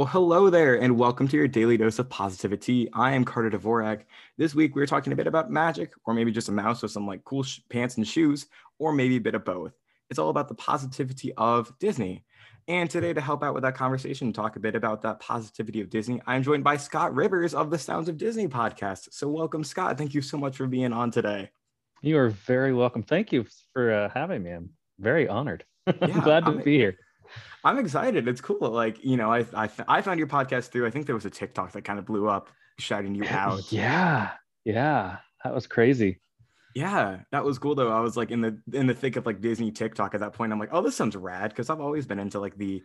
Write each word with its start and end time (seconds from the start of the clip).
Well, 0.00 0.08
hello 0.08 0.48
there, 0.48 0.80
and 0.80 0.96
welcome 0.96 1.28
to 1.28 1.36
your 1.36 1.46
daily 1.46 1.76
dose 1.76 1.98
of 1.98 2.08
positivity. 2.08 2.88
I 2.94 3.12
am 3.12 3.22
Carter 3.22 3.50
Dvorak. 3.50 4.04
This 4.38 4.54
week, 4.54 4.74
we're 4.74 4.86
talking 4.86 5.12
a 5.12 5.16
bit 5.16 5.26
about 5.26 5.50
magic, 5.50 5.92
or 6.06 6.14
maybe 6.14 6.32
just 6.32 6.48
a 6.48 6.52
mouse 6.52 6.80
with 6.80 6.90
some 6.90 7.06
like 7.06 7.22
cool 7.24 7.42
sh- 7.42 7.60
pants 7.68 7.98
and 7.98 8.08
shoes, 8.08 8.46
or 8.78 8.94
maybe 8.94 9.16
a 9.16 9.20
bit 9.20 9.34
of 9.34 9.44
both. 9.44 9.74
It's 10.08 10.18
all 10.18 10.30
about 10.30 10.48
the 10.48 10.54
positivity 10.54 11.34
of 11.34 11.78
Disney. 11.78 12.24
And 12.66 12.88
today, 12.88 13.12
to 13.12 13.20
help 13.20 13.42
out 13.42 13.52
with 13.52 13.62
that 13.64 13.74
conversation, 13.74 14.28
and 14.28 14.34
talk 14.34 14.56
a 14.56 14.60
bit 14.60 14.74
about 14.74 15.02
that 15.02 15.20
positivity 15.20 15.82
of 15.82 15.90
Disney, 15.90 16.22
I'm 16.26 16.42
joined 16.42 16.64
by 16.64 16.78
Scott 16.78 17.14
Rivers 17.14 17.52
of 17.52 17.68
the 17.68 17.78
Sounds 17.78 18.08
of 18.08 18.16
Disney 18.16 18.48
podcast. 18.48 19.12
So, 19.12 19.28
welcome, 19.28 19.62
Scott. 19.62 19.98
Thank 19.98 20.14
you 20.14 20.22
so 20.22 20.38
much 20.38 20.56
for 20.56 20.66
being 20.66 20.94
on 20.94 21.10
today. 21.10 21.50
You 22.00 22.16
are 22.16 22.30
very 22.30 22.72
welcome. 22.72 23.02
Thank 23.02 23.32
you 23.32 23.44
for 23.74 23.92
uh, 23.92 24.08
having 24.14 24.44
me. 24.44 24.52
I'm 24.52 24.70
very 24.98 25.28
honored. 25.28 25.66
I'm 25.86 26.20
glad 26.20 26.46
to 26.46 26.52
I'm, 26.52 26.62
be 26.62 26.78
here. 26.78 26.96
I'm 27.64 27.78
excited. 27.78 28.28
It's 28.28 28.40
cool. 28.40 28.70
Like, 28.70 29.04
you 29.04 29.16
know, 29.16 29.32
I, 29.32 29.44
I, 29.54 29.68
I 29.88 30.02
found 30.02 30.18
your 30.18 30.28
podcast 30.28 30.68
through, 30.68 30.86
I 30.86 30.90
think 30.90 31.06
there 31.06 31.14
was 31.14 31.26
a 31.26 31.30
TikTok 31.30 31.72
that 31.72 31.82
kind 31.82 31.98
of 31.98 32.06
blew 32.06 32.28
up 32.28 32.48
shouting 32.78 33.14
you 33.14 33.24
out. 33.28 33.70
Yeah. 33.72 34.30
Yeah. 34.64 35.18
That 35.44 35.54
was 35.54 35.66
crazy. 35.66 36.20
Yeah, 36.74 37.20
that 37.32 37.44
was 37.44 37.58
cool 37.58 37.74
though. 37.74 37.90
I 37.90 38.00
was 38.00 38.16
like 38.16 38.30
in 38.30 38.40
the 38.40 38.60
in 38.72 38.86
the 38.86 38.94
thick 38.94 39.16
of 39.16 39.26
like 39.26 39.40
Disney 39.40 39.72
TikTok 39.72 40.14
at 40.14 40.20
that 40.20 40.34
point. 40.34 40.52
I'm 40.52 40.58
like, 40.60 40.68
oh, 40.72 40.82
this 40.82 40.96
sounds 40.96 41.16
rad 41.16 41.50
because 41.50 41.68
I've 41.68 41.80
always 41.80 42.06
been 42.06 42.18
into 42.18 42.38
like 42.38 42.56
the 42.56 42.82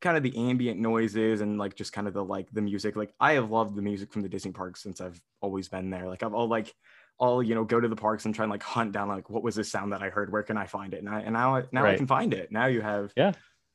kind 0.00 0.16
of 0.16 0.22
the 0.22 0.36
ambient 0.36 0.80
noises 0.80 1.40
and 1.40 1.58
like 1.58 1.74
just 1.74 1.92
kind 1.92 2.06
of 2.06 2.12
the 2.12 2.24
like 2.24 2.50
the 2.52 2.60
music. 2.60 2.96
Like 2.96 3.14
I 3.18 3.34
have 3.34 3.50
loved 3.50 3.74
the 3.74 3.82
music 3.82 4.12
from 4.12 4.22
the 4.22 4.28
Disney 4.28 4.52
parks 4.52 4.82
since 4.82 5.00
I've 5.00 5.20
always 5.40 5.68
been 5.68 5.88
there. 5.90 6.08
Like 6.08 6.22
I've 6.22 6.34
all 6.34 6.48
like 6.48 6.74
all 7.18 7.42
you 7.42 7.54
know 7.54 7.64
go 7.64 7.80
to 7.80 7.88
the 7.88 7.96
parks 7.96 8.26
and 8.26 8.34
try 8.34 8.44
and 8.44 8.50
like 8.50 8.62
hunt 8.62 8.92
down 8.92 9.08
like 9.08 9.30
what 9.30 9.42
was 9.42 9.54
this 9.54 9.70
sound 9.70 9.92
that 9.92 10.02
I 10.02 10.10
heard? 10.10 10.30
Where 10.30 10.42
can 10.42 10.58
I 10.58 10.66
find 10.66 10.92
it? 10.92 10.98
And 10.98 11.08
I 11.08 11.20
and 11.20 11.32
now 11.32 11.62
now 11.72 11.84
right. 11.84 11.94
I 11.94 11.96
can 11.96 12.06
find 12.06 12.34
it. 12.34 12.52
Now 12.52 12.66
you 12.66 12.82
have 12.82 13.12
yeah 13.16 13.32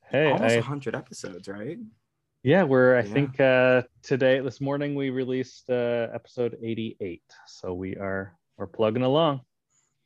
hey, 0.10 0.32
almost 0.32 0.56
I, 0.56 0.58
100 0.58 0.96
episodes, 0.96 1.48
right? 1.48 1.78
Yeah, 2.44 2.64
we're 2.64 2.98
I 2.98 3.02
yeah. 3.02 3.14
think 3.14 3.40
uh, 3.40 3.82
today 4.04 4.40
this 4.40 4.62
morning 4.62 4.96
we 4.96 5.10
released 5.10 5.70
uh, 5.70 6.08
episode 6.14 6.58
88, 6.62 7.22
so 7.48 7.74
we 7.74 7.96
are 7.96 8.38
we're 8.58 8.68
plugging 8.68 9.04
along. 9.04 9.42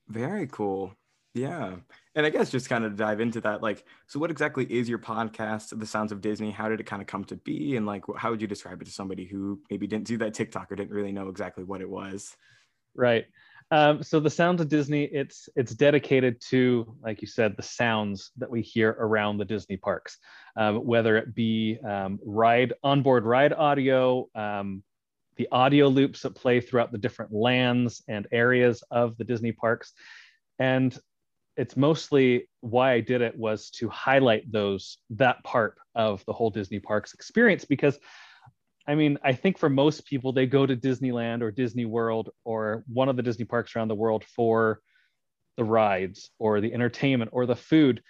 Very 0.08 0.48
cool. 0.48 0.94
Yeah. 1.34 1.76
And 2.16 2.26
I 2.26 2.30
guess 2.30 2.50
just 2.50 2.68
kind 2.68 2.84
of 2.84 2.98
dive 2.98 3.22
into 3.22 3.40
that. 3.42 3.62
Like, 3.62 3.86
so 4.08 4.20
what 4.20 4.32
exactly 4.32 4.66
is 4.66 4.90
your 4.90 5.00
podcast, 5.00 5.78
The 5.78 5.86
Sounds 5.86 6.12
of 6.12 6.20
Disney? 6.20 6.52
How 6.52 6.68
did 6.68 6.82
it 6.82 6.86
kind 6.86 7.02
of 7.02 7.08
come 7.08 7.24
to 7.26 7.38
be? 7.38 7.78
And 7.78 7.86
like, 7.86 8.04
how 8.18 8.32
would 8.32 8.42
you 8.42 8.48
describe 8.48 8.82
it 8.82 8.86
to 8.86 8.92
somebody 8.92 9.26
who 9.26 9.62
maybe 9.70 9.88
didn't 9.88 10.08
do 10.08 10.18
that 10.18 10.34
TikTok 10.34 10.72
or 10.72 10.76
didn't 10.76 10.92
really 10.92 11.14
know 11.14 11.30
exactly 11.30 11.64
what 11.64 11.80
it 11.80 11.90
was? 11.90 12.36
Right. 12.94 13.26
Um, 13.72 14.04
so 14.04 14.20
the 14.20 14.30
sounds 14.30 14.60
of 14.60 14.68
Disney, 14.68 15.06
it's 15.06 15.48
it's 15.56 15.74
dedicated 15.74 16.42
to, 16.50 16.94
like 17.02 17.22
you 17.22 17.28
said, 17.28 17.56
the 17.56 17.64
sounds 17.64 18.32
that 18.38 18.50
we 18.50 18.62
hear 18.62 18.90
around 19.00 19.38
the 19.38 19.46
Disney 19.46 19.78
parks, 19.78 20.18
um, 20.58 20.86
whether 20.86 21.16
it 21.16 21.34
be 21.34 21.80
um, 21.88 22.20
ride 22.26 22.74
onboard 22.84 23.24
ride 23.24 23.54
audio, 23.54 24.28
um, 24.36 24.84
the 25.38 25.48
audio 25.54 25.88
loops 25.88 26.22
that 26.22 26.36
play 26.36 26.60
throughout 26.60 26.92
the 26.92 26.98
different 26.98 27.32
lands 27.32 28.04
and 28.10 28.28
areas 28.34 28.84
of 28.92 29.18
the 29.18 29.24
Disney 29.24 29.54
parks, 29.54 29.94
and 30.60 30.98
it's 31.56 31.78
mostly 31.78 32.50
why 32.60 32.92
I 32.92 33.00
did 33.00 33.22
it 33.22 33.38
was 33.38 33.70
to 33.72 33.88
highlight 33.88 34.52
those 34.52 34.98
that 35.12 35.42
part 35.46 35.78
of 35.96 36.26
the 36.26 36.34
whole 36.34 36.50
Disney 36.50 36.80
parks 36.80 37.14
experience 37.14 37.64
because 37.64 38.00
I 38.88 38.96
mean, 38.96 39.18
I 39.24 39.34
think 39.34 39.58
for 39.58 39.70
most 39.70 40.06
people, 40.06 40.34
they 40.34 40.48
go 40.48 40.66
to 40.66 40.76
Disneyland 40.76 41.42
or 41.42 41.52
Disney 41.52 41.86
World 41.86 42.30
or 42.44 42.84
one 42.88 43.10
of 43.10 43.16
the 43.16 43.24
Disney 43.24 43.46
parks 43.46 43.76
around 43.76 43.90
the 43.90 43.96
world 43.96 44.24
for 44.24 44.82
the 45.58 45.64
rides 45.64 46.32
or 46.40 46.62
the 46.62 46.74
entertainment 46.74 47.32
or 47.34 47.46
the 47.46 47.56
food. 47.56 48.02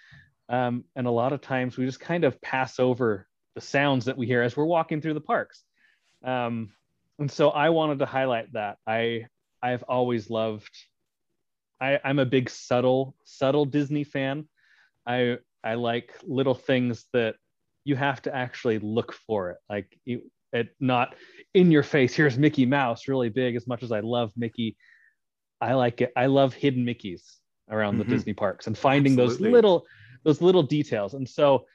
Um, 0.48 0.84
and 0.96 1.06
a 1.06 1.10
lot 1.10 1.32
of 1.32 1.40
times 1.40 1.76
we 1.76 1.84
just 1.84 2.00
kind 2.00 2.24
of 2.24 2.40
pass 2.40 2.78
over 2.78 3.26
the 3.54 3.60
sounds 3.60 4.06
that 4.06 4.16
we 4.16 4.26
hear 4.26 4.42
as 4.42 4.56
we're 4.56 4.64
walking 4.64 5.00
through 5.00 5.14
the 5.14 5.20
parks. 5.20 5.62
Um, 6.24 6.70
and 7.18 7.30
so 7.30 7.50
I 7.50 7.70
wanted 7.70 7.98
to 7.98 8.06
highlight 8.06 8.52
that. 8.54 8.78
I 8.86 9.26
I've 9.62 9.84
always 9.84 10.30
loved. 10.30 10.70
I, 11.80 12.00
I'm 12.02 12.18
a 12.18 12.26
big 12.26 12.48
subtle 12.48 13.14
subtle 13.24 13.64
Disney 13.64 14.04
fan. 14.04 14.48
I 15.06 15.38
I 15.62 15.74
like 15.74 16.12
little 16.22 16.54
things 16.54 17.04
that 17.12 17.36
you 17.84 17.96
have 17.96 18.22
to 18.22 18.34
actually 18.34 18.78
look 18.78 19.12
for 19.12 19.50
it. 19.50 19.58
Like 19.68 19.98
you, 20.04 20.22
it 20.52 20.74
not 20.80 21.14
in 21.54 21.70
your 21.70 21.82
face. 21.82 22.14
Here's 22.14 22.38
mickey 22.38 22.66
mouse 22.66 23.08
really 23.08 23.28
big 23.28 23.56
as 23.56 23.66
much 23.66 23.82
as 23.82 23.92
i 23.92 24.00
love 24.00 24.32
mickey 24.36 24.76
i 25.60 25.74
like 25.74 26.00
it. 26.00 26.12
I 26.16 26.26
love 26.26 26.52
hidden 26.52 26.84
mickeys 26.84 27.22
around 27.70 27.94
mm-hmm. 27.94 28.10
the 28.10 28.16
disney 28.16 28.32
parks 28.32 28.66
and 28.66 28.76
finding 28.76 29.12
Absolutely. 29.12 29.44
those 29.44 29.52
little 29.52 29.86
those 30.24 30.42
little 30.42 30.62
details. 30.62 31.14
And 31.14 31.28
so 31.28 31.66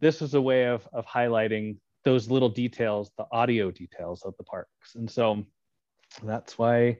this 0.00 0.20
was 0.20 0.34
a 0.34 0.40
way 0.40 0.64
of 0.64 0.88
of 0.92 1.06
highlighting 1.06 1.76
those 2.04 2.30
little 2.30 2.48
details 2.48 3.10
the 3.18 3.26
audio 3.32 3.70
details 3.70 4.22
of 4.24 4.34
the 4.38 4.44
parks. 4.44 4.94
And 4.94 5.10
so 5.10 5.44
that's 6.22 6.56
why 6.58 6.98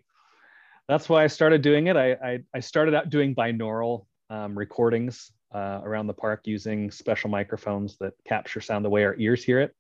that's 0.89 1.09
why 1.09 1.25
i 1.25 1.27
started 1.27 1.63
doing 1.63 1.87
it. 1.87 1.97
I 1.97 2.13
i, 2.13 2.39
I 2.55 2.61
started 2.61 2.95
out 2.95 3.11
doing 3.11 3.35
binaural 3.35 4.07
um, 4.31 4.57
recordings 4.59 5.33
uh, 5.55 5.81
around 5.85 6.07
the 6.07 6.15
park 6.15 6.43
using 6.45 6.91
special 6.91 7.31
microphones 7.31 7.97
that 7.99 8.13
capture 8.27 8.61
sound 8.61 8.85
the 8.85 8.91
way 8.91 9.05
our 9.05 9.15
ears 9.19 9.43
hear 9.43 9.61
it 9.61 9.75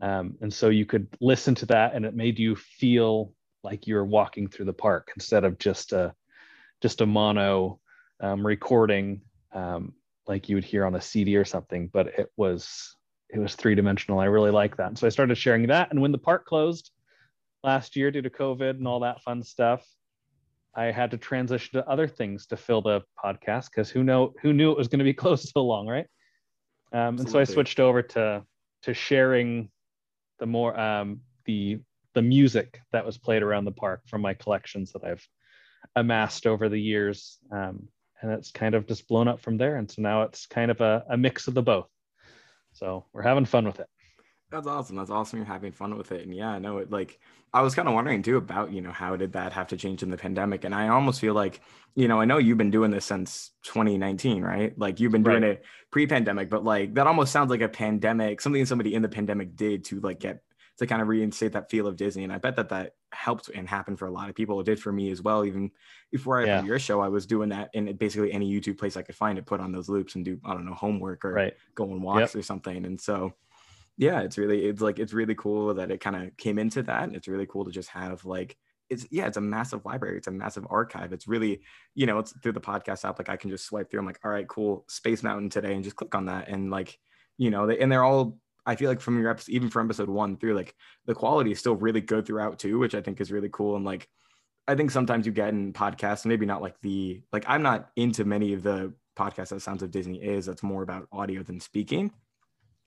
um, 0.00 0.36
and 0.40 0.52
so 0.52 0.68
you 0.68 0.86
could 0.86 1.08
listen 1.20 1.54
to 1.56 1.66
that 1.66 1.94
and 1.94 2.04
it 2.04 2.14
made 2.14 2.38
you 2.38 2.56
feel 2.56 3.32
like 3.64 3.86
you're 3.86 4.04
walking 4.04 4.48
through 4.48 4.66
the 4.66 4.72
park 4.72 5.10
instead 5.16 5.44
of 5.44 5.58
just 5.58 5.92
a 5.92 6.14
just 6.80 7.00
a 7.00 7.06
mono 7.06 7.80
um, 8.20 8.46
recording 8.46 9.20
um, 9.52 9.92
like 10.28 10.48
you 10.48 10.56
would 10.56 10.64
hear 10.64 10.84
on 10.84 10.94
a 10.94 11.00
CD 11.00 11.36
or 11.36 11.44
something, 11.44 11.88
but 11.92 12.08
it 12.18 12.30
was 12.36 12.94
it 13.30 13.38
was 13.38 13.54
three 13.54 13.74
dimensional. 13.74 14.20
I 14.20 14.26
really 14.26 14.50
like 14.50 14.76
that. 14.76 14.88
And 14.88 14.98
so 14.98 15.06
I 15.06 15.10
started 15.10 15.36
sharing 15.36 15.66
that. 15.66 15.90
And 15.90 16.00
when 16.00 16.12
the 16.12 16.18
park 16.18 16.46
closed 16.46 16.90
last 17.62 17.96
year 17.96 18.10
due 18.10 18.22
to 18.22 18.30
COVID 18.30 18.70
and 18.70 18.86
all 18.86 19.00
that 19.00 19.22
fun 19.22 19.42
stuff, 19.42 19.86
I 20.74 20.84
had 20.84 21.10
to 21.10 21.18
transition 21.18 21.80
to 21.80 21.88
other 21.88 22.06
things 22.08 22.46
to 22.46 22.56
fill 22.56 22.80
the 22.80 23.02
podcast 23.22 23.66
because 23.70 23.90
who 23.90 24.04
know 24.04 24.34
who 24.40 24.52
knew 24.52 24.70
it 24.70 24.78
was 24.78 24.88
going 24.88 25.00
to 25.00 25.04
be 25.04 25.14
closed 25.24 25.50
so 25.52 25.64
long, 25.64 25.86
right? 25.86 26.06
Um, 26.92 27.18
and 27.18 27.28
so 27.28 27.38
I 27.38 27.44
switched 27.44 27.80
over 27.80 28.02
to 28.02 28.44
to 28.82 28.94
sharing 28.94 29.70
the 30.38 30.46
more 30.46 30.78
um, 30.78 31.20
the 31.44 31.80
the 32.14 32.22
music 32.22 32.80
that 32.92 33.06
was 33.06 33.18
played 33.18 33.42
around 33.42 33.64
the 33.64 33.72
park 33.72 34.02
from 34.06 34.22
my 34.22 34.34
collections 34.34 34.92
that 34.92 35.04
I've 35.04 35.26
amassed 35.94 36.46
over 36.46 36.68
the 36.68 36.80
years. 36.80 37.38
Um, 37.52 37.88
and 38.20 38.32
it's 38.32 38.50
kind 38.50 38.74
of 38.74 38.86
just 38.86 39.06
blown 39.06 39.28
up 39.28 39.40
from 39.40 39.56
there. 39.56 39.76
And 39.76 39.90
so 39.90 40.02
now 40.02 40.22
it's 40.22 40.46
kind 40.46 40.70
of 40.70 40.80
a, 40.80 41.04
a 41.08 41.16
mix 41.16 41.46
of 41.46 41.54
the 41.54 41.62
both. 41.62 41.88
So 42.72 43.06
we're 43.12 43.22
having 43.22 43.44
fun 43.44 43.64
with 43.66 43.78
it. 43.78 43.86
That's 44.50 44.66
awesome. 44.66 44.96
That's 44.96 45.10
awesome. 45.10 45.38
You're 45.38 45.46
having 45.46 45.72
fun 45.72 45.96
with 45.96 46.10
it. 46.12 46.22
And 46.24 46.34
yeah, 46.34 46.48
I 46.48 46.58
know 46.58 46.78
it 46.78 46.90
like 46.90 47.18
I 47.52 47.62
was 47.62 47.74
kind 47.74 47.86
of 47.86 47.94
wondering 47.94 48.22
too 48.22 48.36
about, 48.36 48.72
you 48.72 48.80
know, 48.80 48.92
how 48.92 49.16
did 49.16 49.32
that 49.34 49.52
have 49.52 49.68
to 49.68 49.76
change 49.76 50.02
in 50.02 50.10
the 50.10 50.16
pandemic? 50.16 50.64
And 50.64 50.74
I 50.74 50.88
almost 50.88 51.20
feel 51.20 51.34
like, 51.34 51.60
you 51.94 52.08
know, 52.08 52.20
I 52.20 52.24
know 52.24 52.38
you've 52.38 52.58
been 52.58 52.70
doing 52.70 52.90
this 52.90 53.04
since 53.04 53.50
2019, 53.64 54.42
right? 54.42 54.78
Like 54.78 55.00
you've 55.00 55.12
been 55.12 55.22
doing 55.22 55.42
right. 55.42 55.52
it 55.52 55.64
pre-pandemic, 55.90 56.48
but 56.48 56.64
like 56.64 56.94
that 56.94 57.06
almost 57.06 57.32
sounds 57.32 57.50
like 57.50 57.60
a 57.60 57.68
pandemic, 57.68 58.40
something 58.40 58.64
somebody 58.64 58.94
in 58.94 59.02
the 59.02 59.08
pandemic 59.08 59.54
did 59.54 59.84
to 59.86 60.00
like 60.00 60.20
get 60.20 60.42
to 60.78 60.86
kind 60.86 61.02
of 61.02 61.08
reinstate 61.08 61.52
that 61.52 61.70
feel 61.70 61.86
of 61.86 61.96
Disney. 61.96 62.24
And 62.24 62.32
I 62.32 62.38
bet 62.38 62.56
that 62.56 62.68
that 62.70 62.94
helped 63.12 63.48
and 63.48 63.68
happened 63.68 63.98
for 63.98 64.06
a 64.06 64.12
lot 64.12 64.28
of 64.28 64.34
people. 64.34 64.60
It 64.60 64.66
did 64.66 64.80
for 64.80 64.92
me 64.92 65.10
as 65.10 65.20
well. 65.20 65.44
Even 65.44 65.72
before 66.10 66.40
I 66.40 66.44
yeah. 66.44 66.62
your 66.62 66.78
show, 66.78 67.00
I 67.00 67.08
was 67.08 67.26
doing 67.26 67.48
that 67.50 67.70
in 67.74 67.94
basically 67.96 68.32
any 68.32 68.50
YouTube 68.50 68.78
place 68.78 68.96
I 68.96 69.02
could 69.02 69.16
find 69.16 69.38
it, 69.38 69.46
put 69.46 69.60
on 69.60 69.72
those 69.72 69.88
loops 69.88 70.14
and 70.14 70.24
do, 70.24 70.38
I 70.44 70.54
don't 70.54 70.64
know, 70.64 70.74
homework 70.74 71.24
or 71.24 71.32
right. 71.32 71.54
go 71.74 71.84
on 71.90 72.00
walks 72.00 72.34
yep. 72.34 72.36
or 72.36 72.42
something. 72.42 72.86
And 72.86 73.00
so, 73.00 73.34
yeah, 73.98 74.20
it's 74.20 74.38
really, 74.38 74.64
it's 74.64 74.80
like, 74.80 74.98
it's 74.98 75.12
really 75.12 75.34
cool 75.34 75.74
that 75.74 75.90
it 75.90 76.00
kind 76.00 76.16
of 76.16 76.34
came 76.38 76.58
into 76.58 76.82
that. 76.84 77.12
It's 77.12 77.28
really 77.28 77.46
cool 77.46 77.66
to 77.66 77.70
just 77.70 77.90
have 77.90 78.24
like, 78.24 78.56
it's 78.88 79.06
yeah, 79.10 79.26
it's 79.26 79.36
a 79.36 79.42
massive 79.42 79.84
library. 79.84 80.16
It's 80.16 80.28
a 80.28 80.32
massive 80.32 80.66
archive. 80.70 81.12
It's 81.12 81.28
really, 81.28 81.60
you 81.94 82.06
know, 82.06 82.18
it's 82.18 82.32
through 82.42 82.52
the 82.52 82.60
podcast 82.60 83.06
app. 83.06 83.18
Like 83.18 83.28
I 83.28 83.36
can 83.36 83.50
just 83.50 83.66
swipe 83.66 83.90
through. 83.90 84.00
I'm 84.00 84.06
like, 84.06 84.20
all 84.24 84.30
right, 84.30 84.48
cool, 84.48 84.86
Space 84.88 85.22
Mountain 85.22 85.50
today, 85.50 85.74
and 85.74 85.84
just 85.84 85.96
click 85.96 86.14
on 86.14 86.24
that, 86.24 86.48
and 86.48 86.70
like, 86.70 86.98
you 87.36 87.50
know, 87.50 87.66
they, 87.66 87.78
and 87.78 87.92
they're 87.92 88.04
all 88.04 88.38
I 88.68 88.76
feel 88.76 88.90
like 88.90 89.00
from 89.00 89.18
your 89.18 89.30
episode, 89.30 89.52
even 89.52 89.70
from 89.70 89.86
episode 89.86 90.10
one 90.10 90.36
through, 90.36 90.54
like 90.54 90.74
the 91.06 91.14
quality 91.14 91.52
is 91.52 91.58
still 91.58 91.74
really 91.74 92.02
good 92.02 92.26
throughout 92.26 92.58
too, 92.58 92.78
which 92.78 92.94
I 92.94 93.00
think 93.00 93.18
is 93.18 93.32
really 93.32 93.48
cool. 93.50 93.76
And 93.76 93.84
like, 93.84 94.08
I 94.66 94.74
think 94.74 94.90
sometimes 94.90 95.24
you 95.24 95.32
get 95.32 95.48
in 95.48 95.72
podcasts, 95.72 96.26
maybe 96.26 96.44
not 96.44 96.60
like 96.60 96.78
the 96.82 97.22
like 97.32 97.46
I'm 97.48 97.62
not 97.62 97.88
into 97.96 98.26
many 98.26 98.52
of 98.52 98.62
the 98.62 98.92
podcasts 99.18 99.48
that 99.48 99.60
Sounds 99.60 99.82
of 99.82 99.90
Disney 99.90 100.22
is. 100.22 100.44
That's 100.44 100.62
more 100.62 100.82
about 100.82 101.08
audio 101.12 101.42
than 101.42 101.60
speaking. 101.60 102.12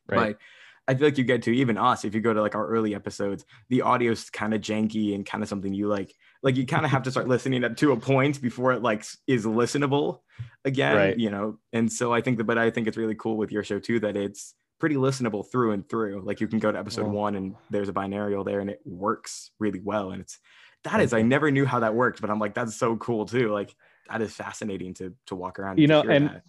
Right. 0.07 0.35
But 0.35 0.39
I 0.87 0.95
feel 0.95 1.07
like 1.07 1.17
you 1.17 1.23
get 1.23 1.43
to 1.43 1.51
even 1.51 1.77
us 1.77 2.03
if 2.03 2.15
you 2.15 2.21
go 2.21 2.33
to 2.33 2.41
like 2.41 2.55
our 2.55 2.67
early 2.67 2.95
episodes, 2.95 3.45
the 3.69 3.83
audio's 3.83 4.29
kind 4.29 4.53
of 4.53 4.61
janky 4.61 5.13
and 5.15 5.25
kind 5.25 5.43
of 5.43 5.49
something 5.49 5.73
you 5.73 5.87
like. 5.87 6.13
Like 6.43 6.55
you 6.55 6.65
kind 6.65 6.85
of 6.85 6.91
have 6.91 7.03
to 7.03 7.11
start 7.11 7.27
listening 7.27 7.63
up 7.63 7.77
to 7.77 7.91
a 7.91 7.97
point 7.97 8.41
before 8.41 8.73
it 8.73 8.81
like 8.81 9.05
is 9.27 9.45
listenable 9.45 10.19
again, 10.65 10.95
right. 10.95 11.19
you 11.19 11.29
know. 11.29 11.59
And 11.71 11.91
so 11.91 12.13
I 12.13 12.21
think 12.21 12.37
that, 12.37 12.45
but 12.45 12.57
I 12.57 12.71
think 12.71 12.87
it's 12.87 12.97
really 12.97 13.15
cool 13.15 13.37
with 13.37 13.51
your 13.51 13.63
show 13.63 13.79
too 13.79 13.99
that 14.01 14.17
it's 14.17 14.55
pretty 14.79 14.95
listenable 14.95 15.49
through 15.49 15.71
and 15.71 15.87
through. 15.87 16.23
Like 16.25 16.41
you 16.41 16.47
can 16.47 16.59
go 16.59 16.71
to 16.71 16.79
episode 16.79 17.05
yeah. 17.05 17.11
one 17.11 17.35
and 17.35 17.55
there's 17.69 17.89
a 17.89 17.93
binaural 17.93 18.43
there 18.43 18.59
and 18.59 18.69
it 18.69 18.81
works 18.83 19.51
really 19.59 19.79
well. 19.79 20.11
And 20.11 20.21
it's 20.21 20.39
that 20.83 20.99
is, 20.99 21.13
I 21.13 21.21
never 21.21 21.51
knew 21.51 21.65
how 21.65 21.81
that 21.81 21.93
worked, 21.93 22.21
but 22.21 22.31
I'm 22.31 22.39
like, 22.39 22.55
that's 22.55 22.75
so 22.75 22.97
cool 22.97 23.25
too. 23.27 23.51
Like 23.51 23.75
that 24.09 24.21
is 24.21 24.33
fascinating 24.33 24.95
to 24.95 25.13
to 25.27 25.35
walk 25.35 25.59
around. 25.59 25.77
You 25.77 25.87
know, 25.87 26.01
and 26.01 26.29
that. 26.29 26.43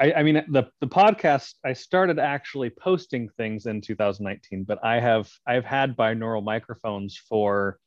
I, 0.00 0.12
I, 0.12 0.22
mean 0.22 0.44
the 0.48 0.64
the 0.80 0.86
podcast 0.86 1.54
I 1.64 1.72
started 1.72 2.18
actually 2.18 2.70
posting 2.70 3.28
things 3.30 3.66
in 3.66 3.80
2019, 3.80 4.64
but 4.64 4.78
I 4.84 5.00
have 5.00 5.28
I've 5.46 5.64
had 5.64 5.96
binaural 5.96 6.44
microphones 6.44 7.16
for 7.16 7.78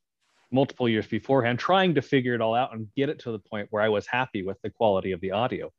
multiple 0.52 0.90
years 0.90 1.08
beforehand, 1.08 1.60
trying 1.60 1.96
to 1.96 2.02
figure 2.02 2.36
it 2.36 2.42
all 2.42 2.54
out 2.54 2.74
and 2.74 2.88
get 2.96 3.10
it 3.10 3.20
to 3.20 3.32
the 3.32 3.40
point 3.40 3.68
where 3.72 3.82
I 3.82 3.90
was 3.90 4.06
happy 4.08 4.44
with 4.44 4.58
the 4.62 4.70
quality 4.70 5.14
of 5.14 5.22
the 5.22 5.32
audio. 5.32 5.72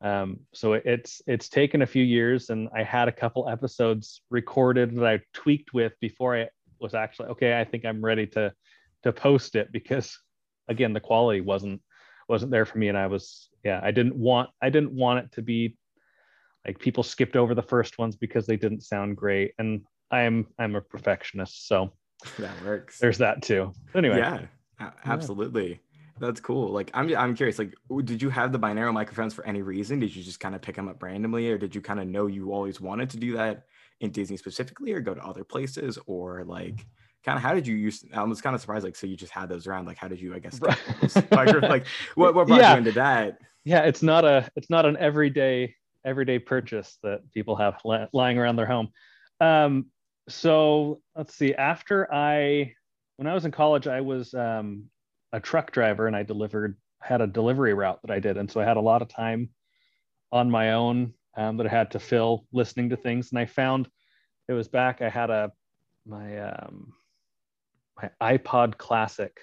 Um, 0.00 0.40
so 0.52 0.74
it's 0.74 1.22
it's 1.26 1.48
taken 1.48 1.82
a 1.82 1.86
few 1.86 2.04
years, 2.04 2.50
and 2.50 2.68
I 2.74 2.82
had 2.82 3.08
a 3.08 3.12
couple 3.12 3.48
episodes 3.48 4.22
recorded 4.30 4.94
that 4.96 5.06
I 5.06 5.20
tweaked 5.32 5.72
with 5.72 5.92
before 6.00 6.36
I 6.36 6.48
was 6.80 6.94
actually 6.94 7.28
okay. 7.30 7.58
I 7.58 7.64
think 7.64 7.84
I'm 7.84 8.04
ready 8.04 8.26
to 8.28 8.52
to 9.04 9.12
post 9.12 9.56
it 9.56 9.72
because 9.72 10.18
again 10.68 10.92
the 10.92 11.00
quality 11.00 11.40
wasn't 11.40 11.80
wasn't 12.28 12.50
there 12.50 12.66
for 12.66 12.78
me, 12.78 12.88
and 12.88 12.98
I 12.98 13.06
was 13.06 13.48
yeah 13.64 13.80
I 13.82 13.90
didn't 13.90 14.16
want 14.16 14.50
I 14.62 14.70
didn't 14.70 14.92
want 14.92 15.24
it 15.24 15.32
to 15.32 15.42
be 15.42 15.76
like 16.66 16.78
people 16.78 17.02
skipped 17.02 17.36
over 17.36 17.54
the 17.54 17.62
first 17.62 17.98
ones 17.98 18.16
because 18.16 18.46
they 18.46 18.56
didn't 18.56 18.82
sound 18.82 19.16
great, 19.16 19.54
and 19.58 19.82
I'm 20.10 20.46
I'm 20.58 20.76
a 20.76 20.80
perfectionist, 20.80 21.66
so 21.66 21.92
that 22.38 22.64
works. 22.64 22.98
There's 22.98 23.18
that 23.18 23.42
too. 23.42 23.72
Anyway, 23.94 24.18
yeah, 24.18 24.90
absolutely. 25.04 25.70
Yeah. 25.70 25.76
That's 26.20 26.40
cool. 26.40 26.70
Like 26.72 26.90
I'm 26.94 27.14
I'm 27.16 27.34
curious. 27.34 27.58
Like, 27.58 27.74
did 28.04 28.20
you 28.20 28.30
have 28.30 28.52
the 28.52 28.58
binaural 28.58 28.92
microphones 28.92 29.34
for 29.34 29.46
any 29.46 29.62
reason? 29.62 30.00
Did 30.00 30.14
you 30.14 30.22
just 30.22 30.40
kind 30.40 30.54
of 30.54 30.62
pick 30.62 30.74
them 30.74 30.88
up 30.88 31.02
randomly, 31.02 31.50
or 31.50 31.58
did 31.58 31.74
you 31.74 31.80
kind 31.80 32.00
of 32.00 32.08
know 32.08 32.26
you 32.26 32.52
always 32.52 32.80
wanted 32.80 33.10
to 33.10 33.18
do 33.18 33.36
that 33.36 33.64
in 34.00 34.10
Disney 34.10 34.36
specifically, 34.36 34.92
or 34.92 35.00
go 35.00 35.14
to 35.14 35.24
other 35.24 35.44
places, 35.44 35.98
or 36.06 36.44
like 36.44 36.86
kind 37.28 37.36
of 37.36 37.42
how 37.42 37.52
did 37.52 37.66
you 37.66 37.76
use? 37.76 38.04
I 38.14 38.22
was 38.22 38.40
kind 38.40 38.54
of 38.54 38.60
surprised. 38.60 38.84
Like, 38.84 38.96
so 38.96 39.06
you 39.06 39.16
just 39.16 39.32
had 39.32 39.50
those 39.50 39.66
around. 39.66 39.86
Like, 39.86 39.98
how 39.98 40.08
did 40.08 40.18
you? 40.18 40.34
I 40.34 40.38
guess 40.38 40.60
like 40.62 41.86
what 42.14 42.34
what 42.34 42.46
brought 42.46 42.60
yeah. 42.60 42.72
you 42.72 42.78
into 42.78 42.92
that? 42.92 43.38
Yeah, 43.64 43.82
it's 43.82 44.02
not 44.02 44.24
a 44.24 44.50
it's 44.56 44.70
not 44.70 44.86
an 44.86 44.96
everyday 44.96 45.74
everyday 46.06 46.38
purchase 46.38 46.98
that 47.02 47.30
people 47.32 47.54
have 47.56 47.80
lying 48.12 48.38
around 48.38 48.56
their 48.56 48.66
home. 48.66 48.88
Um, 49.40 49.86
so 50.28 51.02
let's 51.16 51.34
see. 51.34 51.54
After 51.54 52.12
I 52.12 52.72
when 53.16 53.26
I 53.26 53.34
was 53.34 53.44
in 53.44 53.50
college, 53.50 53.86
I 53.86 54.00
was 54.00 54.32
um, 54.32 54.84
a 55.32 55.40
truck 55.40 55.70
driver 55.70 56.06
and 56.06 56.16
I 56.16 56.22
delivered 56.22 56.78
had 57.02 57.20
a 57.20 57.26
delivery 57.26 57.74
route 57.74 58.00
that 58.02 58.10
I 58.10 58.20
did, 58.20 58.38
and 58.38 58.50
so 58.50 58.58
I 58.58 58.64
had 58.64 58.78
a 58.78 58.80
lot 58.80 59.02
of 59.02 59.08
time 59.08 59.50
on 60.32 60.50
my 60.50 60.72
own 60.72 61.12
um, 61.36 61.58
that 61.58 61.66
I 61.66 61.70
had 61.70 61.90
to 61.90 61.98
fill 61.98 62.46
listening 62.52 62.88
to 62.88 62.96
things. 62.96 63.32
And 63.32 63.38
I 63.38 63.44
found 63.44 63.88
it 64.48 64.54
was 64.54 64.68
back. 64.68 65.02
I 65.02 65.10
had 65.10 65.28
a 65.28 65.52
my 66.06 66.38
um, 66.38 66.94
my 68.00 68.36
iPod 68.36 68.78
Classic 68.78 69.38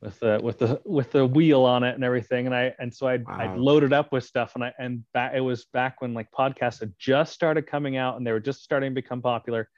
with 0.00 0.18
the 0.20 0.38
with 0.42 0.58
the 0.58 0.80
with 0.84 1.10
the 1.12 1.26
wheel 1.26 1.64
on 1.64 1.82
it 1.82 1.94
and 1.94 2.04
everything. 2.04 2.46
And 2.46 2.54
I 2.54 2.74
and 2.78 2.94
so 2.94 3.06
I'd, 3.06 3.26
wow. 3.26 3.38
I'd 3.38 3.58
loaded 3.58 3.92
up 3.92 4.12
with 4.12 4.24
stuff. 4.24 4.52
And 4.54 4.64
I 4.64 4.72
and 4.78 5.02
back 5.12 5.32
it 5.34 5.40
was 5.40 5.64
back 5.66 6.00
when 6.00 6.14
like 6.14 6.30
podcasts 6.30 6.80
had 6.80 6.92
just 6.98 7.32
started 7.32 7.66
coming 7.66 7.96
out 7.96 8.16
and 8.16 8.26
they 8.26 8.32
were 8.32 8.40
just 8.40 8.62
starting 8.62 8.90
to 8.90 8.94
become 8.94 9.22
popular. 9.22 9.68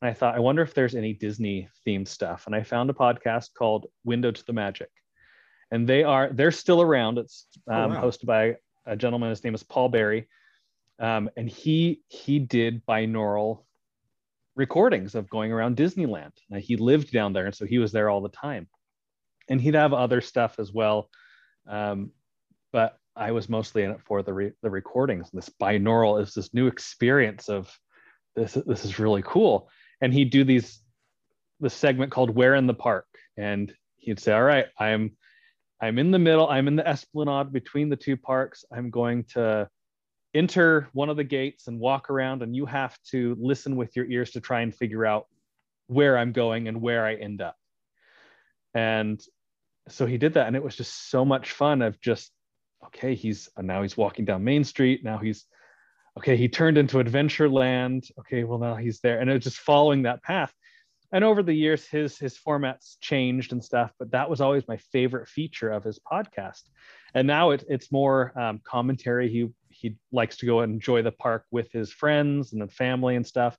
And 0.00 0.10
I 0.10 0.14
thought, 0.14 0.34
I 0.34 0.40
wonder 0.40 0.62
if 0.62 0.74
there's 0.74 0.96
any 0.96 1.12
Disney 1.12 1.68
themed 1.86 2.08
stuff. 2.08 2.46
And 2.46 2.56
I 2.56 2.64
found 2.64 2.90
a 2.90 2.92
podcast 2.92 3.50
called 3.56 3.86
Window 4.04 4.32
to 4.32 4.44
the 4.44 4.52
Magic. 4.52 4.90
And 5.70 5.88
they 5.88 6.02
are, 6.02 6.28
they're 6.32 6.50
still 6.50 6.82
around. 6.82 7.18
It's 7.18 7.46
oh, 7.68 7.74
um, 7.74 7.92
oh, 7.92 7.94
wow. 7.94 8.02
hosted 8.02 8.26
by 8.26 8.56
a 8.84 8.96
gentleman, 8.96 9.30
his 9.30 9.44
name 9.44 9.54
is 9.54 9.62
Paul 9.62 9.88
Barrie. 9.88 10.28
Um, 10.98 11.30
and 11.36 11.48
he 11.48 12.00
he 12.08 12.38
did 12.38 12.84
binaural 12.86 13.64
recordings 14.54 15.14
of 15.14 15.30
going 15.30 15.52
around 15.52 15.76
Disneyland. 15.76 16.32
Now, 16.50 16.58
he 16.58 16.76
lived 16.76 17.12
down 17.12 17.32
there, 17.32 17.46
and 17.46 17.54
so 17.54 17.64
he 17.64 17.78
was 17.78 17.92
there 17.92 18.10
all 18.10 18.20
the 18.20 18.28
time. 18.28 18.68
And 19.48 19.60
he'd 19.60 19.74
have 19.74 19.92
other 19.92 20.20
stuff 20.20 20.56
as 20.58 20.72
well, 20.72 21.10
um, 21.68 22.12
but 22.72 22.98
I 23.16 23.32
was 23.32 23.48
mostly 23.48 23.82
in 23.82 23.90
it 23.90 24.00
for 24.04 24.22
the 24.22 24.32
re- 24.32 24.52
the 24.62 24.70
recordings. 24.70 25.30
This 25.32 25.50
binaural 25.60 26.22
is 26.22 26.32
this 26.32 26.54
new 26.54 26.66
experience 26.68 27.48
of 27.48 27.70
this. 28.36 28.54
This 28.54 28.84
is 28.84 28.98
really 28.98 29.22
cool 29.22 29.68
and 30.02 30.12
he'd 30.12 30.30
do 30.30 30.44
these 30.44 30.80
this 31.60 31.72
segment 31.72 32.12
called 32.12 32.28
"Where 32.28 32.56
in 32.56 32.66
the 32.66 32.74
Park," 32.74 33.06
and 33.38 33.72
he'd 33.96 34.20
say, 34.20 34.32
"All 34.32 34.42
right, 34.42 34.66
I'm 34.78 35.16
I'm 35.80 35.98
in 35.98 36.10
the 36.10 36.18
middle. 36.18 36.48
I'm 36.48 36.68
in 36.68 36.76
the 36.76 36.86
esplanade 36.86 37.52
between 37.52 37.88
the 37.88 37.96
two 37.96 38.18
parks. 38.18 38.66
I'm 38.70 38.90
going 38.90 39.24
to." 39.34 39.70
Enter 40.34 40.88
one 40.92 41.10
of 41.10 41.16
the 41.16 41.24
gates 41.24 41.68
and 41.68 41.78
walk 41.78 42.10
around 42.10 42.42
and 42.42 42.56
you 42.56 42.66
have 42.66 42.96
to 43.10 43.36
listen 43.40 43.76
with 43.76 43.94
your 43.96 44.06
ears 44.06 44.30
to 44.32 44.40
try 44.40 44.62
and 44.62 44.74
figure 44.74 45.04
out 45.04 45.26
where 45.88 46.16
I'm 46.16 46.32
going 46.32 46.68
and 46.68 46.80
where 46.80 47.04
I 47.04 47.14
end 47.14 47.42
up. 47.42 47.56
And 48.74 49.22
so 49.88 50.06
he 50.06 50.16
did 50.16 50.34
that 50.34 50.46
and 50.46 50.56
it 50.56 50.62
was 50.62 50.76
just 50.76 51.10
so 51.10 51.24
much 51.24 51.52
fun 51.52 51.82
of 51.82 52.00
just 52.00 52.32
okay, 52.86 53.14
he's 53.14 53.48
now 53.58 53.82
he's 53.82 53.96
walking 53.96 54.24
down 54.24 54.44
Main 54.44 54.64
Street, 54.64 55.04
now 55.04 55.18
he's 55.18 55.46
okay, 56.18 56.36
he 56.36 56.48
turned 56.48 56.78
into 56.78 56.98
Adventureland. 56.98 58.10
Okay, 58.20 58.44
well 58.44 58.58
now 58.58 58.76
he's 58.76 59.00
there, 59.00 59.20
and 59.20 59.30
it 59.30 59.34
was 59.34 59.44
just 59.44 59.58
following 59.58 60.02
that 60.02 60.22
path. 60.22 60.52
And 61.14 61.24
over 61.24 61.42
the 61.42 61.54
years, 61.54 61.86
his 61.86 62.18
his 62.18 62.38
formats 62.38 62.96
changed 63.00 63.52
and 63.52 63.62
stuff, 63.62 63.92
but 63.98 64.10
that 64.12 64.30
was 64.30 64.40
always 64.40 64.66
my 64.66 64.78
favorite 64.78 65.28
feature 65.28 65.70
of 65.70 65.84
his 65.84 65.98
podcast. 66.00 66.62
And 67.14 67.26
now 67.26 67.50
it, 67.50 67.64
it's 67.68 67.92
more 67.92 68.32
um, 68.38 68.60
commentary. 68.64 69.28
He 69.28 69.48
he 69.82 69.96
likes 70.12 70.36
to 70.38 70.46
go 70.46 70.60
and 70.60 70.72
enjoy 70.72 71.02
the 71.02 71.12
park 71.12 71.44
with 71.50 71.70
his 71.72 71.92
friends 71.92 72.52
and 72.52 72.62
the 72.62 72.68
family 72.68 73.16
and 73.16 73.26
stuff. 73.26 73.58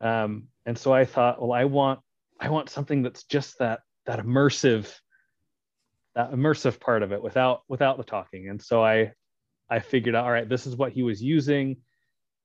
Um, 0.00 0.48
and 0.66 0.76
so 0.76 0.92
I 0.92 1.04
thought, 1.04 1.40
well, 1.40 1.52
I 1.52 1.64
want 1.64 2.00
I 2.40 2.50
want 2.50 2.68
something 2.68 3.02
that's 3.02 3.24
just 3.24 3.58
that 3.58 3.80
that 4.06 4.18
immersive 4.18 4.92
that 6.14 6.32
immersive 6.32 6.80
part 6.80 7.02
of 7.02 7.12
it 7.12 7.22
without 7.22 7.62
without 7.68 7.96
the 7.96 8.04
talking. 8.04 8.48
And 8.48 8.60
so 8.60 8.84
I 8.84 9.12
I 9.70 9.78
figured 9.78 10.14
out, 10.14 10.24
all 10.24 10.32
right, 10.32 10.48
this 10.48 10.66
is 10.66 10.76
what 10.76 10.92
he 10.92 11.02
was 11.02 11.22
using. 11.22 11.78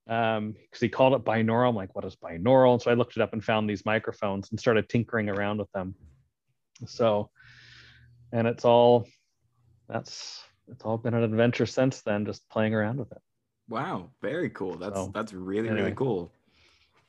Um, 0.06 0.52
because 0.52 0.80
he 0.80 0.90
called 0.90 1.14
it 1.14 1.24
binaural. 1.24 1.70
I'm 1.70 1.74
like, 1.74 1.94
what 1.94 2.04
is 2.04 2.16
binaural? 2.16 2.74
And 2.74 2.82
so 2.82 2.90
I 2.90 2.94
looked 2.94 3.16
it 3.16 3.22
up 3.22 3.32
and 3.32 3.42
found 3.42 3.68
these 3.68 3.86
microphones 3.86 4.50
and 4.50 4.60
started 4.60 4.88
tinkering 4.88 5.30
around 5.30 5.58
with 5.58 5.72
them. 5.72 5.94
So, 6.86 7.30
and 8.30 8.46
it's 8.46 8.66
all 8.66 9.06
that's 9.88 10.42
it's 10.68 10.84
all 10.84 10.98
been 10.98 11.14
an 11.14 11.22
adventure 11.22 11.66
since 11.66 12.00
then, 12.02 12.24
just 12.26 12.48
playing 12.48 12.74
around 12.74 12.98
with 12.98 13.12
it. 13.12 13.20
Wow, 13.68 14.10
very 14.20 14.50
cool. 14.50 14.76
That's 14.76 14.96
so, 14.96 15.10
that's 15.14 15.32
really 15.32 15.68
anyway. 15.68 15.82
really 15.82 15.94
cool. 15.94 16.32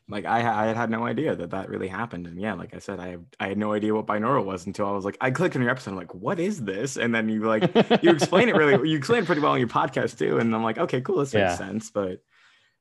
Like 0.07 0.25
I, 0.25 0.69
I 0.69 0.74
had 0.74 0.90
no 0.92 1.06
idea 1.06 1.36
that 1.36 1.50
that 1.50 1.68
really 1.68 1.88
happened. 1.88 2.28
And 2.28 2.40
yeah 2.40 2.54
like 2.54 2.75
i 2.75 2.80
said 2.80 3.00
i 3.00 3.18
i 3.40 3.48
had 3.48 3.57
no 3.57 3.74
idea 3.74 3.94
what 3.94 4.06
binaural 4.06 4.46
was 4.46 4.68
until 4.68 4.86
i 4.86 4.92
was 4.92 5.04
like 5.04 5.18
i 5.19 5.31
clicked 5.31 5.56
on 5.56 5.63
your 5.63 5.72
episode. 5.72 5.92
I'm 5.92 5.98
like 5.98 6.13
what 6.13 6.40
is 6.40 6.63
this? 6.63 6.98
And 6.98 7.13
then 7.13 7.28
you 7.28 7.42
like 7.42 7.63
you 8.04 8.12
explain 8.12 8.48
it 8.48 8.56
really 8.56 8.90
you 8.90 8.98
explain 8.98 9.24
it 9.24 9.25
pretty 9.25 9.42
well 9.42 9.54
on 9.54 9.60
your 9.60 9.68
podcast 9.68 10.19
too. 10.19 10.38
And 10.38 10.53
i'm 10.53 10.63
like 10.63 10.77
okay 10.77 11.01
cool. 11.01 11.18
This 11.18 11.34
makes 11.34 11.58
sense. 11.58 11.89
But 11.89 12.22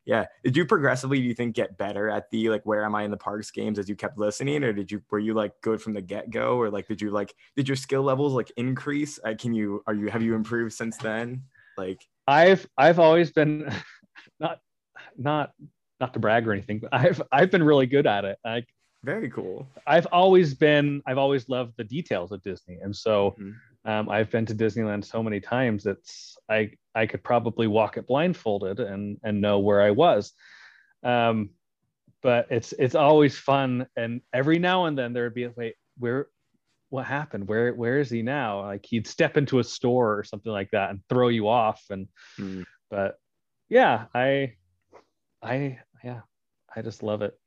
yeah 0.05 0.27
did 0.43 0.57
you 0.57 0.65
progressively 0.65 1.19
do 1.19 1.25
you 1.25 1.35
think 1.35 1.55
get 1.55 1.77
better 1.79 2.09
at 2.09 2.31
the 2.31 2.49
like 2.49 2.65
where 2.65 2.85
am 2.85 2.95
i 2.95 3.03
in 3.03 3.11
the 3.11 3.17
parks 3.17 3.51
games 3.51 3.79
as 3.79 3.89
you 3.89 3.97
kept 3.97 4.19
listening 4.19 4.63
or 4.63 4.73
did 4.73 4.91
you 4.91 5.03
were 5.11 5.19
you 5.19 5.35
like 5.35 5.53
good 5.63 5.81
from 5.81 5.93
the 5.93 6.03
get-go 6.03 6.57
or 6.61 6.71
like 6.71 6.87
did 6.87 7.01
you 7.01 7.11
like 7.11 7.35
did 7.57 7.69
your 7.69 7.77
skill 7.77 8.03
levels 8.03 8.33
like 8.33 8.53
increase 8.57 9.19
uh, 9.25 9.35
can 9.39 9.55
you 9.55 9.83
are 9.87 9.95
you 9.95 10.09
have 10.09 10.23
you 10.23 10.35
improved 10.35 10.73
since 10.73 10.97
then 10.99 11.43
like 11.77 12.01
i've 12.29 12.67
i've 12.79 12.99
always 12.99 13.31
been 13.31 13.71
not 14.41 14.59
not 15.17 15.53
not 16.01 16.13
to 16.15 16.21
brag 16.21 16.47
or 16.47 16.53
anything, 16.53 16.81
but 16.81 16.91
I've 16.93 17.23
I've 17.33 17.51
been 17.51 17.63
really 17.63 17.87
good 17.87 18.07
at 18.07 18.25
it. 18.25 18.39
Like 18.45 18.67
very 19.05 19.31
cool. 19.31 19.67
I've 19.87 20.07
always 20.07 20.55
been 20.55 21.03
I've 21.07 21.19
always 21.19 21.49
loved 21.49 21.75
the 21.77 21.85
details 21.85 22.33
of 22.33 22.43
Disney, 22.43 22.79
and 22.83 22.95
so 22.95 23.31
mm-hmm. 23.33 23.51
Um, 23.85 24.09
I've 24.09 24.31
been 24.31 24.47
to 24.47 24.55
Disneyland 24.55 25.05
so 25.05 25.23
many 25.23 25.41
times. 25.41 25.87
It's 25.87 26.37
I 26.49 26.73
I 26.95 27.07
could 27.07 27.23
probably 27.23 27.67
walk 27.67 27.97
it 27.97 28.07
blindfolded 28.07 28.81
and 28.81 29.19
and 29.23 29.41
know 29.41 29.59
where 29.59 29.83
I 29.83 29.91
was. 29.91 30.33
Um, 31.03 31.51
but 32.23 32.47
it's 32.51 32.73
it's 32.79 32.95
always 32.95 33.37
fun, 33.37 33.87
and 33.97 34.21
every 34.33 34.59
now 34.59 34.87
and 34.87 34.97
then 34.97 35.13
there 35.13 35.25
would 35.25 35.35
be 35.35 35.49
wait 35.49 35.75
where 35.99 36.29
what 36.91 37.07
happened 37.07 37.49
where 37.49 37.75
where 37.75 37.99
is 37.99 38.09
he 38.09 38.23
now 38.23 38.63
like 38.63 38.87
he'd 38.87 39.07
step 39.07 39.37
into 39.37 39.59
a 39.59 39.65
store 39.65 40.17
or 40.17 40.23
something 40.23 40.53
like 40.53 40.71
that 40.71 40.91
and 40.91 41.01
throw 41.09 41.27
you 41.27 41.49
off 41.49 41.83
and 41.91 42.07
mm. 42.39 42.65
but 42.89 43.19
yeah 43.69 44.05
i 44.15 44.55
I 45.45 45.79
yeah, 46.03 46.21
I 46.75 46.83
just 46.83 47.03
love 47.03 47.23
it. 47.23 47.39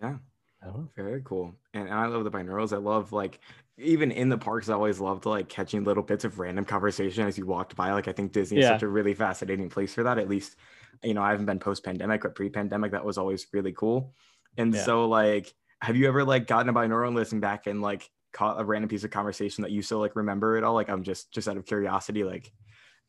Yeah. 0.00 0.16
Oh. 0.64 0.88
Very 0.96 1.22
cool. 1.24 1.54
And 1.74 1.88
and 1.88 1.98
I 1.98 2.06
love 2.06 2.24
the 2.24 2.30
binaurals. 2.30 2.72
I 2.72 2.78
love 2.78 3.12
like 3.12 3.40
even 3.78 4.12
in 4.12 4.28
the 4.28 4.38
parks, 4.38 4.68
I 4.68 4.74
always 4.74 5.00
loved 5.00 5.26
like 5.26 5.48
catching 5.48 5.84
little 5.84 6.02
bits 6.02 6.24
of 6.24 6.38
random 6.38 6.64
conversation 6.64 7.26
as 7.26 7.36
you 7.36 7.46
walked 7.46 7.74
by. 7.74 7.92
Like 7.92 8.08
I 8.08 8.12
think 8.12 8.32
Disney 8.32 8.60
yeah. 8.60 8.64
is 8.64 8.68
such 8.68 8.82
a 8.82 8.88
really 8.88 9.14
fascinating 9.14 9.68
place 9.68 9.94
for 9.94 10.02
that. 10.04 10.18
At 10.18 10.28
least, 10.28 10.56
you 11.02 11.14
know, 11.14 11.22
I 11.22 11.30
haven't 11.30 11.46
been 11.46 11.58
post 11.58 11.84
pandemic, 11.84 12.22
but 12.22 12.34
pre 12.34 12.48
pandemic, 12.48 12.92
that 12.92 13.04
was 13.04 13.18
always 13.18 13.46
really 13.52 13.72
cool. 13.72 14.14
And 14.56 14.74
yeah. 14.74 14.84
so 14.84 15.06
like, 15.08 15.52
have 15.80 15.96
you 15.96 16.06
ever 16.06 16.24
like 16.24 16.46
gotten 16.46 16.68
a 16.68 16.72
binaural 16.72 17.08
and 17.08 17.16
listened 17.16 17.40
back 17.40 17.66
and 17.66 17.82
like 17.82 18.08
caught 18.32 18.60
a 18.60 18.64
random 18.64 18.88
piece 18.88 19.04
of 19.04 19.10
conversation 19.10 19.62
that 19.62 19.72
you 19.72 19.82
still 19.82 19.98
like 19.98 20.14
remember 20.14 20.56
it 20.56 20.64
all? 20.64 20.74
Like 20.74 20.88
I'm 20.88 21.02
just 21.02 21.32
just 21.32 21.48
out 21.48 21.56
of 21.56 21.66
curiosity, 21.66 22.24
like 22.24 22.52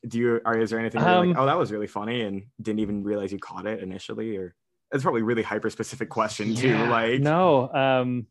do 0.06 0.18
you 0.18 0.40
are 0.44 0.58
is 0.58 0.70
there 0.70 0.78
anything 0.78 1.00
um, 1.00 1.28
like 1.28 1.38
oh 1.38 1.46
that 1.46 1.58
was 1.58 1.72
really 1.72 1.86
funny 1.86 2.22
and 2.22 2.42
didn't 2.60 2.80
even 2.80 3.02
realize 3.02 3.32
you 3.32 3.38
caught 3.38 3.66
it 3.66 3.82
initially 3.82 4.36
or 4.36 4.54
it's 4.94 5.02
probably 5.02 5.22
really 5.22 5.42
hyper 5.42 5.68
specific 5.68 6.08
question 6.08 6.54
yeah, 6.54 6.62
too 6.62 6.84
like 6.86 7.20
no 7.20 7.70
um 7.74 8.26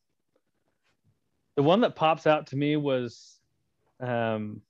the 1.55 1.63
one 1.63 1.81
that 1.81 1.95
pops 1.95 2.25
out 2.25 2.47
to 2.47 2.55
me 2.55 2.75
was 2.77 3.37
um 3.99 4.61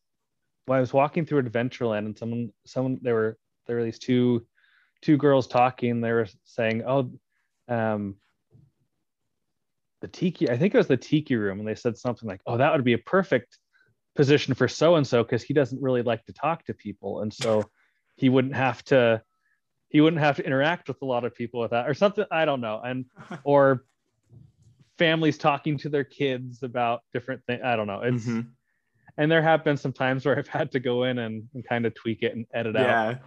when 0.66 0.78
I 0.78 0.80
was 0.80 0.94
walking 0.94 1.26
through 1.26 1.44
Adventureland 1.44 2.06
and 2.06 2.18
someone 2.18 2.52
someone 2.66 3.00
there 3.02 3.16
were 3.16 3.38
there 3.68 3.78
were 3.78 3.84
these 3.84 4.00
two 4.00 4.46
two 5.02 5.18
girls 5.18 5.48
talking. 5.48 6.02
They 6.02 6.12
were 6.12 6.28
saying, 6.46 6.84
"Oh, 6.88 7.12
um, 7.68 8.16
the 10.02 10.08
tiki. 10.08 10.50
I 10.50 10.58
think 10.58 10.74
it 10.74 10.78
was 10.78 10.88
the 10.88 10.98
tiki 10.98 11.36
room." 11.36 11.60
And 11.60 11.68
they 11.68 11.76
said 11.76 11.98
something 11.98 12.28
like, 12.28 12.42
"Oh, 12.46 12.58
that 12.58 12.74
would 12.74 12.84
be 12.84 12.94
a 12.94 13.00
perfect 13.00 13.58
position 14.16 14.54
for 14.54 14.68
so 14.68 14.96
and 14.96 15.06
so 15.06 15.24
because 15.24 15.44
he 15.44 15.54
doesn't 15.54 15.82
really 15.82 16.02
like 16.02 16.24
to 16.26 16.34
talk 16.34 16.66
to 16.66 16.74
people, 16.74 17.22
and 17.22 17.34
so 17.34 17.70
he 18.16 18.30
wouldn't 18.30 18.56
have 18.56 18.84
to." 18.86 19.22
He 19.94 20.02
wouldn't 20.02 20.20
have 20.22 20.36
to 20.38 20.46
interact 20.46 20.88
with 20.90 21.02
a 21.02 21.06
lot 21.06 21.24
of 21.24 21.34
people 21.34 21.62
with 21.62 21.72
that, 21.72 21.88
or 21.88 21.94
something. 21.94 22.26
I 22.32 22.44
don't 22.44 22.60
know, 22.60 22.82
and 22.84 23.06
or 23.46 23.86
families 24.98 25.38
talking 25.38 25.78
to 25.80 25.90
their 25.90 26.04
kids 26.04 26.64
about 26.64 27.02
different 27.14 27.42
things. 27.46 27.62
I 27.64 27.76
don't 27.76 27.88
know. 27.88 28.02
It's 28.02 28.26
Mhm. 28.26 28.48
and 29.18 29.32
there 29.32 29.42
have 29.42 29.64
been 29.64 29.78
some 29.78 29.94
times 29.94 30.26
where 30.26 30.38
I've 30.38 30.48
had 30.48 30.72
to 30.74 30.80
go 30.80 31.04
in 31.04 31.20
and, 31.20 31.48
and 31.54 31.64
kind 31.68 31.86
of 31.86 31.94
tweak 31.94 32.24
it 32.24 32.36
and 32.36 32.46
edit 32.54 32.76
out. 32.76 32.82
Yeah. 32.88 33.18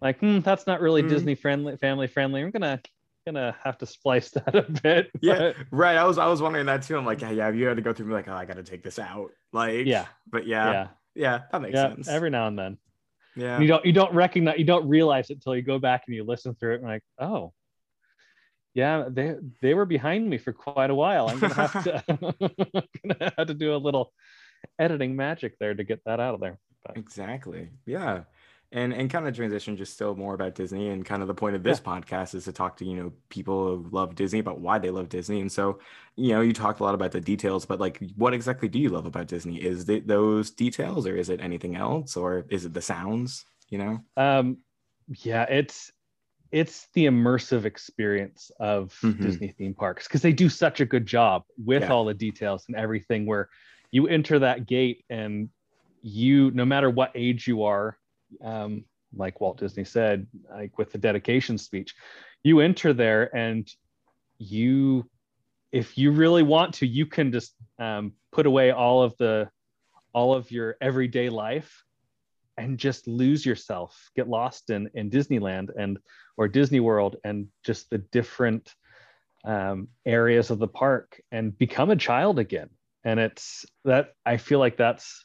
Like, 0.00 0.18
hmm, 0.18 0.40
that's 0.40 0.66
not 0.66 0.80
really 0.80 1.02
Mm. 1.02 1.08
Disney 1.08 1.34
friendly, 1.36 1.76
family 1.76 2.06
friendly. 2.08 2.42
I'm 2.42 2.50
gonna 2.50 2.80
gonna 3.26 3.56
have 3.64 3.78
to 3.78 3.86
splice 3.86 4.30
that 4.32 4.54
a 4.54 4.62
bit. 4.82 5.10
Yeah. 5.20 5.52
Right. 5.70 5.96
I 5.96 6.04
was 6.04 6.18
I 6.18 6.26
was 6.26 6.42
wondering 6.42 6.66
that 6.66 6.82
too. 6.82 6.96
I'm 6.98 7.06
like, 7.06 7.22
yeah, 7.22 7.30
yeah, 7.30 7.48
you 7.50 7.66
had 7.66 7.76
to 7.76 7.82
go 7.82 7.92
through 7.92 8.12
like, 8.12 8.28
oh, 8.28 8.34
I 8.34 8.44
gotta 8.44 8.62
take 8.64 8.82
this 8.82 8.98
out. 8.98 9.30
Like 9.52 9.86
Yeah. 9.86 10.06
But 10.30 10.46
yeah. 10.46 10.72
yeah, 10.72 10.88
Yeah, 11.14 11.40
that 11.52 11.62
makes 11.62 11.74
yeah. 11.74 11.88
sense. 11.94 12.08
Every 12.08 12.30
now 12.30 12.46
and 12.48 12.58
then, 12.58 12.78
yeah. 13.36 13.60
you 13.60 13.66
don't 13.66 13.84
you 13.84 13.92
don't 13.92 14.12
recognize, 14.14 14.58
you 14.58 14.64
don't 14.64 14.88
realize 14.88 15.30
it 15.30 15.34
until 15.34 15.56
you 15.56 15.62
go 15.62 15.78
back 15.78 16.04
and 16.06 16.16
you 16.16 16.24
listen 16.24 16.54
through 16.54 16.74
it 16.74 16.80
and 16.80 16.88
like, 16.88 17.02
oh, 17.18 17.52
yeah, 18.74 19.04
they 19.08 19.36
they 19.62 19.74
were 19.74 19.86
behind 19.86 20.28
me 20.28 20.38
for 20.38 20.52
quite 20.52 20.90
a 20.90 20.94
while. 20.94 21.28
I'm 21.28 21.38
gonna 21.38 21.54
have 21.54 21.84
to 21.84 22.02
gonna 23.08 23.32
have 23.36 23.46
to 23.46 23.54
do 23.54 23.74
a 23.74 23.78
little 23.78 24.12
editing 24.78 25.14
magic 25.16 25.56
there 25.58 25.74
to 25.74 25.84
get 25.84 26.00
that 26.06 26.20
out 26.20 26.34
of 26.34 26.40
there. 26.40 26.58
But 26.84 26.96
Exactly. 26.96 27.70
Yeah. 27.86 28.24
And 28.72 28.92
and 28.92 29.08
kind 29.08 29.28
of 29.28 29.36
transition 29.36 29.76
just 29.76 29.92
still 29.94 30.16
more 30.16 30.34
about 30.34 30.56
Disney 30.56 30.88
and 30.90 31.04
kind 31.04 31.22
of 31.22 31.28
the 31.28 31.34
point 31.34 31.54
of 31.54 31.62
this 31.62 31.80
podcast 31.80 32.34
is 32.34 32.44
to 32.46 32.52
talk 32.52 32.76
to, 32.78 32.84
you 32.84 32.96
know, 32.96 33.12
people 33.28 33.76
who 33.76 33.88
love 33.90 34.16
Disney 34.16 34.40
about 34.40 34.60
why 34.60 34.78
they 34.80 34.90
love 34.90 35.08
Disney. 35.08 35.40
And 35.40 35.52
so, 35.52 35.78
you 36.16 36.30
know, 36.32 36.40
you 36.40 36.52
talked 36.52 36.80
a 36.80 36.82
lot 36.82 36.94
about 36.94 37.12
the 37.12 37.20
details, 37.20 37.64
but 37.66 37.78
like 37.78 38.02
what 38.16 38.34
exactly 38.34 38.68
do 38.68 38.80
you 38.80 38.88
love 38.88 39.06
about 39.06 39.28
Disney? 39.28 39.62
Is 39.62 39.88
it 39.88 40.08
those 40.08 40.50
details 40.50 41.06
or 41.06 41.16
is 41.16 41.28
it 41.28 41.40
anything 41.40 41.76
else 41.76 42.16
or 42.16 42.46
is 42.48 42.64
it 42.64 42.74
the 42.74 42.82
sounds, 42.82 43.44
you 43.68 43.78
know? 43.78 43.98
um 44.16 44.58
yeah 45.22 45.42
it's 45.44 45.92
it's 46.50 46.88
the 46.94 47.06
immersive 47.06 47.64
experience 47.64 48.50
of 48.60 48.92
Mhm. 49.02 49.20
disney 49.20 49.48
theme 49.48 49.74
parks 49.74 50.06
because 50.08 50.22
they 50.22 50.32
do 50.32 50.48
such 50.48 50.80
a 50.80 50.86
good 50.86 51.04
job 51.04 51.42
with 51.58 51.82
Yeah. 51.82 51.92
all 51.92 52.04
the 52.04 52.14
details 52.14 52.64
and 52.68 52.76
everything 52.76 53.26
where 53.26 53.48
you 53.90 54.06
enter 54.08 54.38
that 54.38 54.66
gate 54.66 55.04
and 55.10 55.50
you 56.02 56.50
no 56.52 56.64
matter 56.64 56.90
what 56.90 57.10
age 57.14 57.46
you 57.46 57.64
are 57.64 57.98
um 58.42 58.84
like 59.16 59.40
walt 59.40 59.58
disney 59.58 59.84
said 59.84 60.26
like 60.50 60.76
with 60.78 60.90
the 60.92 60.98
dedication 60.98 61.56
speech 61.58 61.94
you 62.42 62.60
enter 62.60 62.92
there 62.92 63.34
and 63.36 63.68
you 64.38 65.08
if 65.72 65.96
you 65.98 66.10
really 66.10 66.42
want 66.42 66.74
to 66.74 66.86
you 66.86 67.06
can 67.06 67.32
just 67.32 67.54
um, 67.78 68.12
put 68.32 68.46
away 68.46 68.70
all 68.70 69.02
of 69.02 69.16
the 69.18 69.48
all 70.12 70.34
of 70.34 70.50
your 70.50 70.76
everyday 70.80 71.28
life 71.28 71.84
and 72.56 72.78
just 72.78 73.08
lose 73.08 73.44
yourself 73.44 74.10
get 74.16 74.28
lost 74.28 74.70
in 74.70 74.90
in 74.94 75.10
disneyland 75.10 75.70
and 75.76 75.98
or 76.36 76.48
disney 76.48 76.80
world 76.80 77.16
and 77.24 77.46
just 77.64 77.90
the 77.90 77.98
different 77.98 78.74
um, 79.44 79.88
areas 80.06 80.50
of 80.50 80.58
the 80.58 80.68
park 80.68 81.20
and 81.30 81.56
become 81.56 81.90
a 81.90 81.96
child 81.96 82.38
again. 82.38 82.70
And 83.04 83.20
it's 83.20 83.66
that 83.84 84.14
i 84.24 84.38
feel 84.38 84.58
like 84.58 84.76
that's 84.76 85.24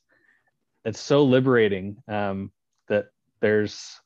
it's 0.85 0.99
so 0.99 1.23
liberating. 1.23 1.97
Um, 2.07 2.51
that 2.89 3.07
there's 3.39 3.99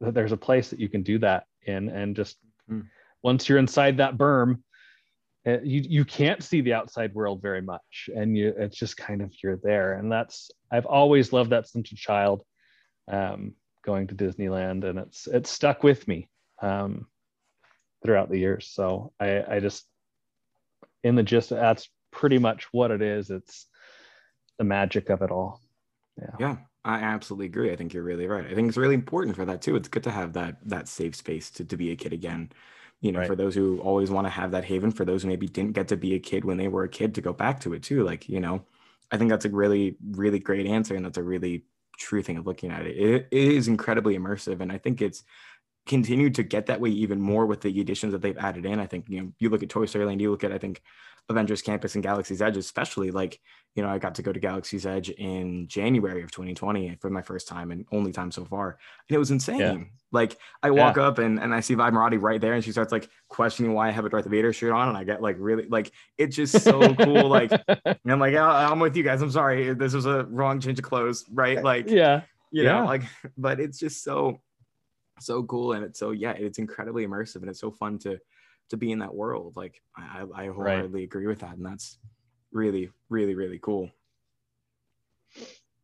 that 0.00 0.14
there's 0.14 0.32
a 0.32 0.36
place 0.36 0.70
that 0.70 0.80
you 0.80 0.88
can 0.88 1.02
do 1.02 1.18
that 1.20 1.46
in. 1.62 1.88
And 1.88 2.16
just 2.16 2.36
Mm. 2.68 2.88
once 3.22 3.48
you're 3.48 3.58
inside 3.58 3.98
that 3.98 4.16
berm 4.18 4.60
uh, 5.46 5.60
you 5.62 5.80
you 5.88 6.04
can't 6.04 6.42
see 6.42 6.60
the 6.60 6.74
outside 6.74 7.14
world 7.14 7.40
very 7.40 7.62
much. 7.62 8.10
And 8.14 8.36
you 8.36 8.52
it's 8.58 8.76
just 8.76 8.96
kind 8.96 9.22
of 9.22 9.32
you're 9.42 9.58
there. 9.62 9.92
And 9.94 10.10
that's 10.10 10.50
i've 10.72 10.86
always 10.86 11.32
loved 11.32 11.50
that 11.50 11.68
since 11.68 11.92
a 11.92 11.94
child 11.94 12.42
um, 13.06 13.54
going 13.84 14.08
to 14.08 14.14
disneyland. 14.16 14.84
And 14.84 14.98
it's 14.98 15.28
it's 15.28 15.50
stuck 15.50 15.84
with 15.84 16.08
me 16.08 16.28
um, 16.60 17.06
throughout 18.02 18.30
the 18.30 18.38
years. 18.38 18.66
So 18.66 19.12
i 19.20 19.44
i 19.48 19.60
just 19.60 19.86
in 21.04 21.14
the 21.14 21.22
gist 21.22 21.50
that's 21.50 21.88
pretty 22.10 22.38
much 22.38 22.66
what 22.72 22.90
it 22.90 23.02
is. 23.02 23.30
It's 23.30 23.66
the 24.58 24.64
magic 24.64 25.10
of 25.10 25.22
it 25.22 25.30
all. 25.30 25.60
Yeah. 26.18 26.36
Yeah, 26.40 26.56
I 26.86 27.00
absolutely 27.00 27.46
agree. 27.46 27.72
I 27.72 27.76
think 27.76 27.92
you're 27.92 28.02
really 28.04 28.26
right. 28.28 28.46
I 28.46 28.54
think 28.54 28.68
it's 28.68 28.76
really 28.76 28.94
important 28.94 29.36
for 29.36 29.44
that 29.44 29.60
too. 29.62 29.76
It's 29.76 29.88
good 29.88 30.04
to 30.04 30.10
have 30.10 30.32
that 30.34 30.58
that 30.68 30.88
safe 30.88 31.16
space 31.16 31.50
to, 31.52 31.64
to 31.64 31.76
be 31.76 31.90
a 31.90 31.96
kid 31.96 32.12
again. 32.12 32.50
You 33.00 33.12
know, 33.12 33.20
Right. 33.20 33.26
for 33.26 33.36
those 33.36 33.54
who 33.54 33.80
always 33.80 34.10
want 34.10 34.26
to 34.26 34.30
have 34.30 34.52
that 34.52 34.64
haven, 34.64 34.90
for 34.92 35.04
those 35.04 35.22
who 35.22 35.28
maybe 35.28 35.48
didn't 35.48 35.72
get 35.72 35.88
to 35.88 35.96
be 35.96 36.14
a 36.14 36.18
kid 36.20 36.44
when 36.44 36.56
they 36.58 36.68
were 36.68 36.84
a 36.84 36.88
kid 36.88 37.14
to 37.16 37.20
go 37.20 37.32
back 37.32 37.60
to 37.60 37.74
it 37.74 37.82
too. 37.82 38.04
Like, 38.04 38.28
you 38.28 38.40
know, 38.40 38.66
I 39.10 39.18
think 39.18 39.30
that's 39.30 39.44
a 39.44 39.50
really, 39.50 39.96
really 40.12 40.38
great 40.38 40.66
answer. 40.66 40.94
And 40.96 41.04
that's 41.04 41.18
a 41.18 41.22
really 41.24 41.66
true 41.98 42.22
thing 42.22 42.38
of 42.38 42.46
looking 42.46 42.70
at 42.70 42.86
it. 42.86 42.96
It, 42.96 43.28
it 43.30 43.52
is 43.52 43.68
incredibly 43.68 44.16
immersive. 44.18 44.60
And 44.60 44.72
I 44.72 44.78
think 44.78 45.02
it's 45.02 45.24
continued 45.86 46.36
to 46.36 46.44
get 46.44 46.66
that 46.66 46.80
way 46.80 46.90
even 46.90 47.20
more 47.20 47.46
with 47.46 47.60
the 47.62 47.80
additions 47.80 48.12
that 48.12 48.22
they've 48.22 48.38
added 48.38 48.66
in. 48.66 48.80
I 48.80 48.86
think, 48.86 49.08
you 49.08 49.22
know, 49.22 49.32
you 49.38 49.50
look 49.50 49.62
at 49.62 49.70
Toy 49.70 49.86
Story 49.86 50.04
Land, 50.06 50.20
you 50.20 50.30
look 50.30 50.44
at, 50.44 50.52
I 50.52 50.58
think, 50.58 50.82
Avengers 51.28 51.62
Campus 51.62 51.94
and 51.94 52.04
Galaxy's 52.04 52.40
Edge, 52.40 52.56
especially 52.56 53.10
like, 53.10 53.40
you 53.74 53.82
know, 53.82 53.88
I 53.88 53.98
got 53.98 54.14
to 54.14 54.22
go 54.22 54.32
to 54.32 54.38
Galaxy's 54.40 54.86
Edge 54.86 55.10
in 55.10 55.66
January 55.68 56.22
of 56.22 56.30
2020 56.30 56.96
for 57.00 57.10
my 57.10 57.20
first 57.22 57.48
time 57.48 57.72
and 57.72 57.84
only 57.92 58.12
time 58.12 58.30
so 58.30 58.44
far. 58.44 58.78
And 59.08 59.16
it 59.16 59.18
was 59.18 59.30
insane. 59.30 59.90
Like 60.12 60.36
I 60.62 60.70
walk 60.70 60.96
up 60.98 61.18
and, 61.18 61.40
and 61.40 61.52
I 61.52 61.60
see 61.60 61.74
Vi 61.74 61.90
Moradi 61.90 62.20
right 62.22 62.40
there 62.40 62.54
and 62.54 62.62
she 62.64 62.70
starts 62.72 62.92
like 62.92 63.08
questioning 63.28 63.72
why 63.74 63.88
I 63.88 63.90
have 63.90 64.04
a 64.04 64.08
Darth 64.08 64.26
Vader 64.26 64.52
shirt 64.52 64.72
on. 64.72 64.88
And 64.88 64.96
I 64.96 65.02
get 65.04 65.20
like 65.20 65.36
really 65.38 65.66
like 65.68 65.90
it's 66.16 66.36
just 66.36 66.60
so 66.62 66.94
cool. 66.94 67.28
Like 67.28 67.50
and 67.68 67.96
I'm 68.06 68.20
like, 68.20 68.32
"Yeah, 68.32 68.46
I'm 68.48 68.78
with 68.78 68.96
you 68.96 69.02
guys. 69.02 69.20
I'm 69.20 69.30
sorry. 69.32 69.74
This 69.74 69.94
was 69.94 70.06
a 70.06 70.24
wrong 70.26 70.60
change 70.60 70.78
of 70.78 70.84
clothes, 70.84 71.24
right? 71.32 71.62
Like 71.62 71.90
yeah 71.90 72.22
you 72.52 72.62
know 72.62 72.76
Yeah. 72.78 72.84
like 72.84 73.02
but 73.36 73.58
it's 73.58 73.78
just 73.78 74.04
so 74.04 74.40
so 75.18 75.42
cool 75.42 75.72
and 75.72 75.84
it's 75.84 75.98
so 75.98 76.12
yeah 76.12 76.32
it's 76.32 76.58
incredibly 76.58 77.04
immersive 77.06 77.36
and 77.36 77.48
it's 77.48 77.58
so 77.60 77.70
fun 77.72 77.98
to 77.98 78.18
to 78.70 78.76
be 78.76 78.90
in 78.92 78.98
that 79.00 79.14
world 79.14 79.54
like 79.56 79.80
i 79.96 80.24
i 80.34 80.46
wholeheartedly 80.46 81.04
agree 81.04 81.26
with 81.26 81.40
that 81.40 81.56
and 81.56 81.64
that's 81.64 81.98
really 82.52 82.90
really 83.08 83.34
really 83.34 83.58
cool. 83.60 83.90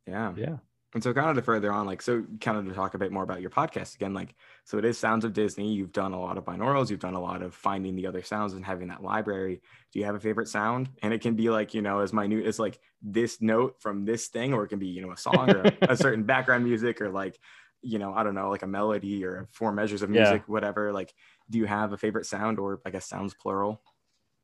Yeah. 0.06 0.32
Yeah. 0.36 0.56
And 0.94 1.02
so 1.02 1.14
kind 1.14 1.30
of 1.30 1.36
to 1.36 1.42
further 1.42 1.72
on 1.72 1.86
like 1.86 2.02
so 2.02 2.22
kind 2.40 2.58
of 2.58 2.66
to 2.66 2.74
talk 2.74 2.92
a 2.94 2.98
bit 2.98 3.12
more 3.12 3.22
about 3.22 3.40
your 3.40 3.48
podcast 3.50 3.94
again 3.94 4.12
like 4.12 4.34
so 4.64 4.76
it 4.76 4.84
is 4.84 4.98
sounds 4.98 5.24
of 5.24 5.32
disney. 5.32 5.72
You've 5.72 5.92
done 5.92 6.12
a 6.12 6.20
lot 6.20 6.36
of 6.36 6.44
binaurals. 6.44 6.90
You've 6.90 7.00
done 7.00 7.14
a 7.14 7.20
lot 7.20 7.40
of 7.42 7.54
finding 7.54 7.96
the 7.96 8.06
other 8.06 8.22
sounds 8.22 8.52
and 8.52 8.64
having 8.64 8.88
that 8.88 9.02
library. 9.02 9.62
Do 9.92 9.98
you 9.98 10.04
have 10.04 10.14
a 10.14 10.20
favorite 10.20 10.48
sound? 10.48 10.90
And 11.02 11.14
it 11.14 11.22
can 11.22 11.34
be 11.34 11.48
like 11.48 11.72
you 11.72 11.80
know 11.80 12.00
as 12.00 12.12
minute 12.12 12.44
as 12.44 12.58
like 12.58 12.78
this 13.00 13.40
note 13.40 13.76
from 13.80 14.04
this 14.04 14.28
thing 14.28 14.52
or 14.52 14.64
it 14.64 14.68
can 14.68 14.78
be 14.78 14.88
you 14.88 15.00
know 15.00 15.12
a 15.12 15.16
song 15.16 15.50
or 15.50 15.64
a 15.82 15.96
certain 15.96 16.24
background 16.24 16.64
music 16.64 17.00
or 17.00 17.10
like 17.10 17.38
you 17.84 17.98
know 17.98 18.14
i 18.14 18.22
don't 18.22 18.36
know 18.36 18.48
like 18.48 18.62
a 18.62 18.66
melody 18.66 19.24
or 19.24 19.48
four 19.50 19.72
measures 19.72 20.02
of 20.02 20.10
Yeah. 20.10 20.22
music 20.22 20.42
whatever 20.46 20.92
like 20.92 21.12
do 21.50 21.58
you 21.58 21.66
have 21.66 21.92
a 21.92 21.98
favorite 21.98 22.26
sound 22.26 22.58
or 22.58 22.80
i 22.86 22.90
guess 22.90 23.08
sounds 23.08 23.34
plural 23.34 23.80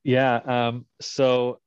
Yeah. 0.04 0.36
Um, 0.36 0.86
so 1.00 1.60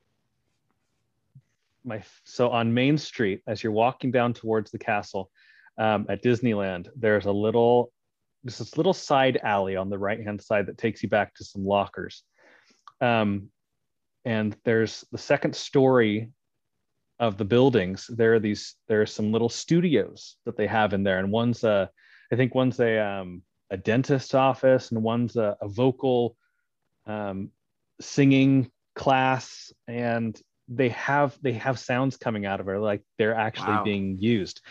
my 1.84 2.04
so 2.24 2.50
on 2.50 2.74
Main 2.74 2.98
Street, 2.98 3.42
as 3.48 3.64
you're 3.64 3.72
walking 3.72 4.12
down 4.12 4.34
towards 4.34 4.72
the 4.72 4.80
castle 4.80 5.30
um, 5.78 6.06
at 6.10 6.24
Disneyland, 6.24 6.90
there's 6.96 7.26
a 7.26 7.32
little 7.32 7.92
just 8.46 8.60
this 8.60 8.78
little 8.78 8.94
side 8.94 9.40
alley 9.44 9.76
on 9.76 9.90
the 9.90 9.98
right 9.98 10.24
hand 10.24 10.42
side 10.42 10.66
that 10.68 10.78
takes 10.78 11.04
you 11.04 11.10
back 11.10 11.36
to 11.36 11.44
some 11.44 11.66
lockers. 11.66 12.24
Um, 13.00 13.50
and 14.26 14.56
there's 14.64 15.06
the 15.12 15.18
second 15.18 15.56
story 15.56 16.32
of 17.20 17.38
the 17.38 17.46
buildings. 17.46 18.10
There 18.10 18.34
are 18.36 18.40
these 18.40 18.76
there 18.88 19.02
are 19.02 19.08
some 19.08 19.32
little 19.32 19.50
studios 19.50 20.38
that 20.46 20.58
they 20.58 20.68
have 20.68 20.94
in 20.94 21.04
there, 21.04 21.20
and 21.20 21.32
one's 21.32 21.64
a 21.64 21.90
I 22.32 22.36
think 22.36 22.56
one's 22.56 22.80
a 22.80 22.98
um, 23.00 23.44
a 23.72 23.78
dentist's 23.78 24.34
office, 24.36 24.92
and 24.92 25.02
one's 25.02 25.36
a, 25.38 25.58
a 25.62 25.68
vocal 25.68 26.36
um, 27.08 27.50
singing 28.00 28.70
class 28.96 29.72
and 29.88 30.42
they 30.68 30.90
have 30.90 31.38
they 31.42 31.54
have 31.54 31.80
sounds 31.80 32.18
coming 32.18 32.46
out 32.46 32.60
of 32.60 32.68
it 32.68 32.80
like 32.80 33.02
they're 33.18 33.36
actually 33.36 33.74
Wow. 33.74 33.84
being 33.84 34.18
used 34.20 34.62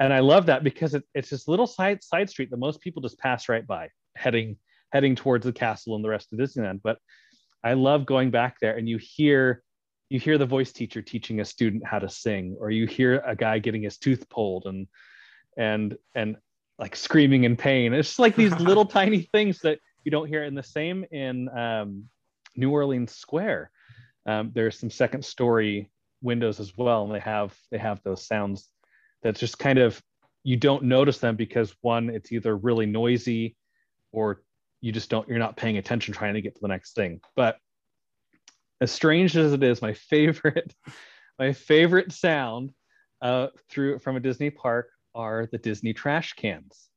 and 0.00 0.12
i 0.12 0.18
love 0.18 0.46
that 0.46 0.64
because 0.64 0.94
it, 0.94 1.04
it's 1.14 1.30
this 1.30 1.46
little 1.48 1.66
side 1.66 2.02
side 2.02 2.28
street 2.28 2.50
that 2.50 2.56
most 2.58 2.80
people 2.80 3.00
just 3.02 3.18
pass 3.18 3.48
right 3.48 3.66
by 3.66 3.88
heading 4.16 4.56
heading 4.92 5.14
towards 5.14 5.44
the 5.44 5.52
castle 5.52 5.94
and 5.94 6.04
the 6.04 6.08
rest 6.08 6.32
of 6.32 6.38
disneyland 6.38 6.80
but 6.82 6.98
i 7.64 7.72
love 7.72 8.04
going 8.04 8.30
back 8.30 8.56
there 8.60 8.76
and 8.76 8.88
you 8.88 8.98
hear 8.98 9.62
you 10.10 10.18
hear 10.18 10.38
the 10.38 10.46
voice 10.46 10.72
teacher 10.72 11.02
teaching 11.02 11.40
a 11.40 11.44
student 11.44 11.86
how 11.86 11.98
to 11.98 12.08
sing 12.08 12.56
or 12.60 12.70
you 12.70 12.86
hear 12.86 13.22
a 13.26 13.36
guy 13.36 13.58
getting 13.58 13.82
his 13.82 13.98
tooth 13.98 14.28
pulled 14.28 14.66
and 14.66 14.86
and 15.56 15.96
and 16.14 16.36
like 16.78 16.94
screaming 16.94 17.44
in 17.44 17.56
pain 17.56 17.92
it's 17.92 18.08
just 18.08 18.18
like 18.18 18.36
these 18.36 18.52
little 18.60 18.86
tiny 18.86 19.22
things 19.32 19.58
that 19.60 19.78
you 20.04 20.10
don't 20.10 20.28
hear 20.28 20.44
and 20.44 20.56
the 20.56 20.62
same 20.62 21.04
in 21.10 21.48
um, 21.50 22.04
new 22.56 22.70
orleans 22.70 23.14
square 23.14 23.70
um, 24.26 24.50
there's 24.54 24.78
some 24.78 24.90
second 24.90 25.24
story 25.24 25.90
windows 26.22 26.60
as 26.60 26.76
well 26.76 27.04
and 27.04 27.14
they 27.14 27.20
have 27.20 27.56
they 27.70 27.78
have 27.78 28.00
those 28.02 28.26
sounds 28.26 28.68
that's 29.22 29.40
just 29.40 29.58
kind 29.58 29.78
of 29.78 30.02
you 30.44 30.56
don't 30.56 30.84
notice 30.84 31.18
them 31.18 31.36
because 31.36 31.74
one, 31.82 32.08
it's 32.08 32.32
either 32.32 32.56
really 32.56 32.86
noisy 32.86 33.56
or 34.12 34.42
you 34.80 34.92
just 34.92 35.10
don't, 35.10 35.28
you're 35.28 35.38
not 35.38 35.56
paying 35.56 35.76
attention 35.76 36.14
trying 36.14 36.34
to 36.34 36.40
get 36.40 36.54
to 36.54 36.60
the 36.62 36.68
next 36.68 36.94
thing. 36.94 37.20
But 37.36 37.58
as 38.80 38.92
strange 38.92 39.36
as 39.36 39.52
it 39.52 39.62
is, 39.62 39.82
my 39.82 39.92
favorite, 40.10 40.74
my 41.38 41.52
favorite 41.52 42.12
sound 42.12 42.72
uh, 43.20 43.48
through 43.68 43.98
from 43.98 44.16
a 44.16 44.20
Disney 44.20 44.50
park 44.50 44.88
are 45.14 45.48
the 45.50 45.58
Disney 45.58 45.92
trash 45.92 46.34
cans. 46.34 46.88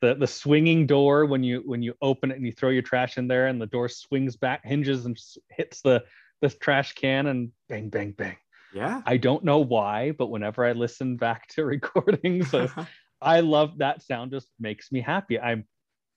The, 0.00 0.14
the 0.14 0.26
swinging 0.28 0.86
door 0.86 1.26
when 1.26 1.42
you 1.42 1.62
when 1.66 1.82
you 1.82 1.94
open 2.00 2.30
it 2.30 2.36
and 2.36 2.46
you 2.46 2.52
throw 2.52 2.70
your 2.70 2.82
trash 2.82 3.18
in 3.18 3.26
there 3.26 3.48
and 3.48 3.60
the 3.60 3.66
door 3.66 3.88
swings 3.88 4.36
back 4.36 4.64
hinges 4.64 5.06
and 5.06 5.18
hits 5.50 5.80
the 5.80 6.04
the 6.40 6.50
trash 6.50 6.92
can 6.92 7.26
and 7.26 7.50
bang 7.68 7.88
bang 7.88 8.12
bang 8.12 8.36
yeah. 8.72 9.02
I 9.06 9.16
don't 9.16 9.44
know 9.44 9.58
why, 9.58 10.12
but 10.12 10.28
whenever 10.28 10.64
I 10.64 10.72
listen 10.72 11.16
back 11.16 11.48
to 11.48 11.64
recordings 11.64 12.52
of 12.54 12.72
I 13.20 13.40
love 13.40 13.78
that 13.78 14.02
sound 14.02 14.30
just 14.30 14.48
makes 14.60 14.92
me 14.92 15.00
happy. 15.00 15.38
I'm 15.38 15.66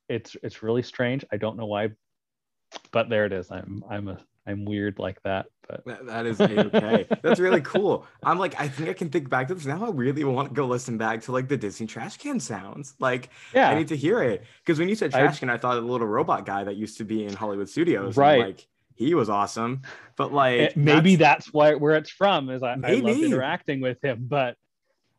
it's 0.10 0.36
it's 0.44 0.62
really 0.62 0.84
strange. 0.84 1.26
I 1.32 1.38
don't 1.38 1.58
know 1.58 1.66
why, 1.66 1.90
but 2.92 3.10
there 3.10 3.26
it 3.26 3.34
is. 3.34 3.50
I'm 3.52 3.84
I'm 3.90 4.08
a 4.08 4.20
I'm 4.48 4.66
weird 4.66 4.98
like 4.98 5.22
that, 5.24 5.46
but 5.68 5.86
that, 5.86 6.06
that 6.08 6.26
is 6.26 6.42
okay. 6.42 7.08
That's 7.22 7.40
really 7.40 7.62
cool. 7.62 8.08
I'm 8.24 8.40
like, 8.40 8.60
I 8.60 8.68
think 8.68 8.90
I 8.90 8.94
can 8.94 9.10
think 9.10 9.30
back 9.30 9.48
to 9.50 9.54
this 9.54 9.66
now. 9.66 9.86
I 9.86 9.90
really 9.92 10.24
want 10.24 10.50
to 10.50 10.56
go 10.56 10.66
listen 10.66 10.98
back 10.98 11.22
to 11.24 11.32
like 11.32 11.48
the 11.48 11.58
Disney 11.58 11.86
trash 11.86 12.18
can 12.18 12.40
sounds. 12.40 12.96
Like, 13.00 13.30
yeah, 13.54 13.70
I 13.70 13.76
need 13.76 13.90
to 13.90 13.96
hear 13.96 14.24
it 14.24 14.44
because 14.66 14.80
when 14.80 14.90
you 14.90 14.96
said 14.96 15.12
trash 15.12 15.36
I, 15.36 15.40
can, 15.40 15.50
I 15.50 15.58
thought 15.58 15.78
of 15.78 15.84
the 15.84 15.92
little 15.92 16.08
robot 16.08 16.46
guy 16.46 16.64
that 16.64 16.76
used 16.76 16.98
to 16.98 17.04
be 17.04 17.26
in 17.26 17.34
Hollywood 17.34 17.70
Studios. 17.70 18.18
Right. 18.18 18.40
like, 18.40 18.68
he 18.96 19.14
was 19.16 19.30
awesome. 19.30 19.82
But 20.16 20.34
like 20.34 20.60
it, 20.60 20.78
maybe 20.78 21.16
that's, 21.16 21.46
that's 21.46 21.54
why 21.54 21.76
where 21.76 21.96
it's 21.96 22.12
from 22.12 22.50
is 22.50 22.64
I, 22.64 22.74
I 22.84 22.96
love 22.96 23.18
interacting 23.18 23.82
with 23.82 24.04
him. 24.04 24.26
But 24.28 24.58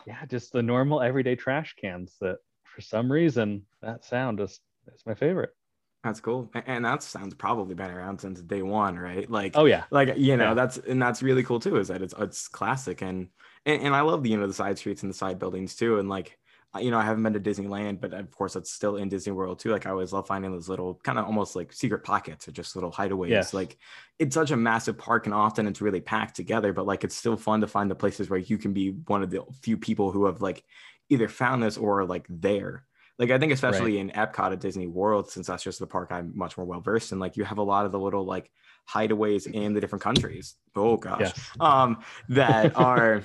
yeah, 0.07 0.25
just 0.27 0.53
the 0.53 0.63
normal 0.63 1.01
everyday 1.01 1.37
trash 1.37 1.75
cans 1.81 2.17
that 2.21 2.39
for 2.65 2.81
some 2.81 3.11
reason 3.11 3.67
that 3.83 4.05
sound 4.05 4.41
is 4.41 4.61
is 4.95 5.07
my 5.07 5.15
favorite. 5.15 5.55
That's 6.05 6.21
cool. 6.21 6.51
And 6.67 6.85
that 6.85 7.03
sounds 7.03 7.35
probably 7.35 7.75
been 7.77 7.91
around 7.91 8.21
since 8.21 8.41
day 8.41 8.63
one, 8.63 8.99
right? 8.99 9.31
Like 9.31 9.53
oh 9.55 9.67
yeah. 9.67 9.85
Like 9.91 10.17
you 10.17 10.37
know, 10.37 10.49
yeah. 10.49 10.55
that's 10.55 10.79
and 10.79 11.01
that's 11.01 11.23
really 11.23 11.45
cool 11.45 11.61
too, 11.61 11.77
is 11.77 11.89
that 11.89 12.03
it's 12.03 12.15
it's 12.19 12.49
classic 12.49 13.03
and, 13.03 13.29
and 13.65 13.83
and 13.83 13.95
I 13.95 14.01
love 14.01 14.23
the 14.23 14.31
you 14.31 14.37
know 14.37 14.47
the 14.47 14.53
side 14.53 14.79
streets 14.79 15.03
and 15.03 15.11
the 15.11 15.17
side 15.17 15.39
buildings 15.39 15.77
too. 15.77 15.99
And 15.99 16.09
like 16.09 16.39
you 16.81 16.91
know, 16.91 16.99
I 16.99 17.03
haven't 17.03 17.23
been 17.23 17.35
to 17.35 17.41
Disneyland, 17.41 18.01
but 18.01 18.15
of 18.15 18.31
course 18.31 18.57
it's 18.57 18.73
still 18.73 18.97
in 18.97 19.11
Disney 19.11 19.33
World 19.33 19.59
too. 19.59 19.71
Like 19.71 19.87
I 19.87 19.91
always 19.91 20.13
love 20.13 20.27
finding 20.27 20.51
those 20.53 20.69
little 20.69 20.99
kind 21.05 21.19
of 21.19 21.27
almost 21.27 21.55
like 21.55 21.73
secret 21.73 22.03
pockets 22.03 22.49
or 22.49 22.53
just 22.53 22.75
little 22.75 22.91
hideaways. 22.91 23.29
Yes. 23.29 23.53
Like 23.53 23.77
it's 24.19 24.35
such 24.35 24.53
a 24.53 24.57
massive 24.57 24.97
park 24.97 25.27
and 25.27 25.35
often 25.35 25.67
it's 25.67 25.83
really 25.83 26.01
packed 26.01 26.35
together, 26.35 26.73
but 26.73 26.87
like 26.87 27.05
it's 27.05 27.15
still 27.15 27.37
fun 27.37 27.61
to 27.61 27.67
find 27.67 27.91
the 27.91 27.95
places 27.95 28.31
where 28.31 28.41
you 28.41 28.57
can 28.57 28.73
be 28.73 28.91
one 29.07 29.23
of 29.23 29.31
the 29.31 29.45
few 29.63 29.77
people 29.77 30.11
who 30.11 30.25
have 30.25 30.41
like 30.41 30.65
either 31.11 31.29
found 31.29 31.63
this 31.63 31.77
or 31.77 32.05
like 32.07 32.27
there. 32.29 32.85
Like 33.23 33.31
I 33.31 33.39
think 33.39 33.53
especially 33.53 33.99
right. 33.99 34.01
in 34.01 34.11
Epcot 34.11 34.53
at 34.53 34.59
Disney 34.59 34.89
World, 34.89 35.31
since 35.31 35.47
that's 35.47 35.63
just 35.63 35.79
the 35.79 35.87
park 35.87 36.09
I'm 36.11 36.33
much 36.35 36.57
more 36.59 36.67
well 36.67 36.81
versed 36.81 37.13
in, 37.13 37.21
like 37.21 37.37
you 37.37 37.45
have 37.45 37.59
a 37.59 37.63
lot 37.63 37.87
of 37.87 37.93
the 37.93 37.99
little 38.01 38.25
like 38.25 38.51
hideaways 38.93 39.47
in 39.47 39.75
the 39.75 39.81
different 39.81 40.03
countries. 40.03 40.57
Oh 40.75 40.97
gosh. 40.97 41.21
Yes. 41.21 41.51
Um 41.61 42.03
that 42.31 42.77
are 42.77 43.23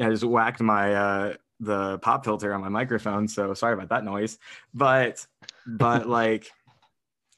I 0.00 0.10
just 0.10 0.24
whacked 0.24 0.60
my 0.60 0.94
uh 0.94 1.34
the 1.60 1.96
pop 1.98 2.24
filter 2.24 2.52
on 2.52 2.60
my 2.60 2.68
microphone 2.68 3.28
so 3.28 3.54
sorry 3.54 3.74
about 3.74 3.88
that 3.88 4.04
noise 4.04 4.36
but 4.74 5.24
but 5.66 6.06
like 6.18 6.50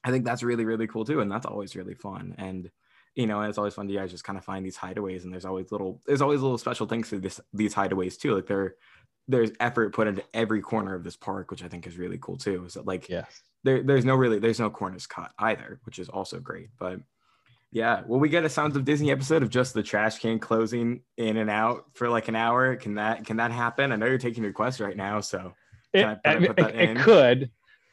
i 0.03 0.11
think 0.11 0.25
that's 0.25 0.43
really 0.43 0.65
really 0.65 0.89
cool 0.89 1.05
too 1.05 1.21
and 1.21 1.31
that's 1.31 1.47
always 1.47 1.77
really 1.77 1.95
fun 1.95 2.35
and 2.37 2.69
you 3.15 3.29
know 3.29 3.39
and 3.39 3.49
it's 3.49 3.59
always 3.59 3.75
fun 3.75 3.87
to 3.87 3.95
guys 3.95 4.11
just 4.11 4.25
kind 4.25 4.37
of 4.37 4.45
find 4.45 4.67
these 4.67 4.77
hideaways 4.77 5.23
and 5.23 5.33
there's 5.33 5.45
always 5.45 5.71
little 5.71 6.01
there's 6.05 6.21
always 6.21 6.41
little 6.41 6.59
special 6.59 6.85
things 6.85 7.11
to 7.11 7.21
this 7.21 7.41
these 7.53 7.73
hideaways 7.73 8.19
too 8.19 8.35
like 8.35 8.47
there 8.47 8.75
there's 9.29 9.51
effort 9.61 9.93
put 9.93 10.09
into 10.09 10.25
every 10.35 10.61
corner 10.61 10.95
of 10.95 11.05
this 11.05 11.17
park 11.17 11.51
which 11.51 11.63
i 11.63 11.69
think 11.69 11.87
is 11.87 11.97
really 11.97 12.19
cool 12.21 12.37
too 12.37 12.65
so 12.69 12.83
like 12.83 13.09
yes 13.09 13.43
there, 13.65 13.83
there's 13.83 14.05
no 14.05 14.15
really 14.15 14.39
there's 14.39 14.61
no 14.61 14.71
corners 14.71 15.07
cut 15.07 15.31
either 15.39 15.81
which 15.85 15.99
is 15.99 16.09
also 16.09 16.41
great 16.41 16.69
but 16.79 17.01
yeah. 17.71 18.03
well, 18.07 18.19
we 18.19 18.29
get 18.29 18.45
a 18.45 18.49
Sounds 18.49 18.77
of 18.77 18.85
Disney 18.85 19.11
episode 19.11 19.43
of 19.43 19.51
just 19.51 19.75
the 19.75 19.83
trash 19.83 20.19
can 20.19 20.39
closing 20.39 21.03
in 21.17 21.37
and 21.37 21.51
out 21.51 21.85
for 21.95 22.09
like 22.09 22.29
an 22.29 22.37
hour? 22.37 22.77
Can 22.77 22.95
that 22.95 23.27
can 23.27 23.37
that 23.37 23.51
happen? 23.51 23.93
I 23.93 23.97
know 23.97 24.07
you're 24.07 24.19
taking 24.19 24.43
requests 24.43 24.81
right 24.81 24.97
now, 24.97 25.21
so 25.21 25.53
it, 25.93 26.05
I 26.05 26.17
I 26.25 26.35
it, 26.37 26.59
it 26.59 26.99
could. 26.99 27.51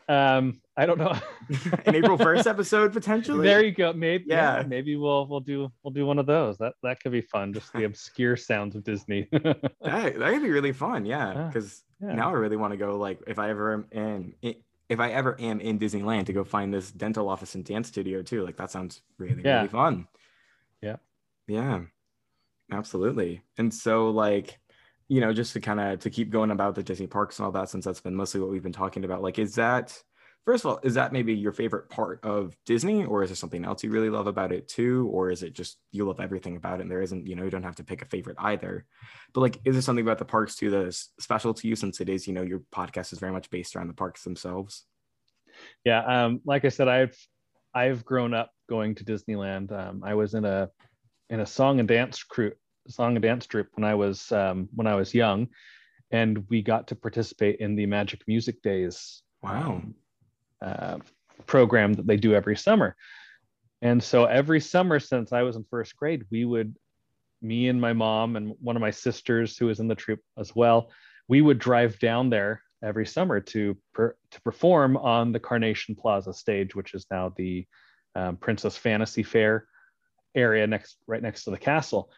Um, 0.08 0.62
I 0.78 0.86
don't 0.86 0.98
know. 0.98 1.18
an 1.86 1.96
April 1.96 2.18
1st 2.18 2.48
episode 2.48 2.92
potentially. 2.92 3.48
There 3.48 3.64
you 3.64 3.72
go. 3.72 3.94
Maybe 3.94 4.26
yeah. 4.28 4.58
yeah. 4.58 4.68
maybe 4.68 4.96
we'll 4.96 5.26
we'll 5.28 5.40
do 5.40 5.72
we'll 5.84 5.94
do 5.94 6.06
one 6.06 6.20
of 6.20 6.26
those. 6.26 6.58
That 6.58 6.74
that 6.84 7.00
could 7.02 7.12
be 7.12 7.22
fun. 7.22 7.54
Just 7.54 7.72
the 7.74 7.84
obscure 7.86 8.36
sounds 8.36 8.76
of 8.76 8.84
Disney. 8.84 9.28
that 9.32 9.62
that 9.82 10.14
could 10.18 10.42
be 10.42 10.52
really 10.52 10.74
fun. 10.74 11.06
Yeah, 11.06 11.50
because 11.52 11.84
yeah. 12.02 12.16
now 12.16 12.30
I 12.30 12.34
really 12.34 12.58
want 12.58 12.74
to 12.74 12.78
go. 12.78 12.98
Like 12.98 13.20
if 13.28 13.40
I 13.40 13.50
ever 13.50 13.74
am 13.74 13.86
in 13.92 14.56
if 14.90 15.00
I 15.00 15.12
ever 15.12 15.36
am 15.40 15.60
in 15.60 15.80
Disneyland 15.80 16.28
to 16.28 16.34
go 16.34 16.44
find 16.44 16.74
this 16.74 16.92
dental 16.92 17.30
office 17.30 17.56
and 17.56 17.66
dance 17.66 17.88
studio 17.88 18.22
too. 18.22 18.44
Like 18.44 18.58
that 18.58 18.72
sounds 18.72 19.02
really, 19.18 19.42
yeah. 19.44 19.58
really 19.58 19.68
fun. 19.70 20.08
Yeah. 20.82 20.98
Yeah. 21.48 21.82
Absolutely. 22.72 23.42
And 23.58 23.74
so 23.74 24.10
like, 24.10 24.60
you 25.08 25.22
know, 25.22 25.34
just 25.34 25.54
to 25.54 25.60
kind 25.60 25.80
of 25.80 26.00
to 26.00 26.10
keep 26.10 26.30
going 26.30 26.52
about 26.52 26.76
the 26.76 26.84
Disney 26.84 27.08
parks 27.08 27.40
and 27.40 27.46
all 27.46 27.52
that, 27.54 27.70
since 27.70 27.86
that's 27.86 28.02
been 28.02 28.16
mostly 28.16 28.42
what 28.42 28.50
we've 28.50 28.64
been 28.64 28.72
talking 28.72 29.06
about, 29.06 29.22
like, 29.22 29.38
is 29.38 29.56
that 29.56 30.02
first 30.46 30.64
of 30.64 30.72
all, 30.72 30.80
is 30.84 30.94
that 30.94 31.12
maybe 31.12 31.34
your 31.34 31.52
favorite 31.52 31.90
part 31.90 32.24
of 32.24 32.56
Disney, 32.66 33.04
or 33.06 33.24
is 33.24 33.30
there 33.30 33.36
something 33.36 33.66
else 33.66 33.84
you 33.84 33.90
really 33.90 34.10
love 34.10 34.28
about 34.28 34.52
it 34.52 34.68
too? 34.68 35.10
Or 35.12 35.32
is 35.32 35.44
it 35.44 35.54
just 35.54 35.78
you 35.92 36.06
love 36.06 36.20
everything 36.20 36.56
about 36.56 36.80
it 36.80 36.84
and 36.84 36.92
there 36.92 37.02
isn't, 37.02 37.26
you 37.26 37.36
know, 37.36 37.44
you 37.44 37.50
don't 37.50 37.64
have 37.64 37.78
to 37.78 37.84
pick 37.84 38.02
a 38.02 38.06
favorite 38.06 38.38
either. 38.40 38.86
But 39.34 39.42
like, 39.42 39.60
is 39.66 39.76
there 39.76 39.82
something 39.82 40.06
about 40.06 40.20
the 40.20 40.26
parks 40.26 40.56
too 40.56 40.70
that 40.70 40.86
is 40.86 41.10
special 41.20 41.54
to 41.54 41.68
you 41.68 41.76
since 41.76 42.00
it 42.00 42.10
is, 42.10 42.28
you 42.28 42.34
know, 42.34 42.44
your 42.44 42.62
podcast 42.74 43.12
is 43.12 43.20
very 43.20 43.32
much 43.32 43.50
based 43.50 43.76
around 43.76 43.88
the 43.88 43.94
parks 43.94 44.24
themselves? 44.24 44.86
Yeah. 45.84 46.04
Um, 46.06 46.42
like 46.46 46.66
I 46.66 46.70
said, 46.70 46.88
I've 46.88 47.18
I've 47.74 48.06
grown 48.06 48.34
up 48.34 48.52
going 48.70 48.96
to 48.96 49.04
Disneyland. 49.04 49.72
Um, 49.72 50.04
I 50.04 50.14
was 50.14 50.34
in 50.34 50.46
a 50.46 50.70
in 51.30 51.40
a 51.40 51.46
song 51.46 51.80
and 51.80 51.88
dance 51.88 52.24
crew 52.24 52.54
song 52.88 53.16
and 53.16 53.24
dance 53.24 53.48
troupe 53.48 53.70
when 53.74 53.84
I 53.84 53.96
was 53.96 54.32
um, 54.32 54.70
when 54.76 54.88
I 54.88 54.96
was 54.96 55.14
young, 55.14 55.48
and 56.12 56.46
we 56.50 56.62
got 56.62 56.88
to 56.88 56.96
participate 56.96 57.60
in 57.60 57.76
the 57.76 57.86
Magic 57.86 58.22
Music 58.28 58.62
Days. 58.62 59.24
Wow. 59.42 59.76
Um, 59.76 59.96
uh, 60.66 60.98
program 61.46 61.94
that 61.94 62.08
they 62.08 62.18
do 62.18 62.34
every 62.34 62.58
summer. 62.58 62.96
And 63.82 64.04
so 64.04 64.26
every 64.26 64.60
summer 64.60 65.00
since 65.00 65.32
I 65.32 65.44
was 65.44 65.56
in 65.56 65.66
first 65.70 65.96
grade, 65.96 66.24
we 66.32 66.44
would, 66.44 66.76
me 67.42 67.70
and 67.70 67.80
my 67.80 67.94
mom 67.94 68.36
and 68.36 68.56
one 68.60 68.76
of 68.76 68.82
my 68.82 68.92
sisters 68.92 69.58
who 69.58 69.68
was 69.68 69.80
in 69.80 69.88
the 69.88 69.96
troop 69.96 70.22
as 70.38 70.56
well, 70.56 70.90
we 71.28 71.42
would 71.42 71.60
drive 71.60 72.00
down 72.00 72.30
there 72.30 72.62
every 72.84 73.06
summer 73.06 73.40
to 73.40 73.78
per, 73.94 74.16
to 74.32 74.42
perform 74.42 74.98
on 74.98 75.32
the 75.32 75.40
Carnation 75.40 75.96
Plaza 75.96 76.34
stage, 76.34 76.76
which 76.76 76.94
is 76.94 77.06
now 77.12 77.34
the 77.36 77.66
um, 78.16 78.38
Princess 78.38 78.78
Fantasy 78.78 79.24
Fair 79.24 79.68
area 80.34 80.68
next 80.68 80.98
right 81.08 81.22
next 81.22 81.44
to 81.44 81.52
the 81.52 81.58
castle. 81.58 82.12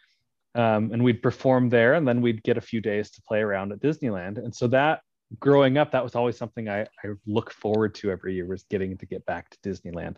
Um, 0.55 0.91
and 0.91 1.03
we'd 1.03 1.21
perform 1.21 1.69
there, 1.69 1.93
and 1.93 2.07
then 2.07 2.21
we'd 2.21 2.43
get 2.43 2.57
a 2.57 2.61
few 2.61 2.81
days 2.81 3.11
to 3.11 3.21
play 3.21 3.41
around 3.41 3.71
at 3.71 3.79
Disneyland. 3.79 4.37
And 4.37 4.55
so 4.55 4.67
that 4.67 5.01
growing 5.39 5.77
up, 5.77 5.91
that 5.91 6.03
was 6.03 6.15
always 6.15 6.37
something 6.37 6.69
I, 6.69 6.81
I 6.81 7.09
look 7.25 7.51
forward 7.51 7.95
to 7.95 8.11
every 8.11 8.35
year 8.35 8.45
was 8.45 8.63
getting 8.63 8.97
to 8.97 9.05
get 9.05 9.25
back 9.25 9.49
to 9.49 9.69
Disneyland. 9.69 10.15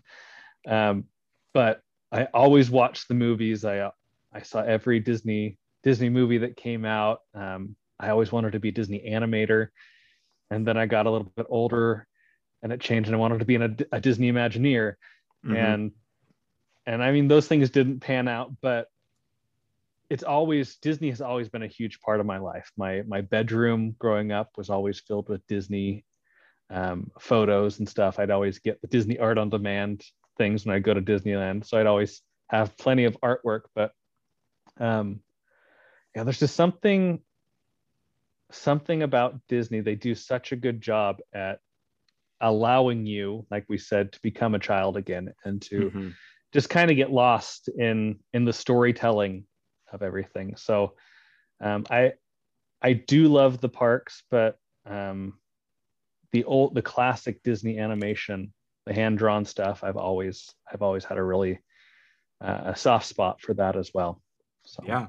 Um, 0.68 1.06
but 1.54 1.82
I 2.12 2.26
always 2.26 2.70
watched 2.70 3.08
the 3.08 3.14
movies. 3.14 3.66
I 3.66 3.92
I 4.34 4.42
saw 4.42 4.62
every 4.62 5.00
Disney 5.00 5.58
Disney 5.84 6.10
movie 6.10 6.40
that 6.40 6.58
came 6.58 6.86
out. 6.86 7.22
Um, 7.34 7.76
I 8.00 8.10
always 8.10 8.32
wanted 8.32 8.54
to 8.54 8.60
be 8.60 8.70
a 8.70 8.74
Disney 8.74 9.04
animator, 9.10 9.70
and 10.50 10.66
then 10.66 10.78
I 10.78 10.86
got 10.86 11.06
a 11.06 11.12
little 11.12 11.32
bit 11.36 11.48
older, 11.50 12.08
and 12.62 12.72
it 12.72 12.82
changed, 12.82 13.08
and 13.08 13.16
I 13.16 13.20
wanted 13.20 13.40
to 13.40 13.46
be 13.46 13.56
a, 13.56 13.76
a 13.92 14.00
Disney 14.00 14.32
Imagineer, 14.32 14.96
mm-hmm. 15.46 15.56
and 15.56 15.92
and 16.86 17.04
I 17.04 17.12
mean 17.12 17.28
those 17.28 17.48
things 17.48 17.70
didn't 17.70 18.00
pan 18.00 18.28
out, 18.28 18.52
but 18.62 18.88
it's 20.10 20.24
always 20.24 20.78
Disney 20.78 21.10
has 21.10 21.22
always 21.22 21.50
been 21.50 21.64
a 21.64 21.68
huge 21.68 22.00
part 22.02 22.20
of 22.20 22.26
my 22.26 22.40
life. 22.40 22.72
My 22.78 23.04
my 23.08 23.22
bedroom 23.22 23.96
growing 24.00 24.32
up 24.32 24.52
was 24.58 24.70
always 24.70 25.00
filled 25.00 25.30
with 25.30 25.46
Disney 25.48 26.04
um, 26.72 27.12
photos 27.20 27.80
and 27.80 27.88
stuff. 27.88 28.20
I'd 28.20 28.32
always 28.32 28.60
get 28.60 28.82
the 28.82 28.88
Disney 28.88 29.20
art 29.20 29.38
on 29.38 29.50
demand 29.50 30.04
things 30.38 30.66
when 30.66 30.76
I 30.76 30.80
go 30.80 30.94
to 30.94 31.02
Disneyland, 31.02 31.66
so 31.66 31.80
I'd 31.80 31.88
always 31.88 32.22
have 32.48 32.78
plenty 32.78 33.06
of 33.06 33.18
artwork. 33.24 33.62
But 33.76 33.92
um, 34.80 35.22
yeah, 36.16 36.24
there's 36.24 36.40
just 36.40 36.56
something 36.56 37.22
something 38.52 39.04
about 39.04 39.40
Disney. 39.48 39.82
They 39.82 39.96
do 39.96 40.16
such 40.16 40.52
a 40.52 40.56
good 40.56 40.82
job 40.82 41.18
at 41.34 41.60
allowing 42.42 43.06
you, 43.06 43.46
like 43.52 43.66
we 43.70 43.78
said, 43.78 44.14
to 44.14 44.20
become 44.24 44.56
a 44.56 44.60
child 44.60 44.98
again 44.98 45.34
and 45.46 45.62
to 45.64 45.76
mm-hmm. 45.76 46.10
just 46.52 46.70
kind 46.70 46.90
of 46.90 46.98
get 46.98 47.12
lost 47.12 47.70
in 47.78 48.20
in 48.34 48.46
the 48.46 48.54
storytelling 48.54 49.44
of 49.92 50.02
everything. 50.02 50.56
So 50.58 50.94
um, 51.62 51.86
I 51.90 52.14
I 52.82 52.94
do 52.94 53.28
love 53.28 53.60
the 53.60 53.70
parks, 53.70 54.24
but 54.32 54.58
um, 54.86 55.40
the 56.32 56.44
old 56.46 56.76
the 56.76 56.82
classic 56.82 57.44
Disney 57.44 57.80
animation, 57.80 58.54
the 58.86 58.94
hand 58.94 59.18
drawn 59.18 59.46
stuff, 59.46 59.84
I've 59.84 59.98
always 59.98 60.54
I've 60.72 60.82
always 60.82 61.06
had 61.06 61.18
a 61.18 61.24
really 61.24 61.60
uh, 62.42 62.62
a 62.66 62.76
soft 62.76 63.06
spot 63.06 63.42
for 63.42 63.54
that 63.56 63.76
as 63.76 63.92
well. 63.94 64.22
So 64.66 64.84
yeah, 64.86 65.08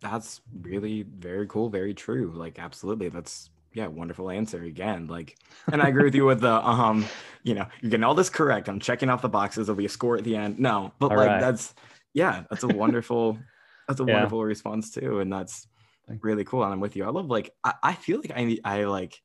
that's 0.00 0.40
really 0.62 1.02
very 1.02 1.46
cool, 1.46 1.68
very 1.68 1.94
true. 1.94 2.32
Like 2.34 2.58
absolutely, 2.58 3.08
that's 3.08 3.50
yeah, 3.74 3.88
wonderful 3.88 4.30
answer 4.30 4.62
again. 4.62 5.08
Like, 5.08 5.36
and 5.70 5.82
I 5.82 5.88
agree 5.88 6.04
with 6.04 6.14
you 6.14 6.24
with 6.24 6.40
the 6.40 6.52
um, 6.68 7.04
you 7.42 7.54
know, 7.54 7.66
you're 7.80 7.90
getting 7.90 8.04
all 8.04 8.14
this 8.14 8.30
correct. 8.30 8.68
I'm 8.68 8.80
checking 8.80 9.10
off 9.10 9.22
the 9.22 9.28
boxes. 9.28 9.66
There'll 9.66 9.76
be 9.76 9.86
a 9.86 9.90
score 9.90 10.16
at 10.16 10.24
the 10.24 10.36
end. 10.36 10.58
No, 10.58 10.92
but 10.98 11.10
all 11.10 11.18
like 11.18 11.28
right. 11.28 11.40
that's 11.40 11.74
yeah, 12.14 12.44
that's 12.48 12.62
a 12.62 12.68
wonderful, 12.68 13.38
that's 13.88 14.00
a 14.00 14.04
yeah. 14.04 14.14
wonderful 14.14 14.44
response 14.44 14.90
too, 14.90 15.20
and 15.20 15.32
that's 15.32 15.66
really 16.20 16.44
cool. 16.44 16.62
And 16.64 16.72
I'm 16.72 16.80
with 16.80 16.96
you. 16.96 17.04
I 17.04 17.10
love 17.10 17.26
like 17.26 17.50
I, 17.62 17.74
I 17.82 17.92
feel 17.94 18.20
like 18.20 18.32
I 18.34 18.58
I 18.64 18.84
like 18.84 19.20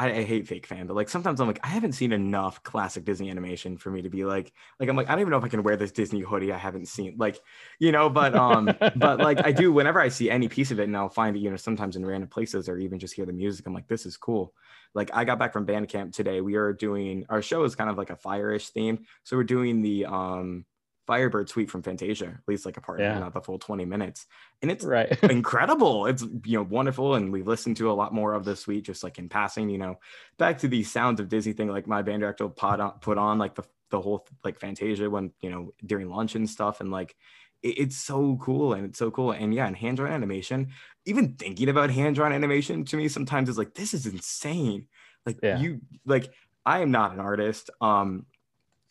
I, 0.00 0.10
I, 0.12 0.22
hate 0.22 0.48
fake 0.48 0.66
fan, 0.66 0.86
but 0.86 0.96
like 0.96 1.10
sometimes 1.10 1.40
I'm 1.40 1.46
like, 1.46 1.60
I 1.62 1.66
haven't 1.66 1.92
seen 1.92 2.12
enough 2.12 2.62
classic 2.62 3.04
Disney 3.04 3.28
animation 3.28 3.76
for 3.76 3.90
me 3.90 4.00
to 4.00 4.08
be 4.08 4.24
like, 4.24 4.50
like 4.78 4.88
I'm 4.88 4.96
like, 4.96 5.08
I 5.08 5.12
don't 5.12 5.20
even 5.20 5.30
know 5.30 5.36
if 5.36 5.44
I 5.44 5.48
can 5.48 5.62
wear 5.62 5.76
this 5.76 5.92
Disney 5.92 6.20
hoodie 6.20 6.52
I 6.52 6.56
haven't 6.56 6.88
seen, 6.88 7.16
like, 7.18 7.38
you 7.78 7.92
know, 7.92 8.08
but 8.08 8.34
um, 8.34 8.74
but 8.96 9.18
like 9.18 9.44
I 9.44 9.52
do 9.52 9.72
whenever 9.72 10.00
I 10.00 10.08
see 10.08 10.30
any 10.30 10.48
piece 10.48 10.70
of 10.70 10.80
it, 10.80 10.84
and 10.84 10.96
I'll 10.96 11.10
find 11.10 11.36
it, 11.36 11.40
you 11.40 11.50
know, 11.50 11.56
sometimes 11.56 11.96
in 11.96 12.06
random 12.06 12.30
places 12.30 12.66
or 12.66 12.78
even 12.78 12.98
just 12.98 13.12
hear 13.12 13.26
the 13.26 13.32
music, 13.34 13.66
I'm 13.66 13.74
like, 13.74 13.88
this 13.88 14.06
is 14.06 14.16
cool. 14.16 14.54
Like 14.94 15.10
I 15.12 15.24
got 15.24 15.38
back 15.38 15.52
from 15.52 15.66
band 15.66 15.88
camp 15.88 16.14
today. 16.14 16.40
We 16.40 16.54
are 16.54 16.72
doing 16.72 17.26
our 17.28 17.42
show 17.42 17.64
is 17.64 17.74
kind 17.74 17.90
of 17.90 17.98
like 17.98 18.10
a 18.10 18.16
fire-ish 18.16 18.70
theme, 18.70 19.04
so 19.24 19.36
we're 19.36 19.44
doing 19.44 19.82
the 19.82 20.06
um 20.06 20.64
Firebird 21.06 21.48
suite 21.48 21.70
from 21.70 21.82
Fantasia, 21.82 22.26
at 22.26 22.48
least 22.48 22.66
like 22.66 22.76
a 22.76 22.80
part, 22.80 23.00
yeah. 23.00 23.18
not 23.18 23.34
the 23.34 23.40
full 23.40 23.58
20 23.58 23.84
minutes. 23.84 24.26
And 24.62 24.70
it's 24.70 24.84
right. 24.84 25.18
incredible. 25.30 26.06
It's 26.06 26.22
you 26.22 26.58
know 26.58 26.62
wonderful. 26.62 27.14
And 27.14 27.32
we've 27.32 27.46
listened 27.46 27.76
to 27.78 27.90
a 27.90 27.94
lot 27.94 28.14
more 28.14 28.34
of 28.34 28.44
the 28.44 28.54
suite 28.54 28.84
just 28.84 29.02
like 29.02 29.18
in 29.18 29.28
passing, 29.28 29.68
you 29.68 29.78
know, 29.78 29.96
back 30.38 30.58
to 30.58 30.68
the 30.68 30.82
sounds 30.82 31.20
of 31.20 31.28
Disney 31.28 31.52
thing, 31.52 31.68
like 31.68 31.86
my 31.86 32.02
band 32.02 32.20
director 32.20 32.48
put 32.48 32.80
on, 32.80 32.92
put 33.00 33.18
on 33.18 33.38
like 33.38 33.54
the, 33.54 33.64
the 33.90 34.00
whole 34.00 34.26
like 34.44 34.58
Fantasia 34.58 35.10
when, 35.10 35.32
you 35.40 35.50
know, 35.50 35.72
during 35.84 36.08
lunch 36.08 36.34
and 36.34 36.48
stuff. 36.48 36.80
And 36.80 36.90
like 36.90 37.16
it, 37.62 37.78
it's 37.78 37.96
so 37.96 38.38
cool 38.40 38.74
and 38.74 38.84
it's 38.84 38.98
so 38.98 39.10
cool. 39.10 39.32
And 39.32 39.54
yeah, 39.54 39.66
and 39.66 39.76
hand 39.76 39.96
drawn 39.96 40.12
animation, 40.12 40.68
even 41.06 41.34
thinking 41.34 41.68
about 41.68 41.90
hand 41.90 42.14
drawn 42.14 42.32
animation 42.32 42.84
to 42.84 42.96
me 42.96 43.08
sometimes 43.08 43.48
is 43.48 43.58
like, 43.58 43.74
this 43.74 43.94
is 43.94 44.06
insane. 44.06 44.86
Like 45.26 45.38
yeah. 45.42 45.58
you 45.58 45.80
like 46.06 46.32
I 46.64 46.80
am 46.80 46.90
not 46.90 47.12
an 47.12 47.20
artist. 47.20 47.70
Um, 47.80 48.26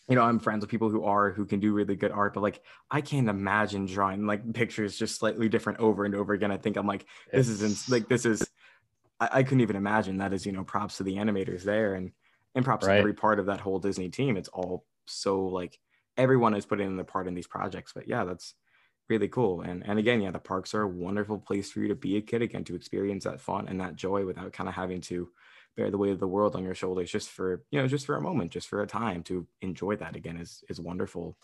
you 0.09 0.15
know, 0.15 0.23
I'm 0.23 0.39
friends 0.39 0.61
with 0.61 0.71
people 0.71 0.89
who 0.89 1.03
are 1.03 1.31
who 1.31 1.45
can 1.45 1.59
do 1.59 1.71
really 1.71 1.95
good 1.95 2.11
art, 2.11 2.33
but 2.33 2.41
like 2.41 2.61
I 2.89 2.99
can't 2.99 3.29
imagine 3.29 3.85
drawing 3.85 4.25
like 4.25 4.53
pictures 4.53 4.97
just 4.97 5.17
slightly 5.17 5.47
different 5.49 5.79
over 5.79 6.03
and 6.03 6.15
over 6.15 6.33
again. 6.33 6.51
I 6.51 6.57
think 6.57 6.77
I'm 6.77 6.87
like, 6.87 7.05
this 7.31 7.47
it's... 7.47 7.61
is 7.61 7.89
like 7.89 8.09
this 8.09 8.25
is 8.25 8.49
I, 9.19 9.29
I, 9.31 9.43
couldn't 9.43 9.61
even 9.61 9.75
imagine 9.75 10.17
that 10.17 10.33
is, 10.33 10.47
you 10.47 10.51
know, 10.51 10.63
props 10.63 10.97
to 10.97 11.03
the 11.03 11.17
animators 11.17 11.61
there 11.61 11.93
and 11.93 12.11
and 12.55 12.65
props 12.65 12.87
right. 12.87 12.93
to 12.95 12.99
every 12.99 13.13
part 13.13 13.39
of 13.39 13.45
that 13.45 13.59
whole 13.59 13.77
Disney 13.77 14.09
team. 14.09 14.35
It's 14.35 14.49
all 14.49 14.83
so 15.05 15.45
like 15.45 15.77
everyone 16.17 16.55
is 16.55 16.65
putting 16.65 16.87
in 16.87 16.95
their 16.95 17.05
part 17.05 17.27
in 17.27 17.35
these 17.35 17.47
projects. 17.47 17.93
But 17.93 18.07
yeah, 18.07 18.23
that's 18.23 18.55
really 19.09 19.27
cool. 19.27 19.61
And 19.61 19.85
and 19.85 19.99
again, 19.99 20.21
yeah, 20.21 20.31
the 20.31 20.39
parks 20.39 20.73
are 20.73 20.81
a 20.81 20.87
wonderful 20.87 21.37
place 21.37 21.71
for 21.71 21.81
you 21.81 21.87
to 21.89 21.95
be 21.95 22.17
a 22.17 22.21
kid 22.21 22.41
again, 22.41 22.63
to 22.63 22.75
experience 22.75 23.25
that 23.25 23.41
fun 23.41 23.67
and 23.67 23.79
that 23.79 23.95
joy 23.95 24.25
without 24.25 24.53
kind 24.53 24.67
of 24.67 24.73
having 24.73 25.01
to 25.01 25.29
bear 25.79 25.89
the 25.89 25.97
weight 25.97 26.11
of 26.11 26.19
the 26.19 26.27
world 26.27 26.57
on 26.57 26.63
your 26.65 26.75
shoulders 26.75 27.09
just 27.09 27.29
for 27.29 27.63
you 27.71 27.81
know 27.81 27.87
just 27.87 28.05
for 28.05 28.17
a 28.17 28.21
moment 28.21 28.51
just 28.51 28.67
for 28.67 28.81
a 28.81 28.87
time 28.87 29.23
to 29.23 29.47
enjoy 29.61 29.95
that 29.95 30.15
again 30.15 30.35
is 30.35 30.61
is 30.69 30.79
wonderful. 30.79 31.37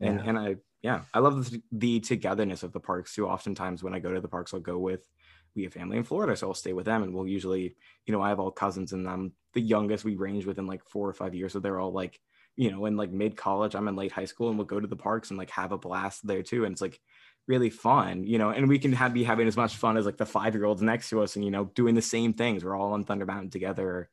And 0.00 0.20
and 0.20 0.38
i 0.38 0.56
yeah 0.82 1.02
i 1.14 1.18
love 1.18 1.50
the, 1.50 1.62
the 1.72 2.00
togetherness 2.00 2.62
of 2.62 2.72
the 2.72 2.80
parks 2.80 3.14
too. 3.14 3.26
Oftentimes 3.26 3.82
when 3.82 3.94
i 3.94 4.00
go 4.00 4.12
to 4.12 4.20
the 4.20 4.28
parks 4.28 4.52
i'll 4.52 4.60
go 4.60 4.78
with 4.78 5.08
we 5.56 5.62
have 5.62 5.72
family 5.72 5.96
in 5.96 6.04
florida 6.04 6.36
so 6.36 6.48
i'll 6.48 6.54
stay 6.54 6.74
with 6.74 6.84
them. 6.84 7.02
And 7.02 7.14
we'll 7.14 7.26
usually 7.26 7.74
you 8.04 8.12
know 8.12 8.20
i 8.20 8.28
have 8.28 8.40
all 8.40 8.50
cousins 8.50 8.92
and 8.92 9.08
i'm 9.08 9.32
the 9.54 9.62
youngest. 9.62 10.04
We 10.04 10.16
range 10.16 10.44
within 10.44 10.66
like 10.66 10.84
four 10.84 11.08
or 11.08 11.14
five 11.14 11.34
years. 11.34 11.52
So 11.54 11.60
they're 11.60 11.80
all 11.80 11.92
like 11.92 12.20
you 12.56 12.70
know 12.70 12.84
in 12.84 12.96
like 12.96 13.10
mid 13.10 13.36
college 13.36 13.74
i'm 13.74 13.88
in 13.88 13.96
late 13.96 14.12
high 14.12 14.26
school 14.26 14.48
and 14.48 14.58
we'll 14.58 14.66
go 14.66 14.78
to 14.78 14.86
the 14.86 15.04
parks 15.08 15.30
and 15.30 15.38
like 15.38 15.50
have 15.50 15.72
a 15.72 15.78
blast 15.78 16.26
there 16.26 16.42
too. 16.42 16.64
And 16.64 16.72
it's 16.72 16.82
like 16.82 17.00
really 17.46 17.70
fun, 17.70 18.24
you 18.24 18.38
know, 18.38 18.50
and 18.50 18.68
we 18.68 18.78
can 18.78 18.92
have 18.92 19.12
be 19.12 19.24
having 19.24 19.46
as 19.46 19.56
much 19.56 19.76
fun 19.76 19.96
as 19.96 20.06
like 20.06 20.16
the 20.16 20.26
five 20.26 20.54
year 20.54 20.64
olds 20.64 20.82
next 20.82 21.10
to 21.10 21.22
us 21.22 21.36
and, 21.36 21.44
you 21.44 21.50
know, 21.50 21.66
doing 21.74 21.94
the 21.94 22.02
same 22.02 22.32
things. 22.32 22.64
We're 22.64 22.76
all 22.76 22.92
on 22.92 23.04
Thunder 23.04 23.26
Mountain 23.26 23.50
together, 23.50 24.08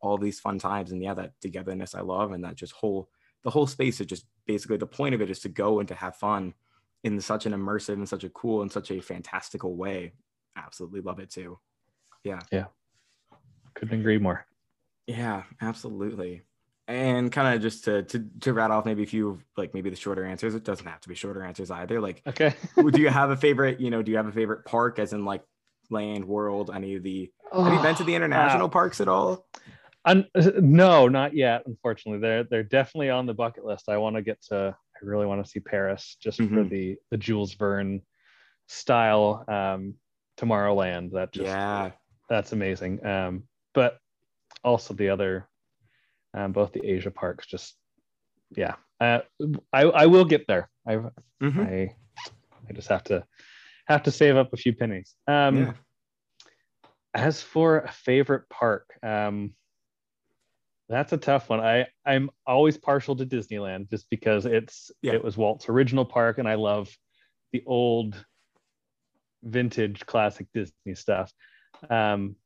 all 0.00 0.18
these 0.18 0.40
fun 0.40 0.58
times. 0.58 0.90
And 0.92 1.02
yeah, 1.02 1.14
that 1.14 1.40
togetherness 1.40 1.94
I 1.94 2.00
love. 2.00 2.32
And 2.32 2.44
that 2.44 2.56
just 2.56 2.72
whole, 2.72 3.08
the 3.42 3.50
whole 3.50 3.66
space 3.66 4.00
is 4.00 4.06
just 4.06 4.26
basically 4.46 4.76
the 4.76 4.86
point 4.86 5.14
of 5.14 5.22
it 5.22 5.30
is 5.30 5.40
to 5.40 5.48
go 5.48 5.78
and 5.78 5.88
to 5.88 5.94
have 5.94 6.16
fun 6.16 6.54
in 7.04 7.20
such 7.20 7.46
an 7.46 7.52
immersive 7.52 7.94
and 7.94 8.08
such 8.08 8.24
a 8.24 8.30
cool 8.30 8.62
and 8.62 8.70
such 8.70 8.90
a 8.90 9.00
fantastical 9.00 9.76
way. 9.76 10.12
Absolutely 10.56 11.00
love 11.00 11.18
it 11.20 11.30
too. 11.30 11.58
Yeah. 12.24 12.40
Yeah. 12.50 12.66
Couldn't 13.74 14.00
agree 14.00 14.18
more. 14.18 14.46
Yeah, 15.06 15.42
absolutely 15.60 16.42
and 16.92 17.32
kind 17.32 17.54
of 17.54 17.62
just 17.62 17.84
to, 17.84 18.02
to 18.02 18.24
to 18.40 18.52
rat 18.52 18.70
off 18.70 18.84
maybe 18.84 19.02
a 19.02 19.06
few 19.06 19.40
like 19.56 19.72
maybe 19.72 19.88
the 19.88 19.96
shorter 19.96 20.24
answers 20.24 20.54
it 20.54 20.62
doesn't 20.62 20.86
have 20.86 21.00
to 21.00 21.08
be 21.08 21.14
shorter 21.14 21.42
answers 21.42 21.70
either 21.70 22.00
like 22.00 22.22
okay. 22.26 22.54
do 22.90 23.00
you 23.00 23.08
have 23.08 23.30
a 23.30 23.36
favorite 23.36 23.80
you 23.80 23.90
know 23.90 24.02
do 24.02 24.10
you 24.10 24.16
have 24.16 24.26
a 24.26 24.32
favorite 24.32 24.64
park 24.64 24.98
as 24.98 25.12
in 25.12 25.24
like 25.24 25.42
land 25.90 26.24
world 26.24 26.70
any 26.74 26.96
of 26.96 27.02
the 27.02 27.30
oh, 27.52 27.64
have 27.64 27.72
you 27.72 27.82
been 27.82 27.94
to 27.94 28.04
the 28.04 28.14
international 28.14 28.66
uh, 28.66 28.70
parks 28.70 29.00
at 29.00 29.08
all? 29.08 29.46
No 30.34 31.06
not 31.06 31.34
yet 31.34 31.62
unfortunately. 31.66 32.20
They're 32.20 32.44
they're 32.44 32.64
definitely 32.64 33.10
on 33.10 33.26
the 33.26 33.34
bucket 33.34 33.64
list. 33.64 33.88
I 33.88 33.98
want 33.98 34.16
to 34.16 34.22
get 34.22 34.42
to 34.48 34.74
i 34.94 35.04
really 35.04 35.26
want 35.26 35.44
to 35.44 35.50
see 35.50 35.58
paris 35.58 36.16
just 36.20 36.38
mm-hmm. 36.38 36.54
for 36.54 36.64
the 36.64 36.96
the 37.10 37.16
jules 37.16 37.54
verne 37.54 38.02
style 38.66 39.44
um 39.46 39.94
tomorrowland. 40.36 41.12
That 41.12 41.32
just 41.32 41.46
yeah. 41.46 41.92
that's 42.28 42.52
amazing. 42.52 43.04
Um 43.06 43.44
but 43.74 43.98
also 44.64 44.94
the 44.94 45.10
other 45.10 45.48
um, 46.34 46.52
both 46.52 46.72
the 46.72 46.84
Asia 46.84 47.10
parks. 47.10 47.46
Just 47.46 47.76
yeah, 48.56 48.74
uh, 49.00 49.20
I 49.72 49.82
I 49.82 50.06
will 50.06 50.24
get 50.24 50.46
there. 50.46 50.68
I 50.86 50.94
mm-hmm. 50.94 51.60
I 51.60 51.94
I 52.68 52.72
just 52.72 52.88
have 52.88 53.04
to 53.04 53.24
have 53.86 54.04
to 54.04 54.10
save 54.10 54.36
up 54.36 54.52
a 54.52 54.56
few 54.56 54.74
pennies. 54.74 55.14
Um, 55.26 55.56
yeah. 55.56 55.72
As 57.14 57.42
for 57.42 57.80
a 57.80 57.92
favorite 57.92 58.48
park, 58.48 58.88
um, 59.02 59.52
that's 60.88 61.12
a 61.12 61.18
tough 61.18 61.50
one. 61.50 61.60
I 61.60 61.86
I'm 62.06 62.30
always 62.46 62.78
partial 62.78 63.16
to 63.16 63.26
Disneyland 63.26 63.90
just 63.90 64.08
because 64.10 64.46
it's 64.46 64.90
yeah. 65.02 65.12
it 65.12 65.24
was 65.24 65.36
Walt's 65.36 65.68
original 65.68 66.04
park, 66.04 66.38
and 66.38 66.48
I 66.48 66.54
love 66.54 66.94
the 67.52 67.62
old 67.66 68.24
vintage 69.42 70.06
classic 70.06 70.46
Disney 70.54 70.94
stuff. 70.94 71.32
Um, 71.90 72.36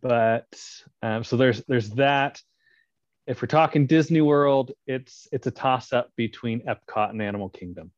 but 0.00 0.48
um, 1.02 1.24
so 1.24 1.36
there's 1.36 1.62
there's 1.64 1.90
that 1.90 2.40
if 3.26 3.40
we're 3.40 3.48
talking 3.48 3.86
Disney 3.86 4.20
World, 4.20 4.72
it's 4.86 5.28
it's 5.32 5.46
a 5.46 5.50
toss 5.50 5.92
up 5.92 6.10
between 6.16 6.60
Epcot 6.60 7.10
and 7.10 7.22
Animal 7.22 7.48
Kingdom, 7.48 7.90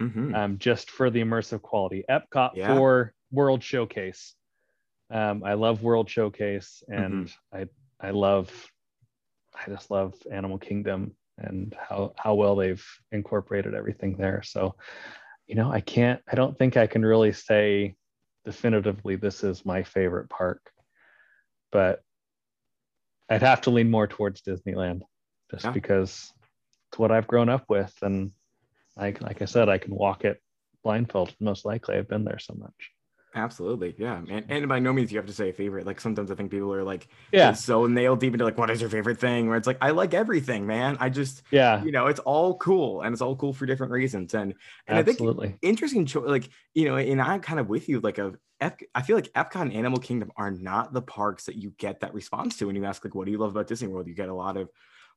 mm-hmm. 0.00 0.34
um, 0.34 0.58
just 0.58 0.90
for 0.90 1.10
the 1.10 1.20
immersive 1.20 1.62
quality. 1.62 2.04
Epcot 2.08 2.52
yeah. 2.54 2.74
for 2.74 3.12
World 3.30 3.62
Showcase. 3.62 4.34
Um, 5.10 5.42
I 5.44 5.54
love 5.54 5.82
World 5.82 6.08
Showcase, 6.08 6.82
and 6.88 7.26
mm-hmm. 7.26 7.56
I 7.56 7.66
I 8.08 8.10
love 8.12 8.50
I 9.54 9.68
just 9.70 9.90
love 9.90 10.14
Animal 10.30 10.58
Kingdom 10.58 11.14
and 11.36 11.74
how 11.78 12.14
how 12.16 12.34
well 12.34 12.56
they've 12.56 12.84
incorporated 13.12 13.74
everything 13.74 14.16
there. 14.16 14.42
So, 14.42 14.76
you 15.46 15.56
know, 15.56 15.70
I 15.70 15.80
can't 15.80 16.20
I 16.30 16.36
don't 16.36 16.56
think 16.56 16.76
I 16.76 16.86
can 16.86 17.04
really 17.04 17.32
say 17.32 17.96
definitively 18.44 19.16
this 19.16 19.44
is 19.44 19.66
my 19.66 19.82
favorite 19.82 20.30
park, 20.30 20.70
but 21.70 22.02
I'd 23.30 23.42
have 23.42 23.60
to 23.62 23.70
lean 23.70 23.90
more 23.90 24.08
towards 24.08 24.42
Disneyland 24.42 25.02
just 25.50 25.64
yeah. 25.64 25.70
because 25.70 26.32
it's 26.90 26.98
what 26.98 27.12
I've 27.12 27.28
grown 27.28 27.48
up 27.48 27.64
with. 27.68 27.94
And 28.02 28.32
like, 28.96 29.22
like 29.22 29.40
I 29.40 29.44
said, 29.44 29.68
I 29.68 29.78
can 29.78 29.94
walk 29.94 30.24
it 30.24 30.42
blindfolded. 30.82 31.36
Most 31.40 31.64
likely 31.64 31.96
I've 31.96 32.08
been 32.08 32.24
there 32.24 32.40
so 32.40 32.54
much. 32.54 32.90
Absolutely. 33.34 33.94
Yeah. 33.96 34.20
And, 34.28 34.44
and 34.48 34.68
by 34.68 34.78
no 34.78 34.92
means 34.92 35.12
you 35.12 35.18
have 35.18 35.26
to 35.26 35.32
say 35.32 35.50
a 35.50 35.52
favorite. 35.52 35.86
Like 35.86 36.00
sometimes 36.00 36.30
I 36.30 36.34
think 36.34 36.50
people 36.50 36.72
are 36.74 36.82
like, 36.82 37.08
yeah, 37.32 37.52
so 37.52 37.86
nailed 37.86 38.20
deep 38.20 38.32
into 38.32 38.44
like, 38.44 38.58
what 38.58 38.70
is 38.70 38.80
your 38.80 38.90
favorite 38.90 39.20
thing? 39.20 39.48
Where 39.48 39.56
it's 39.56 39.66
like, 39.66 39.78
I 39.80 39.90
like 39.90 40.14
everything, 40.14 40.66
man. 40.66 40.96
I 40.98 41.10
just, 41.10 41.42
yeah, 41.50 41.82
you 41.84 41.92
know, 41.92 42.08
it's 42.08 42.20
all 42.20 42.56
cool 42.58 43.02
and 43.02 43.12
it's 43.12 43.22
all 43.22 43.36
cool 43.36 43.52
for 43.52 43.66
different 43.66 43.92
reasons. 43.92 44.34
And, 44.34 44.54
and 44.86 45.08
Absolutely. 45.08 45.46
I 45.46 45.50
think 45.50 45.58
interesting, 45.62 46.06
choice, 46.06 46.28
like, 46.28 46.48
you 46.74 46.86
know, 46.86 46.96
and 46.96 47.22
I'm 47.22 47.40
kind 47.40 47.60
of 47.60 47.68
with 47.68 47.88
you, 47.88 48.00
like 48.00 48.18
a, 48.18 48.32
Ep- 48.60 48.82
I 48.94 49.00
feel 49.00 49.16
like 49.16 49.32
Epcot 49.32 49.62
and 49.62 49.72
Animal 49.72 50.00
Kingdom 50.00 50.32
are 50.36 50.50
not 50.50 50.92
the 50.92 51.00
parks 51.00 51.46
that 51.46 51.56
you 51.56 51.72
get 51.78 52.00
that 52.00 52.12
response 52.12 52.58
to 52.58 52.66
when 52.66 52.76
you 52.76 52.84
ask 52.84 53.02
like, 53.02 53.14
what 53.14 53.24
do 53.24 53.32
you 53.32 53.38
love 53.38 53.52
about 53.52 53.66
Disney 53.66 53.88
World? 53.88 54.06
You 54.06 54.14
get 54.14 54.28
a 54.28 54.34
lot 54.34 54.58
of 54.58 54.68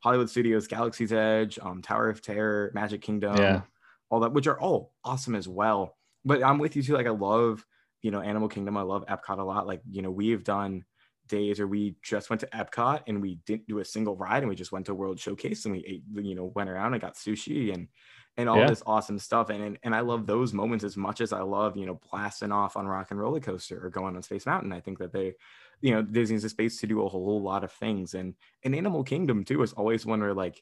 Hollywood 0.01 0.29
Studios, 0.29 0.67
Galaxy's 0.67 1.11
Edge, 1.11 1.59
um, 1.61 1.81
Tower 1.81 2.07
of 2.09 2.21
Terror, 2.21 2.71
Magic 2.73 3.01
Kingdom, 3.01 3.35
yeah. 3.35 3.61
all 4.09 4.21
that, 4.21 4.31
which 4.31 4.47
are 4.47 4.57
all 4.57 4.93
awesome 5.03 5.35
as 5.35 5.45
well. 5.45 5.97
But 6.23 6.41
I'm 6.41 6.57
with 6.57 6.77
you 6.77 6.83
too. 6.83 6.93
Like 6.93 7.05
I 7.05 7.09
love, 7.09 7.65
you 8.03 8.11
know, 8.11 8.21
Animal 8.21 8.49
Kingdom. 8.49 8.77
I 8.77 8.83
love 8.83 9.05
Epcot 9.07 9.39
a 9.39 9.43
lot. 9.43 9.65
Like, 9.65 9.81
you 9.89 10.03
know, 10.03 10.11
we've 10.11 10.43
done 10.43 10.85
days 11.27 11.57
where 11.57 11.67
we 11.67 11.95
just 12.03 12.29
went 12.29 12.41
to 12.41 12.47
Epcot 12.47 13.03
and 13.07 13.21
we 13.21 13.35
didn't 13.45 13.67
do 13.67 13.79
a 13.79 13.85
single 13.85 14.15
ride 14.15 14.43
and 14.43 14.49
we 14.49 14.55
just 14.55 14.73
went 14.73 14.85
to 14.87 14.93
World 14.93 15.19
Showcase 15.19 15.65
and 15.65 15.73
we 15.73 15.83
ate, 15.87 16.03
you 16.23 16.35
know, 16.35 16.51
went 16.53 16.69
around 16.69 16.93
and 16.93 17.01
got 17.01 17.15
sushi 17.15 17.73
and 17.73 17.87
and 18.35 18.49
all 18.49 18.57
yeah. 18.57 18.67
this 18.67 18.83
awesome 18.85 19.19
stuff. 19.19 19.49
And, 19.49 19.63
and 19.63 19.79
and 19.83 19.95
I 19.95 20.01
love 20.01 20.27
those 20.27 20.53
moments 20.53 20.83
as 20.83 20.97
much 20.97 21.21
as 21.21 21.31
I 21.31 21.41
love, 21.41 21.77
you 21.77 21.85
know, 21.85 21.99
blasting 22.11 22.51
off 22.51 22.75
on 22.75 22.87
Rock 22.87 23.11
and 23.11 23.19
Roller 23.19 23.39
Coaster 23.39 23.85
or 23.85 23.89
going 23.89 24.15
on 24.15 24.23
Space 24.23 24.45
Mountain. 24.45 24.73
I 24.73 24.81
think 24.81 24.99
that 24.99 25.13
they, 25.13 25.35
you 25.81 25.91
know, 25.91 26.01
Disney's 26.01 26.43
a 26.43 26.49
space 26.49 26.79
to 26.81 26.87
do 26.87 27.03
a 27.03 27.09
whole 27.09 27.41
lot 27.41 27.63
of 27.63 27.71
things. 27.71 28.15
And 28.15 28.33
and 28.63 28.75
Animal 28.75 29.03
Kingdom 29.03 29.45
too 29.45 29.61
is 29.63 29.73
always 29.73 30.05
one 30.05 30.19
where 30.19 30.33
like 30.33 30.61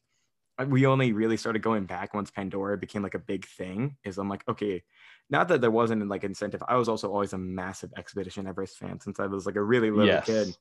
we 0.67 0.86
only 0.86 1.13
really 1.13 1.38
started 1.38 1.63
going 1.63 1.86
back 1.86 2.13
once 2.13 2.30
Pandora 2.30 2.77
became 2.77 3.01
like 3.01 3.15
a 3.15 3.19
big 3.19 3.45
thing. 3.45 3.97
Is 4.04 4.17
I'm 4.17 4.30
like, 4.30 4.47
okay, 4.47 4.84
not 5.31 5.47
that 5.47 5.61
there 5.61 5.71
wasn't 5.71 6.07
like 6.07 6.23
incentive. 6.23 6.61
I 6.67 6.75
was 6.75 6.89
also 6.89 7.09
always 7.11 7.33
a 7.33 7.37
massive 7.37 7.91
Expedition 7.97 8.45
Everest 8.45 8.77
fan 8.77 8.99
since 8.99 9.19
I 9.19 9.25
was 9.27 9.45
like 9.45 9.55
a 9.55 9.63
really 9.63 9.89
little 9.89 10.05
Yes. 10.05 10.25
kid. 10.25 10.57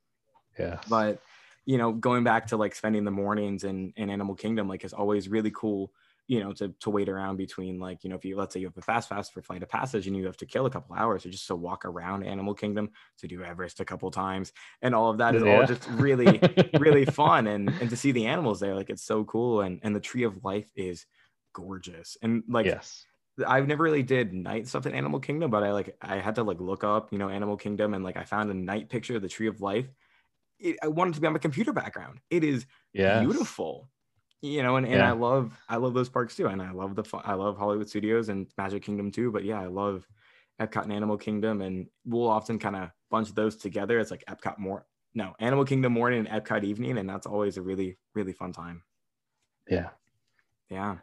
Yeah. 0.58 0.80
But 0.88 1.20
you 1.66 1.76
know, 1.76 1.92
going 1.92 2.24
back 2.24 2.46
to 2.48 2.56
like 2.56 2.74
spending 2.74 3.04
the 3.04 3.10
mornings 3.10 3.64
in 3.64 3.92
in 3.96 4.08
Animal 4.10 4.34
Kingdom, 4.34 4.68
like 4.68 4.84
is 4.84 4.92
always 4.92 5.28
really 5.28 5.50
cool. 5.50 5.92
You 6.26 6.38
know, 6.38 6.52
to 6.54 6.68
to 6.80 6.90
wait 6.90 7.08
around 7.08 7.38
between 7.38 7.80
like 7.80 8.04
you 8.04 8.10
know, 8.10 8.14
if 8.16 8.24
you 8.24 8.36
let's 8.36 8.54
say 8.54 8.60
you 8.60 8.66
have 8.68 8.76
a 8.78 8.82
fast 8.82 9.08
fast 9.08 9.32
for 9.32 9.42
Flight 9.42 9.64
of 9.64 9.68
Passage 9.68 10.06
and 10.06 10.16
you 10.16 10.26
have 10.26 10.36
to 10.36 10.46
kill 10.46 10.66
a 10.66 10.70
couple 10.70 10.94
hours, 10.94 11.26
or 11.26 11.30
just 11.30 11.48
to 11.48 11.56
walk 11.56 11.84
around 11.84 12.22
Animal 12.22 12.54
Kingdom 12.54 12.90
to 13.18 13.26
do 13.26 13.42
Everest 13.42 13.80
a 13.80 13.84
couple 13.84 14.08
times, 14.12 14.52
and 14.80 14.94
all 14.94 15.10
of 15.10 15.18
that 15.18 15.34
is 15.34 15.42
all 15.42 15.66
just 15.66 15.88
really 15.90 16.40
really 16.78 17.04
fun 17.20 17.48
and 17.48 17.68
and 17.80 17.90
to 17.90 17.96
see 17.96 18.12
the 18.12 18.26
animals 18.26 18.60
there 18.60 18.76
like 18.76 18.90
it's 18.90 19.02
so 19.02 19.24
cool 19.24 19.62
and 19.62 19.80
and 19.82 19.94
the 19.94 20.00
tree 20.00 20.22
of 20.22 20.44
life 20.44 20.70
is 20.76 21.04
gorgeous 21.52 22.16
and 22.22 22.44
like 22.48 22.66
yes. 22.66 23.04
I've 23.46 23.66
never 23.66 23.82
really 23.84 24.02
did 24.02 24.32
night 24.32 24.66
stuff 24.68 24.86
in 24.86 24.94
Animal 24.94 25.20
Kingdom, 25.20 25.50
but 25.50 25.62
I 25.62 25.72
like 25.72 25.96
I 26.00 26.16
had 26.18 26.34
to 26.36 26.42
like 26.42 26.60
look 26.60 26.84
up, 26.84 27.12
you 27.12 27.18
know, 27.18 27.28
Animal 27.28 27.56
Kingdom, 27.56 27.94
and 27.94 28.04
like 28.04 28.16
I 28.16 28.24
found 28.24 28.50
a 28.50 28.54
night 28.54 28.88
picture 28.88 29.16
of 29.16 29.22
the 29.22 29.28
Tree 29.28 29.48
of 29.48 29.60
Life. 29.60 29.92
It, 30.58 30.76
I 30.82 30.88
wanted 30.88 31.14
to 31.14 31.20
be 31.20 31.26
on 31.26 31.32
my 31.32 31.38
computer 31.38 31.72
background. 31.72 32.20
It 32.30 32.44
is 32.44 32.66
Yeah. 32.92 33.20
beautiful, 33.20 33.90
you 34.42 34.62
know, 34.62 34.76
and, 34.76 34.86
and 34.86 34.96
Yeah. 34.96 35.08
I 35.08 35.12
love 35.12 35.58
I 35.68 35.76
love 35.76 35.94
those 35.94 36.08
parks 36.08 36.36
too, 36.36 36.46
and 36.48 36.62
I 36.62 36.72
love 36.72 36.94
the 36.96 37.04
I 37.24 37.34
love 37.34 37.56
Hollywood 37.58 37.88
Studios 37.88 38.28
and 38.28 38.52
Magic 38.58 38.82
Kingdom 38.82 39.10
too. 39.10 39.30
But 39.30 39.44
yeah, 39.44 39.60
I 39.60 39.66
love 39.66 40.06
Epcot 40.60 40.82
and 40.84 40.92
Animal 40.92 41.16
Kingdom, 41.18 41.62
and 41.62 41.88
we'll 42.04 42.28
often 42.28 42.58
kind 42.58 42.76
of 42.76 42.90
bunch 43.10 43.32
those 43.34 43.56
together. 43.56 43.98
It's 43.98 44.10
like 44.10 44.24
Epcot 44.26 44.58
more 44.58 44.86
no 45.14 45.34
Animal 45.40 45.64
Kingdom 45.64 45.92
morning 45.92 46.26
and 46.26 46.28
Epcot 46.28 46.64
evening, 46.64 46.98
and 46.98 47.08
that's 47.08 47.26
always 47.26 47.56
a 47.56 47.62
really 47.62 47.98
really 48.14 48.32
fun 48.32 48.52
time. 48.52 48.82
Yeah. 49.68 49.90
Yeah. 50.68 50.98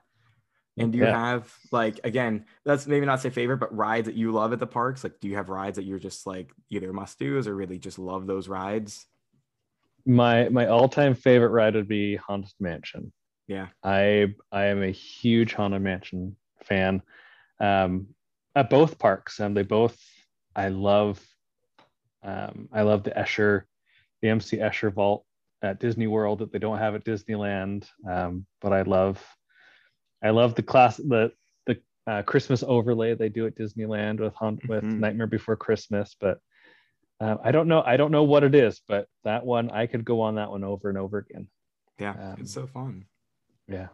And 0.78 0.92
do 0.92 1.00
you 1.00 1.06
Yeah. 1.06 1.18
have 1.18 1.54
like 1.72 2.00
again, 2.04 2.46
that's 2.64 2.86
maybe 2.88 3.06
not 3.06 3.20
say 3.22 3.30
favorite, 3.30 3.58
but 3.58 3.76
rides 3.76 4.06
that 4.06 4.16
you 4.16 4.32
love 4.32 4.54
at 4.54 4.60
the 4.60 4.68
parks? 4.68 5.04
Like, 5.04 5.20
do 5.20 5.28
you 5.28 5.36
have 5.36 5.50
rides 5.50 5.78
that 5.78 5.86
you're 5.86 6.00
just 6.00 6.28
like 6.28 6.52
either 6.70 6.94
must 6.94 7.18
do's 7.20 7.48
or 7.48 7.56
really 7.56 7.80
just 7.80 7.98
love 8.00 8.28
those 8.28 8.48
rides? 8.48 9.06
My 10.06 10.50
my 10.50 10.68
all-time 10.68 11.16
favorite 11.16 11.50
ride 11.50 11.76
would 11.76 11.88
be 11.88 12.16
Haunted 12.16 12.54
Mansion. 12.60 13.12
Yeah. 13.48 13.68
I 13.84 14.36
I 14.52 14.66
am 14.66 14.84
a 14.84 14.92
huge 14.92 15.54
Haunted 15.54 15.82
Mansion 15.82 16.36
fan. 16.64 17.02
Um, 17.60 18.10
at 18.56 18.70
both 18.70 18.98
parks, 19.00 19.40
and 19.40 19.56
they 19.58 19.64
both 19.64 19.98
I 20.56 20.70
love. 20.70 21.24
Um, 22.24 22.68
I 22.74 22.82
love 22.82 23.04
the 23.04 23.12
Escher, 23.12 23.64
the 24.22 24.30
MC 24.30 24.58
Escher 24.58 24.92
Vault 24.92 25.24
at 25.62 25.80
Disney 25.80 26.08
World 26.08 26.40
that 26.40 26.52
they 26.52 26.60
don't 26.60 26.78
have 26.80 26.96
at 26.96 27.06
Disneyland. 27.06 27.88
Um, 28.10 28.46
but 28.62 28.74
I 28.74 28.82
love, 28.82 29.24
I 30.24 30.32
love 30.32 30.56
the 30.56 30.64
class 30.64 30.98
the 30.98 31.32
the 31.66 31.82
uh, 32.06 32.22
Christmas 32.24 32.64
overlay 32.64 33.16
they 33.16 33.30
do 33.30 33.46
at 33.46 33.58
Disneyland 33.58 34.20
with 34.20 34.34
Haunt 34.36 34.68
with 34.68 34.84
Mhm. 34.84 35.00
Nightmare 35.00 35.28
Before 35.28 35.56
Christmas. 35.56 36.16
But 36.20 36.40
uh, 37.20 37.38
I 37.44 37.52
don't 37.52 37.68
know. 37.68 37.82
I 37.82 37.98
don't 37.98 38.12
know 38.12 38.24
what 38.24 38.44
it 38.44 38.56
is, 38.56 38.82
but 38.88 39.08
that 39.24 39.46
one 39.46 39.72
I 39.72 39.88
could 39.88 40.06
go 40.06 40.22
on 40.22 40.36
that 40.36 40.52
one 40.52 40.64
over 40.64 40.90
and 40.90 40.98
over 40.98 41.20
again. 41.20 41.48
Yeah. 42.00 42.12
Um, 42.12 42.38
it's 42.42 42.54
so 42.54 42.68
fun. 42.68 43.06
Yeah. 43.68 43.88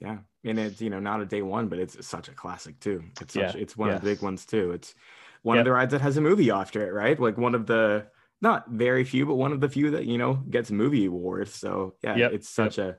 Yeah. 0.00 0.18
And 0.44 0.58
it's, 0.58 0.80
you 0.80 0.90
know, 0.90 1.00
not 1.00 1.20
a 1.20 1.26
day 1.26 1.42
one, 1.42 1.68
but 1.68 1.78
it's 1.78 2.04
such 2.06 2.28
a 2.28 2.32
classic 2.32 2.80
too. 2.80 3.04
It's 3.20 3.34
such, 3.34 3.54
Yeah, 3.54 3.60
it's 3.60 3.76
one 3.76 3.90
of 3.90 4.00
the 4.00 4.14
big 4.14 4.22
ones 4.22 4.44
too. 4.44 4.72
It's 4.72 4.94
one 5.42 5.56
Yep. 5.56 5.60
of 5.60 5.64
the 5.66 5.72
rides 5.72 5.92
that 5.92 6.00
has 6.00 6.16
a 6.16 6.20
movie 6.20 6.50
after 6.50 6.86
it, 6.86 6.92
right? 6.92 7.18
Like 7.18 7.38
one 7.38 7.54
of 7.54 7.66
the 7.66 8.06
not 8.40 8.68
very 8.68 9.04
few, 9.04 9.24
but 9.24 9.36
one 9.36 9.52
of 9.52 9.60
the 9.60 9.68
few 9.68 9.92
that, 9.92 10.04
you 10.06 10.18
know, 10.18 10.34
gets 10.34 10.70
movie 10.72 11.06
awards. 11.06 11.54
So 11.54 11.94
yeah, 12.02 12.16
Yep, 12.16 12.32
it's 12.32 12.48
such 12.48 12.78
a 12.78 12.98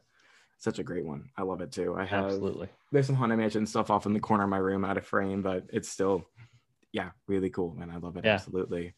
such 0.57 0.79
a 0.79 0.83
great 0.83 1.05
one. 1.05 1.29
I 1.37 1.41
love 1.43 1.61
it 1.61 1.71
too. 1.71 1.95
I 1.97 2.05
have 2.05 2.25
Absolutely. 2.25 2.69
there's 2.91 3.05
some 3.07 3.15
haunted 3.15 3.37
mansion 3.37 3.65
stuff 3.65 3.89
off 3.89 4.05
in 4.05 4.13
the 4.13 4.19
corner 4.19 4.43
of 4.43 4.49
my 4.49 4.57
room 4.57 4.85
out 4.85 4.97
of 4.97 5.05
frame, 5.05 5.41
but 5.41 5.65
it's 5.73 5.89
still, 5.89 6.25
yeah, 6.91 7.09
really 7.27 7.49
cool, 7.49 7.77
and 7.81 7.91
I 7.91 7.97
love 7.97 8.17
it 8.17 8.25
Yeah. 8.25 8.33
absolutely. 8.35 8.93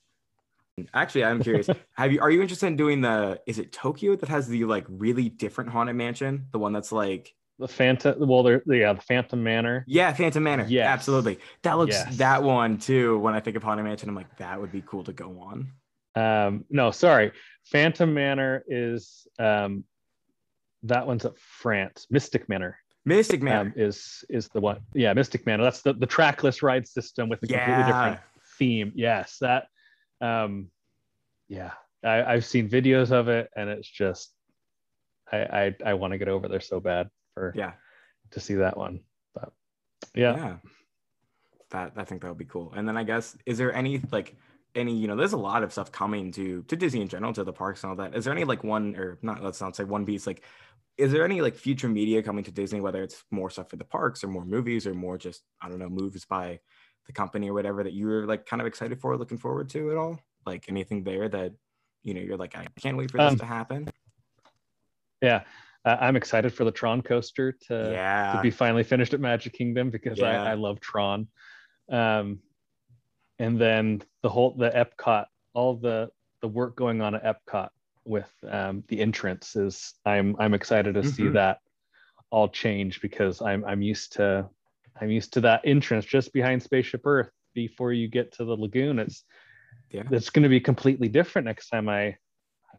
Actually, 0.94 1.24
I'm 1.24 1.42
curious. 1.42 1.70
have 1.94 2.12
you 2.12 2.20
are 2.22 2.30
you 2.30 2.42
interested 2.42 2.68
in 2.68 2.76
doing 2.76 3.00
the? 3.02 3.40
Is 3.48 3.60
it 3.60 3.72
Tokyo 3.72 4.16
that 4.18 4.28
has 4.30 4.48
the 4.48 4.66
like 4.66 4.86
really 4.90 5.30
different 5.30 5.70
haunted 5.70 5.96
mansion? 5.96 6.48
The 6.52 6.60
one 6.60 6.74
that's 6.74 6.92
like, 6.92 7.34
The 7.60 7.68
Phantom. 7.70 8.28
Well, 8.28 8.44
they're 8.44 8.62
yeah, 8.68 8.92
the 8.92 9.00
Phantom 9.02 9.42
Manor. 9.42 9.86
yeah, 9.88 10.12
Phantom 10.12 10.44
Manor. 10.44 10.66
Yeah, 10.68 10.92
absolutely. 10.92 11.40
That 11.64 11.78
looks 11.78 11.96
Yes. 11.96 12.18
that 12.18 12.44
one 12.44 12.78
too. 12.78 13.18
When 13.20 13.34
I 13.34 13.40
think 13.40 13.56
of 13.56 13.64
haunted 13.64 13.86
mansion, 13.86 14.10
I'm 14.10 14.16
like, 14.16 14.36
that 14.38 14.60
would 14.60 14.74
be 14.74 14.84
cool 14.86 15.06
to 15.06 15.14
go 15.14 15.40
on. 15.40 15.72
Um, 16.22 16.66
no, 16.70 16.92
sorry, 16.92 17.32
Phantom 17.66 18.14
Manor 18.14 18.64
is 18.68 19.28
um, 19.40 19.86
that 20.88 21.06
one's 21.06 21.26
at 21.26 21.38
France. 21.38 22.08
Mystic 22.10 22.50
Manor 22.50 22.78
Mystic 23.06 23.44
Manor. 23.44 23.70
um, 23.70 23.74
is 23.76 24.26
is 24.30 24.50
the 24.50 24.60
one. 24.60 24.80
Yeah, 24.94 25.14
Mystic 25.14 25.46
Manor. 25.46 25.64
That's 25.64 25.82
the 25.82 25.94
the 25.94 26.08
trackless 26.08 26.64
ride 26.64 26.88
system 26.88 27.30
with 27.30 27.42
a 27.44 27.48
completely 27.48 27.84
different 27.84 28.20
theme. 28.58 28.92
Yes, 28.96 29.38
that. 29.42 29.68
Um, 30.22 30.72
yeah, 31.48 31.72
I, 32.04 32.24
I've 32.24 32.46
seen 32.46 32.68
videos 32.68 33.12
of 33.12 33.28
it, 33.28 33.50
and 33.56 33.70
it's 33.70 33.88
just, 33.88 34.34
I 35.32 35.38
I, 35.38 35.76
I 35.86 35.94
want 35.94 36.14
to 36.14 36.18
get 36.18 36.30
over 36.30 36.48
there 36.48 36.60
so 36.62 36.80
bad 36.80 37.10
for 37.36 37.54
yeah, 37.56 37.74
to 38.32 38.40
see 38.40 38.56
that 38.56 38.76
one. 38.76 39.02
But 39.36 39.54
yeah, 40.16 40.36
yeah. 40.36 40.56
That 41.70 41.94
I 41.98 42.06
think 42.06 42.22
that 42.22 42.30
would 42.30 42.40
be 42.40 42.46
cool. 42.46 42.74
And 42.76 42.88
then 42.88 42.98
I 42.98 43.04
guess 43.04 43.38
is 43.46 43.60
there 43.60 43.74
any 43.74 44.02
like 44.12 44.36
any 44.74 44.96
you 44.96 45.08
know 45.08 45.16
there's 45.16 45.34
a 45.34 45.38
lot 45.38 45.62
of 45.62 45.72
stuff 45.72 45.92
coming 45.92 46.32
to 46.32 46.64
to 46.64 46.76
Disney 46.76 47.02
in 47.02 47.08
general 47.08 47.34
to 47.34 47.44
the 47.44 47.54
parks 47.54 47.84
and 47.84 47.92
all 47.92 47.96
that. 47.98 48.16
Is 48.16 48.26
there 48.26 48.34
any 48.34 48.46
like 48.46 48.64
one 48.64 48.96
or 48.96 49.20
not? 49.22 49.44
Let's 49.44 49.62
not 49.62 49.76
say 49.76 49.84
one 49.84 50.06
piece. 50.06 50.26
Like, 50.26 50.44
is 50.98 51.12
there 51.12 51.26
any 51.26 51.42
like 51.42 51.56
future 51.56 51.90
media 51.90 52.24
coming 52.24 52.44
to 52.46 52.52
Disney? 52.52 52.80
Whether 52.82 53.04
it's 53.04 53.24
more 53.32 53.50
stuff 53.50 53.70
for 53.70 53.76
the 53.76 53.84
parks 53.84 54.24
or 54.24 54.28
more 54.28 54.46
movies 54.46 54.88
or 54.88 54.94
more 54.94 55.18
just 55.18 55.42
I 55.62 55.70
don't 55.70 55.80
know 55.80 55.90
moves 55.90 56.26
by 56.26 56.60
the 57.08 57.14
company 57.14 57.50
or 57.50 57.54
whatever 57.54 57.84
that 57.84 57.94
you're 57.94 58.26
like 58.26 58.46
kind 58.46 58.62
of 58.62 58.68
excited 58.68 59.00
for, 59.00 59.16
looking 59.18 59.38
forward 59.38 59.70
to 59.72 59.92
at 59.92 59.98
all? 59.98 60.20
Like 60.46 60.66
anything 60.70 61.04
there 61.04 61.28
that 61.30 61.54
you 62.04 62.14
know 62.14 62.22
you're 62.22 62.38
like 62.38 62.56
I 62.58 62.68
can't 62.80 62.98
wait 62.98 63.12
for 63.12 63.18
this 63.18 63.32
Um, 63.34 63.38
to 63.40 63.46
happen. 63.46 63.90
yeah. 65.22 65.44
Uh, 65.84 65.98
I'm 66.00 66.16
excited 66.16 66.52
for 66.52 66.64
the 66.64 66.72
Tron 66.72 67.02
coaster 67.04 67.52
to 67.68 67.90
yeah, 67.92 68.34
to 68.36 68.42
be 68.42 68.50
finally 68.50 68.84
finished 68.84 69.14
at 69.14 69.20
Magic 69.20 69.54
Kingdom 69.54 69.92
because 69.92 70.18
Yeah. 70.18 70.42
I, 70.44 70.52
I 70.52 70.54
love 70.56 70.80
Tron. 70.80 71.28
Um, 71.92 72.40
and 73.38 73.60
then 73.60 74.02
the 74.24 74.30
whole 74.30 74.56
the 74.56 74.70
Epcot, 74.72 75.26
all 75.54 75.76
the 75.76 76.10
the 76.42 76.48
work 76.48 76.76
going 76.76 77.02
on 77.02 77.14
at 77.16 77.24
Epcot 77.24 77.70
with 78.06 78.32
um, 78.50 78.84
the 78.88 79.02
entrance 79.02 79.56
is 79.56 79.94
I'm 80.06 80.36
I'm 80.40 80.54
excited 80.54 80.94
to 80.96 81.04
see 81.04 81.28
Mhm. 81.28 81.34
that 81.34 81.60
all 82.30 82.48
change 82.50 83.02
because 83.02 83.42
I'm 83.42 83.66
I'm 83.66 83.82
used 83.82 84.14
to 84.14 84.48
I'm 85.00 85.10
used 85.10 85.34
to 85.34 85.42
that 85.42 85.62
entrance 85.66 86.06
just 86.06 86.32
behind 86.34 86.62
Spaceship 86.64 87.02
Earth 87.06 87.30
before 87.54 87.94
you 87.94 88.08
get 88.08 88.32
to 88.34 88.46
the 88.46 88.56
lagoon. 88.56 89.00
It's 89.00 89.24
Yeah. 89.90 90.04
it's 90.12 90.30
going 90.30 90.44
to 90.44 90.50
be 90.50 90.60
completely 90.60 91.08
different 91.10 91.46
next 91.46 91.70
time 91.70 91.90
I 91.90 92.18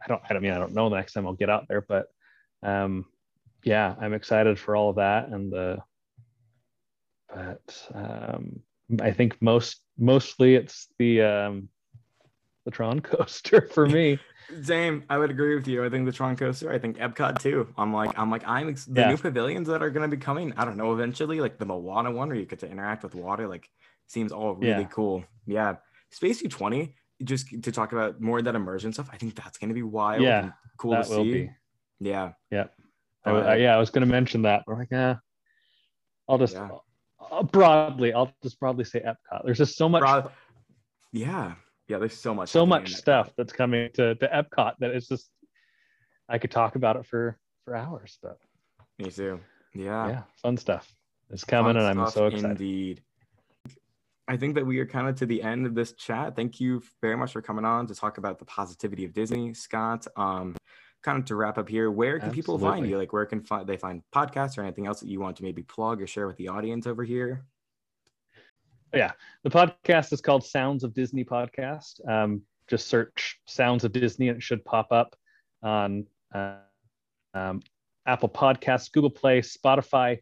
I 0.01 0.07
don't 0.07 0.21
I 0.29 0.33
don't 0.33 0.41
mean 0.41 0.53
I 0.53 0.59
don't 0.59 0.73
know 0.73 0.89
the 0.89 0.95
next 0.95 1.13
time 1.13 1.27
I'll 1.27 1.33
get 1.33 1.49
out 1.49 1.67
there, 1.67 1.81
but 1.81 2.07
um 2.63 3.05
yeah, 3.63 3.95
I'm 3.99 4.13
excited 4.13 4.57
for 4.57 4.75
all 4.75 4.89
of 4.91 4.95
that 4.97 5.29
and 5.29 5.51
the 5.51 5.79
but 7.33 7.87
um 7.93 8.61
I 9.01 9.11
think 9.11 9.41
most 9.41 9.81
mostly 9.97 10.55
it's 10.55 10.87
the 10.97 11.21
um 11.21 11.69
the 12.65 12.71
Tron 12.71 12.99
coaster 13.11 13.61
for 13.61 13.87
me. 13.87 14.19
Same. 14.63 15.03
I 15.09 15.17
would 15.17 15.29
agree 15.29 15.55
with 15.55 15.67
you. 15.67 15.83
I 15.83 15.89
think 15.89 16.05
the 16.05 16.11
Tron 16.11 16.35
coaster. 16.37 16.71
I 16.71 16.79
think 16.79 16.97
Epcot 16.97 17.39
too. 17.41 17.67
I'm 17.77 17.93
like, 17.93 18.17
I'm 18.17 18.31
like, 18.31 18.47
I'm 18.47 18.69
ex- 18.69 18.85
the 18.85 19.01
Yeah. 19.01 19.09
new 19.09 19.17
pavilions 19.17 19.67
that 19.67 19.81
are 19.83 19.89
going 19.89 20.09
to 20.09 20.15
be 20.15 20.21
coming. 20.21 20.53
I 20.55 20.63
don't 20.65 20.77
know. 20.77 20.93
Eventually, 20.93 21.41
like 21.41 21.57
the 21.57 21.65
Moana 21.65 22.11
one, 22.11 22.29
where 22.29 22.37
you 22.37 22.45
get 22.45 22.59
to 22.59 22.69
interact 22.69 23.03
with 23.03 23.13
water, 23.15 23.47
like 23.47 23.69
seems 24.07 24.31
all 24.31 24.55
really 24.55 24.69
Yeah. 24.83 24.87
cool. 24.87 25.25
Yeah. 25.45 25.75
Space 26.11 26.39
220. 26.39 26.95
Just 27.23 27.47
to 27.63 27.71
talk 27.71 27.93
about 27.93 28.21
more 28.21 28.37
of 28.39 28.45
that 28.45 28.55
immersion 28.55 28.93
stuff. 28.93 29.09
I 29.11 29.17
think 29.17 29.35
that's 29.35 29.57
going 29.57 29.69
to 29.69 29.73
be 29.73 29.81
wild. 29.83 30.21
Yeah, 30.21 30.43
and 30.43 30.53
cool 30.77 30.91
that 30.91 31.05
to 31.05 31.09
will 31.17 31.23
see. 31.23 31.31
be. 31.33 31.51
Yeah. 31.99 32.33
Yeah. 32.51 32.65
I, 33.25 33.31
But- 33.31 33.45
I- 33.47 33.55
yeah, 33.55 33.75
I 33.75 33.79
was 33.79 33.89
going 33.89 34.05
to 34.07 34.11
mention 34.11 34.43
that. 34.43 34.63
We're 34.67 34.77
like, 34.77 34.89
yeah, 34.91 35.15
I'll 36.29 36.37
just 36.37 36.53
Yeah. 36.53 36.69
uh, 37.31 37.41
broadly, 37.43 38.13
I'll 38.13 38.31
just 38.43 38.59
broadly 38.59 38.83
say 38.85 39.01
Epcot. 39.01 39.43
There's 39.45 39.57
just 39.57 39.75
so 39.77 39.89
much, 39.89 40.01
Broad- 40.01 40.31
yeah. 41.11 41.55
Yeah. 41.87 41.97
There's 41.99 42.17
so 42.17 42.33
much. 42.33 42.49
so 42.49 42.65
much 42.65 42.93
stuff 42.93 43.31
that's 43.37 43.53
coming 43.53 43.89
to, 43.93 44.15
to 44.15 44.27
Epcot 44.27 44.73
that 44.79 44.91
it's 44.91 45.07
just, 45.07 45.29
I 46.29 46.37
could 46.37 46.51
talk 46.51 46.75
about 46.75 46.95
it 46.97 47.05
for 47.05 47.37
for 47.65 47.75
hours. 47.75 48.17
But 48.21 48.37
Me 48.99 49.09
too. 49.09 49.39
yeah, 49.73 50.07
Yeah. 50.07 50.21
fun 50.41 50.57
stuff 50.57 50.91
is 51.29 51.43
coming, 51.43 51.75
Fun 51.75 51.83
and 51.83 51.99
I'm 51.99 52.09
so 52.09 52.27
excited. 52.27 52.51
Indeed. 52.51 53.01
I 54.29 54.35
think 54.35 54.55
that 54.55 54.65
we 54.65 54.79
are 54.79 54.85
kind 54.85 55.07
of 55.07 55.15
to 55.17 55.25
the 55.25 55.41
end 55.41 55.65
of 55.65 55.73
this 55.73 55.93
chat. 55.93 56.35
Thank 56.35 56.59
you 56.59 56.83
very 57.01 57.15
much 57.15 57.31
for 57.31 57.41
coming 57.41 57.63
on 57.63 57.87
to 57.87 57.95
talk 57.95 58.17
about 58.17 58.39
the 58.39 58.45
positivity 58.45 59.05
of 59.05 59.13
Disney, 59.13 59.53
Scott. 59.53 60.05
Um, 60.17 60.55
kind 61.01 61.19
of 61.19 61.25
to 61.25 61.35
wrap 61.37 61.57
up 61.57 61.69
here, 61.69 61.89
where 61.91 62.19
can 62.19 62.31
people 62.31 62.57
find 62.59 62.85
you? 62.89 62.97
Like, 62.97 63.13
where 63.13 63.25
can 63.25 63.39
fi- 63.41 63.63
they 63.63 63.77
find 63.77 64.01
podcasts 64.13 64.57
or 64.57 64.63
anything 64.63 64.85
else 64.85 64.99
that 64.99 65.07
you 65.07 65.21
want 65.21 65.37
to 65.37 65.43
maybe 65.43 65.63
plug 65.63 66.01
or 66.01 66.07
share 66.07 66.27
with 66.27 66.35
the 66.35 66.49
audience 66.49 66.85
over 66.87 67.05
here? 67.05 67.45
Yeah, 68.93 69.11
the 69.43 69.49
podcast 69.49 70.13
is 70.13 70.21
called 70.21 70.45
Sounds 70.45 70.83
of 70.83 70.93
Disney 70.93 71.25
Podcast. 71.25 72.07
Um, 72.07 72.41
just 72.67 72.87
search 72.87 73.39
Sounds 73.45 73.83
of 73.83 73.91
Disney 73.91 74.29
and 74.29 74.37
it 74.37 74.43
should 74.43 74.63
pop 74.63 74.91
up 74.91 75.15
on 75.63 76.05
uh, 76.33 76.55
um, 77.33 77.61
Apple 78.05 78.29
Podcasts, 78.29 78.91
Google 78.91 79.09
Play, 79.09 79.41
Spotify, 79.41 80.19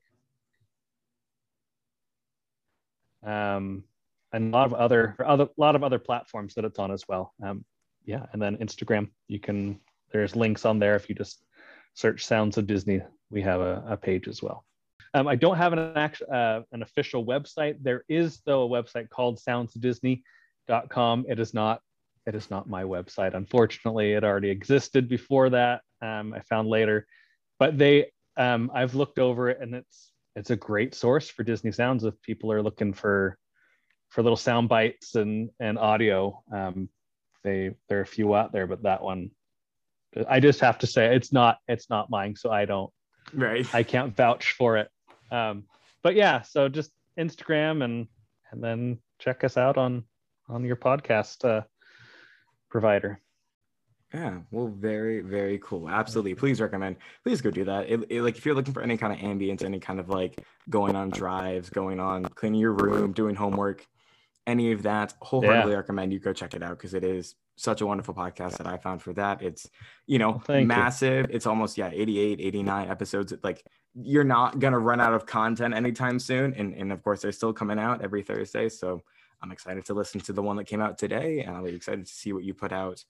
um, 3.24 3.84
and 4.34 4.54
a 4.54 4.58
lot 4.58 4.68
of 4.68 4.74
other, 4.74 5.16
other, 5.24 5.48
lot 5.58 5.76
of 5.76 5.84
other 5.84 6.00
platforms 6.00 6.56
that 6.56 6.66
it's 6.66 6.80
on 6.80 6.92
as 6.92 7.08
well. 7.08 7.34
Um, 7.44 7.66
yeah, 8.06 8.26
and 8.34 8.42
then 8.42 8.58
Instagram, 8.58 9.10
you 9.28 9.40
can. 9.40 9.80
There's 10.12 10.36
links 10.36 10.66
on 10.66 10.80
there 10.80 10.96
if 10.96 11.10
you 11.10 11.16
just 11.16 11.44
search 11.94 12.26
"Sounds 12.26 12.58
of 12.58 12.68
Disney." 12.68 13.02
We 13.32 13.42
have 13.42 13.62
a, 13.62 13.84
a 13.88 13.98
page 13.98 14.28
as 14.28 14.42
well. 14.42 14.64
Um, 15.16 15.30
I 15.30 15.36
don't 15.36 15.56
have 15.56 15.72
an 15.72 15.80
uh, 15.80 16.62
an 16.74 16.82
official 16.82 17.26
website. 17.26 17.78
There 17.82 18.04
is 18.10 18.42
though 18.46 18.66
a 18.66 18.70
website 18.70 19.10
called 19.10 19.40
soundsofdisney.com. 19.40 21.26
It 21.30 21.40
is 21.40 21.54
not 21.54 21.80
it 22.28 22.36
is 22.36 22.52
not 22.52 22.68
my 22.68 22.84
website. 22.84 23.34
Unfortunately, 23.34 24.12
it 24.12 24.26
already 24.26 24.50
existed 24.50 25.08
before 25.08 25.52
that. 25.52 25.82
Um, 26.02 26.34
I 26.34 26.42
found 26.42 26.68
later, 26.68 27.08
but 27.60 27.78
they 27.78 28.12
um, 28.36 28.70
I've 28.74 28.94
looked 28.94 29.18
over 29.18 29.50
it 29.50 29.62
and 29.62 29.74
it's 29.74 30.12
it's 30.36 30.50
a 30.50 30.56
great 30.58 30.94
source 30.94 31.30
for 31.30 31.44
Disney 31.44 31.72
sounds 31.72 32.04
if 32.04 32.22
people 32.22 32.52
are 32.52 32.62
looking 32.62 32.92
for 32.94 33.38
for 34.10 34.22
little 34.22 34.36
sound 34.36 34.68
bites 34.68 35.16
and 35.16 35.50
and 35.62 35.80
audio. 35.80 36.44
Um, 36.54 36.90
they 37.42 37.72
there 37.88 38.00
are 38.00 38.02
a 38.02 38.06
few 38.06 38.36
out 38.36 38.52
there, 38.52 38.68
but 38.68 38.84
that 38.84 39.02
one 39.02 39.32
I 40.28 40.42
just 40.42 40.60
have 40.60 40.80
to 40.80 40.88
say 40.88 41.16
it's 41.16 41.32
not 41.32 41.60
it's 41.70 41.90
not 41.90 42.10
mine, 42.10 42.36
so 42.36 42.52
I 42.52 42.66
don't 42.66 42.92
right 43.34 43.66
I 43.74 43.84
can't 43.84 44.14
vouch 44.14 44.52
for 44.58 44.76
it. 44.76 44.90
Um, 45.32 45.64
but 46.04 46.16
yeah, 46.16 46.42
so 46.42 46.70
just 46.70 46.92
Instagram 47.20 47.84
and 47.84 48.08
and 48.52 48.64
then 48.64 49.00
check 49.20 49.44
us 49.44 49.58
out 49.58 49.78
on 49.78 50.04
on 50.50 50.64
your 50.64 50.76
podcast 50.76 51.44
uh, 51.44 51.64
provider. 52.70 53.20
Yeah, 54.14 54.40
well, 54.52 54.68
very, 54.68 55.20
very 55.20 55.60
cool. 55.62 55.90
Absolutely. 55.90 56.36
Please 56.36 56.62
recommend, 56.62 56.98
please 57.24 57.42
go 57.42 57.52
do 57.52 57.66
that. 57.66 57.90
It, 57.90 58.00
it, 58.10 58.22
like, 58.22 58.38
if 58.38 58.46
you're 58.46 58.56
looking 58.56 58.74
for 58.74 58.82
any 58.82 58.96
kind 58.96 59.12
of 59.12 59.20
ambience, 59.20 59.62
any 59.64 59.80
kind 59.80 60.00
of 60.00 60.08
like 60.08 60.42
going 60.70 60.96
on 60.96 61.10
drives, 61.10 61.70
going 61.70 62.00
on 62.00 62.24
cleaning 62.24 62.62
your 62.62 62.72
room, 62.74 63.12
doing 63.12 63.36
homework, 63.36 63.86
any 64.48 64.72
of 64.72 64.84
that, 64.84 65.14
wholeheartedly 65.22 65.72
yeah. 65.72 65.78
recommend 65.78 66.14
you 66.14 66.20
go 66.20 66.32
check 66.32 66.54
it 66.54 66.64
out 66.64 66.78
because 66.78 66.94
it 66.94 67.04
is 67.04 67.36
such 67.56 67.82
a 67.82 67.86
wonderful 67.86 68.14
podcast 68.14 68.58
that 68.58 68.68
I 68.68 68.78
found 68.78 69.02
for 69.02 69.14
that. 69.14 69.42
It's, 69.42 69.70
you 70.08 70.20
know, 70.20 70.42
well, 70.48 70.64
massive. 70.64 71.28
You. 71.30 71.36
It's 71.36 71.46
almost, 71.46 71.78
yeah, 71.78 71.90
88, 71.92 72.40
89 72.42 72.90
episodes. 72.90 73.34
Like, 73.44 73.66
you're 73.94 74.24
not 74.26 74.60
going 74.60 74.74
to 74.74 74.80
run 74.80 75.00
out 75.00 75.14
of 75.14 75.26
content 75.26 75.74
anytime 75.74 76.20
soon. 76.20 76.54
And, 76.54 76.74
and 76.74 76.92
of 76.92 77.02
course, 77.04 77.22
they're 77.22 77.32
still 77.32 77.54
coming 77.54 77.80
out 77.80 78.02
every 78.02 78.24
Thursday. 78.24 78.70
So 78.70 79.02
I'm 79.42 79.52
excited 79.52 79.86
to 79.86 79.94
listen 79.94 80.22
to 80.22 80.34
the 80.34 80.42
one 80.42 80.58
that 80.58 80.66
came 80.66 80.82
out 80.82 80.98
today. 80.98 81.42
And 81.42 81.56
I'll 81.56 81.64
be 81.64 81.74
excited 81.74 82.06
to 82.06 82.14
see 82.14 82.34
what 82.34 82.44
you 82.44 82.54
put 82.54 82.74
out 82.74 83.04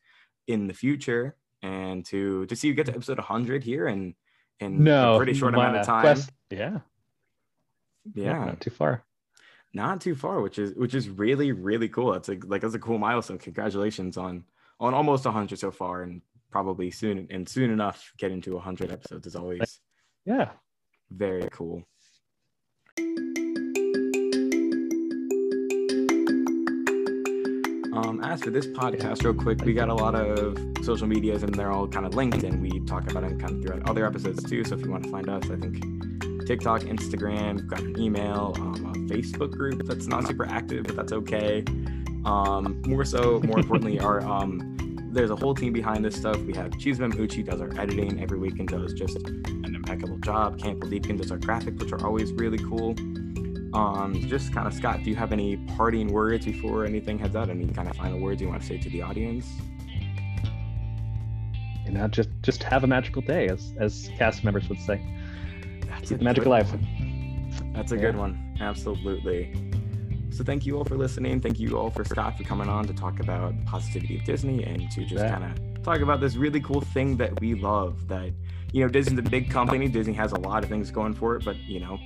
in 0.48 0.68
the 0.68 0.74
future 0.74 1.36
and 1.64 2.06
to 2.06 2.46
to 2.46 2.56
see 2.56 2.68
you 2.68 2.76
get 2.76 2.86
to 2.86 2.92
mm. 2.92 2.98
episode 2.98 3.18
100 3.18 3.64
here 3.64 3.88
and 3.88 4.14
in 4.60 4.84
no, 4.84 5.16
a 5.16 5.18
pretty 5.18 5.34
short 5.34 5.56
amount 5.56 5.76
of 5.78 5.86
time. 5.86 6.02
Quest, 6.02 6.30
yeah. 6.52 6.58
yeah. 6.60 6.80
Yeah. 8.14 8.46
Not 8.46 8.62
too 8.62 8.70
far 8.70 9.04
not 9.76 10.00
too 10.02 10.16
far, 10.16 10.42
which 10.42 10.58
is 10.58 10.74
which 10.74 10.96
is 10.96 11.10
really 11.10 11.52
really 11.52 11.90
cool. 11.90 12.14
That's 12.14 12.30
a 12.30 12.38
like 12.46 12.62
that's 12.62 12.74
a 12.74 12.80
cool 12.80 12.98
milestone. 12.98 13.38
Congratulations 13.38 14.18
on 14.18 14.46
on 14.80 14.94
almost 14.94 15.26
100 15.26 15.60
so 15.60 15.70
far, 15.70 16.04
and 16.04 16.22
probably 16.50 16.90
soon 16.90 17.28
and 17.30 17.48
soon 17.48 17.70
enough 17.70 18.14
getting 18.18 18.42
to 18.42 18.54
100 18.54 18.92
episodes 18.92 19.28
is 19.28 19.36
always 19.36 19.82
yeah 20.26 20.52
very 21.12 21.48
cool. 21.52 21.84
Um, 27.94 28.22
as 28.24 28.42
for 28.42 28.50
this 28.50 28.68
podcast, 28.68 29.24
real 29.24 29.34
quick, 29.34 29.64
we 29.64 29.74
got 29.74 29.88
a 29.88 29.94
lot 29.94 30.16
of 30.16 30.58
social 30.84 31.08
medias 31.08 31.44
and 31.44 31.54
they're 31.54 31.72
all 31.72 31.88
kind 31.88 32.06
of 32.06 32.14
linked, 32.14 32.44
and 32.44 32.62
we 32.62 32.80
talk 32.86 33.10
about 33.10 33.24
it 33.24 33.40
kind 33.40 33.52
of 33.52 33.62
throughout 33.62 33.90
other 33.90 34.06
episodes 34.06 34.44
too. 34.44 34.64
So 34.64 34.76
if 34.76 34.86
you 34.86 34.92
want 34.92 35.04
to 35.04 35.10
find 35.10 35.30
us, 35.30 35.44
I 35.50 35.56
think 35.58 36.15
TikTok, 36.46 36.82
Instagram, 36.82 37.68
got 37.68 37.82
an 37.82 38.00
email, 38.00 38.54
um, 38.58 38.86
a 38.86 39.14
Facebook 39.14 39.52
group 39.52 39.84
that's 39.86 40.08
not 40.08 40.28
super 40.28 40.46
active, 40.46 40.86
but 40.86 40.96
that's 40.96 41.12
okay. 41.12 41.64
Um, 42.26 42.82
more 42.86 43.06
so, 43.06 43.40
more 43.42 43.60
importantly, 43.60 44.00
our 44.08 44.22
um, 44.22 44.76
there's 45.12 45.32
a 45.32 45.36
whole 45.36 45.56
team 45.56 45.72
behind 45.72 46.04
this 46.04 46.16
stuff. 46.16 46.38
We 46.42 46.54
have 46.56 46.72
Chizmem 46.72 47.18
Uchi 47.18 47.42
does 47.42 47.62
our 47.62 47.70
editing 47.80 48.22
every 48.22 48.38
week 48.38 48.60
and 48.60 48.68
does 48.68 48.94
just 48.94 49.16
an 49.16 49.74
impeccable 49.74 50.18
job. 50.18 50.60
Campbell 50.60 50.90
Deepkin 50.90 51.18
does 51.18 51.32
our 51.32 51.38
graphics, 51.38 51.80
which 51.80 51.94
are 51.94 52.06
always 52.06 52.34
really 52.34 52.58
cool. 52.58 52.96
Um, 53.74 54.22
just 54.28 54.54
kind 54.54 54.68
of 54.68 54.74
Scott, 54.74 55.04
do 55.04 55.10
you 55.10 55.16
have 55.16 55.32
any 55.32 55.58
parting 55.78 56.12
words 56.12 56.46
before 56.46 56.86
anything 56.86 57.18
heads 57.18 57.36
out? 57.36 57.50
Any 57.50 57.68
kind 57.68 57.90
of 57.90 57.96
final 57.96 58.20
words 58.20 58.42
you 58.42 58.50
want 58.50 58.62
to 58.62 58.68
say 58.68 58.78
to 58.78 58.90
the 58.90 59.02
audience? 59.02 59.48
You 61.86 61.92
know, 61.92 62.08
just 62.08 62.30
just 62.42 62.64
have 62.64 62.84
a 62.84 62.88
magical 62.88 63.22
day, 63.22 63.48
as 63.48 63.74
as 63.80 64.10
cast 64.18 64.44
members 64.44 64.68
would 64.70 64.80
say. 64.80 65.02
That's 65.96 66.22
magical 66.22 66.52
life. 66.52 66.72
That's 67.74 67.92
a 67.92 67.96
yeah. 67.96 68.02
good 68.02 68.16
one. 68.16 68.58
Absolutely. 68.60 69.54
So 70.32 70.44
thank 70.44 70.66
you 70.66 70.78
all 70.78 70.84
for 70.84 70.98
listening. 70.98 71.40
Thank 71.40 71.60
you 71.60 71.78
all 71.78 71.90
for 71.90 72.04
Scott 72.04 72.38
for 72.38 72.44
coming 72.44 72.68
on 72.68 72.86
to 72.88 72.94
talk 72.94 73.20
about 73.20 73.54
positivity 73.66 74.18
of 74.18 74.26
Disney 74.26 74.64
and 74.64 74.92
to 74.92 75.06
just 75.06 75.26
kind 75.26 75.44
of 75.46 75.84
talk 75.84 76.02
about 76.02 76.20
this 76.20 76.36
really 76.36 76.60
cool 76.60 76.82
thing 76.82 77.16
that 77.18 77.40
we 77.40 77.54
love. 77.56 78.08
That 78.08 78.32
you 78.74 78.84
know, 78.84 78.90
Disney's 78.90 79.20
a 79.20 79.22
big 79.22 79.50
company. 79.50 79.88
Disney 79.88 80.14
has 80.14 80.34
a 80.34 80.40
lot 80.40 80.64
of 80.64 80.70
things 80.70 80.92
going 80.92 81.14
for 81.14 81.38
it, 81.38 81.46
but 81.46 81.56
you 81.58 81.80
know, 81.80 81.98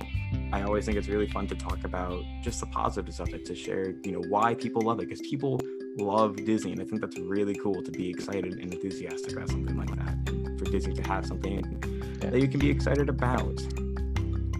I 0.52 0.62
always 0.62 0.86
think 0.86 0.96
it's 0.96 1.08
really 1.08 1.26
fun 1.26 1.48
to 1.48 1.56
talk 1.56 1.82
about 1.84 2.22
just 2.42 2.60
the 2.60 2.66
positives 2.66 3.18
of 3.18 3.34
it, 3.34 3.44
to 3.46 3.54
share, 3.56 3.94
you 4.04 4.12
know, 4.12 4.22
why 4.28 4.54
people 4.54 4.82
love 4.82 5.00
it, 5.00 5.08
because 5.08 5.20
people 5.22 5.60
love 5.98 6.36
Disney, 6.36 6.70
and 6.70 6.80
I 6.80 6.84
think 6.84 7.00
that's 7.00 7.18
really 7.18 7.56
cool 7.56 7.82
to 7.82 7.90
be 7.90 8.08
excited 8.08 8.52
and 8.60 8.72
enthusiastic 8.72 9.32
about 9.32 9.48
something 9.48 9.76
like 9.76 9.90
that, 9.96 10.28
and 10.28 10.56
for 10.58 10.66
Disney 10.66 10.94
to 10.94 11.02
have 11.08 11.26
something 11.26 11.58
yeah. 11.58 11.89
That 12.28 12.40
you 12.40 12.48
can 12.48 12.60
be 12.60 12.70
excited 12.70 13.08
about. 13.08 13.60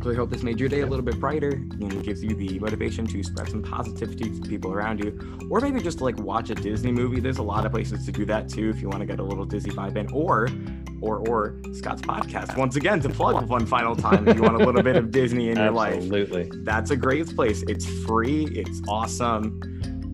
So 0.03 0.11
I 0.11 0.15
hope 0.15 0.31
this 0.31 0.43
made 0.43 0.59
your 0.59 0.71
day 0.71 0.81
a 0.81 0.87
little 0.87 1.05
bit 1.05 1.21
brighter 1.21 1.51
and 1.51 2.03
gives 2.03 2.25
you 2.25 2.35
the 2.35 2.59
motivation 2.59 3.07
to 3.07 3.23
spread 3.23 3.51
some 3.51 3.63
positivity 3.63 4.31
to 4.31 4.49
people 4.49 4.73
around 4.73 5.05
you, 5.05 5.39
or 5.51 5.61
maybe 5.61 5.81
just 5.83 6.01
like 6.01 6.19
watch 6.19 6.49
a 6.49 6.55
Disney 6.55 6.91
movie. 6.91 7.21
There's 7.21 7.37
a 7.37 7.43
lot 7.43 7.67
of 7.67 7.73
places 7.73 8.07
to 8.07 8.13
do 8.13 8.25
that 8.25 8.49
too 8.49 8.71
if 8.71 8.81
you 8.81 8.89
want 8.89 9.01
to 9.01 9.07
get 9.07 9.21
a 9.21 9.23
little 9.23 9.45
Disney 9.45 9.73
vibe 9.75 9.97
in, 9.99 10.11
or 10.11 10.49
or 11.03 11.19
or 11.29 11.57
Scott's 11.75 12.01
podcast 12.01 12.57
once 12.57 12.77
again 12.77 13.01
to 13.01 13.11
plug 13.11 13.47
one 13.49 13.67
final 13.67 13.95
time 13.95 14.27
if 14.27 14.37
you 14.37 14.43
want 14.43 14.55
a 14.55 14.65
little 14.65 14.83
bit 14.83 14.97
of 14.97 15.11
Disney 15.11 15.51
in 15.51 15.59
your 15.59 15.71
life. 15.71 15.97
Absolutely, 15.97 16.51
that's 16.63 16.91
a 16.91 16.97
great 16.97 17.35
place. 17.37 17.63
It's 17.69 17.85
free. 18.07 18.47
It's 18.47 18.81
awesome. 18.89 19.61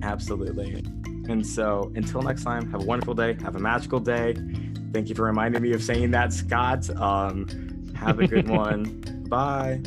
Absolutely. 0.02 0.82
And 1.28 1.46
so 1.46 1.92
until 1.94 2.22
next 2.22 2.42
time, 2.42 2.70
have 2.72 2.82
a 2.82 2.84
wonderful 2.84 3.14
day. 3.14 3.36
Have 3.42 3.54
a 3.54 3.60
magical 3.60 4.00
day. 4.00 4.34
Thank 4.96 5.10
you 5.10 5.14
for 5.14 5.24
reminding 5.24 5.60
me 5.60 5.74
of 5.74 5.82
saying 5.82 6.12
that, 6.12 6.32
Scott. 6.32 6.88
Um, 6.88 7.92
have 7.94 8.18
a 8.18 8.26
good 8.26 8.48
one. 8.64 9.26
Bye. 9.28 9.82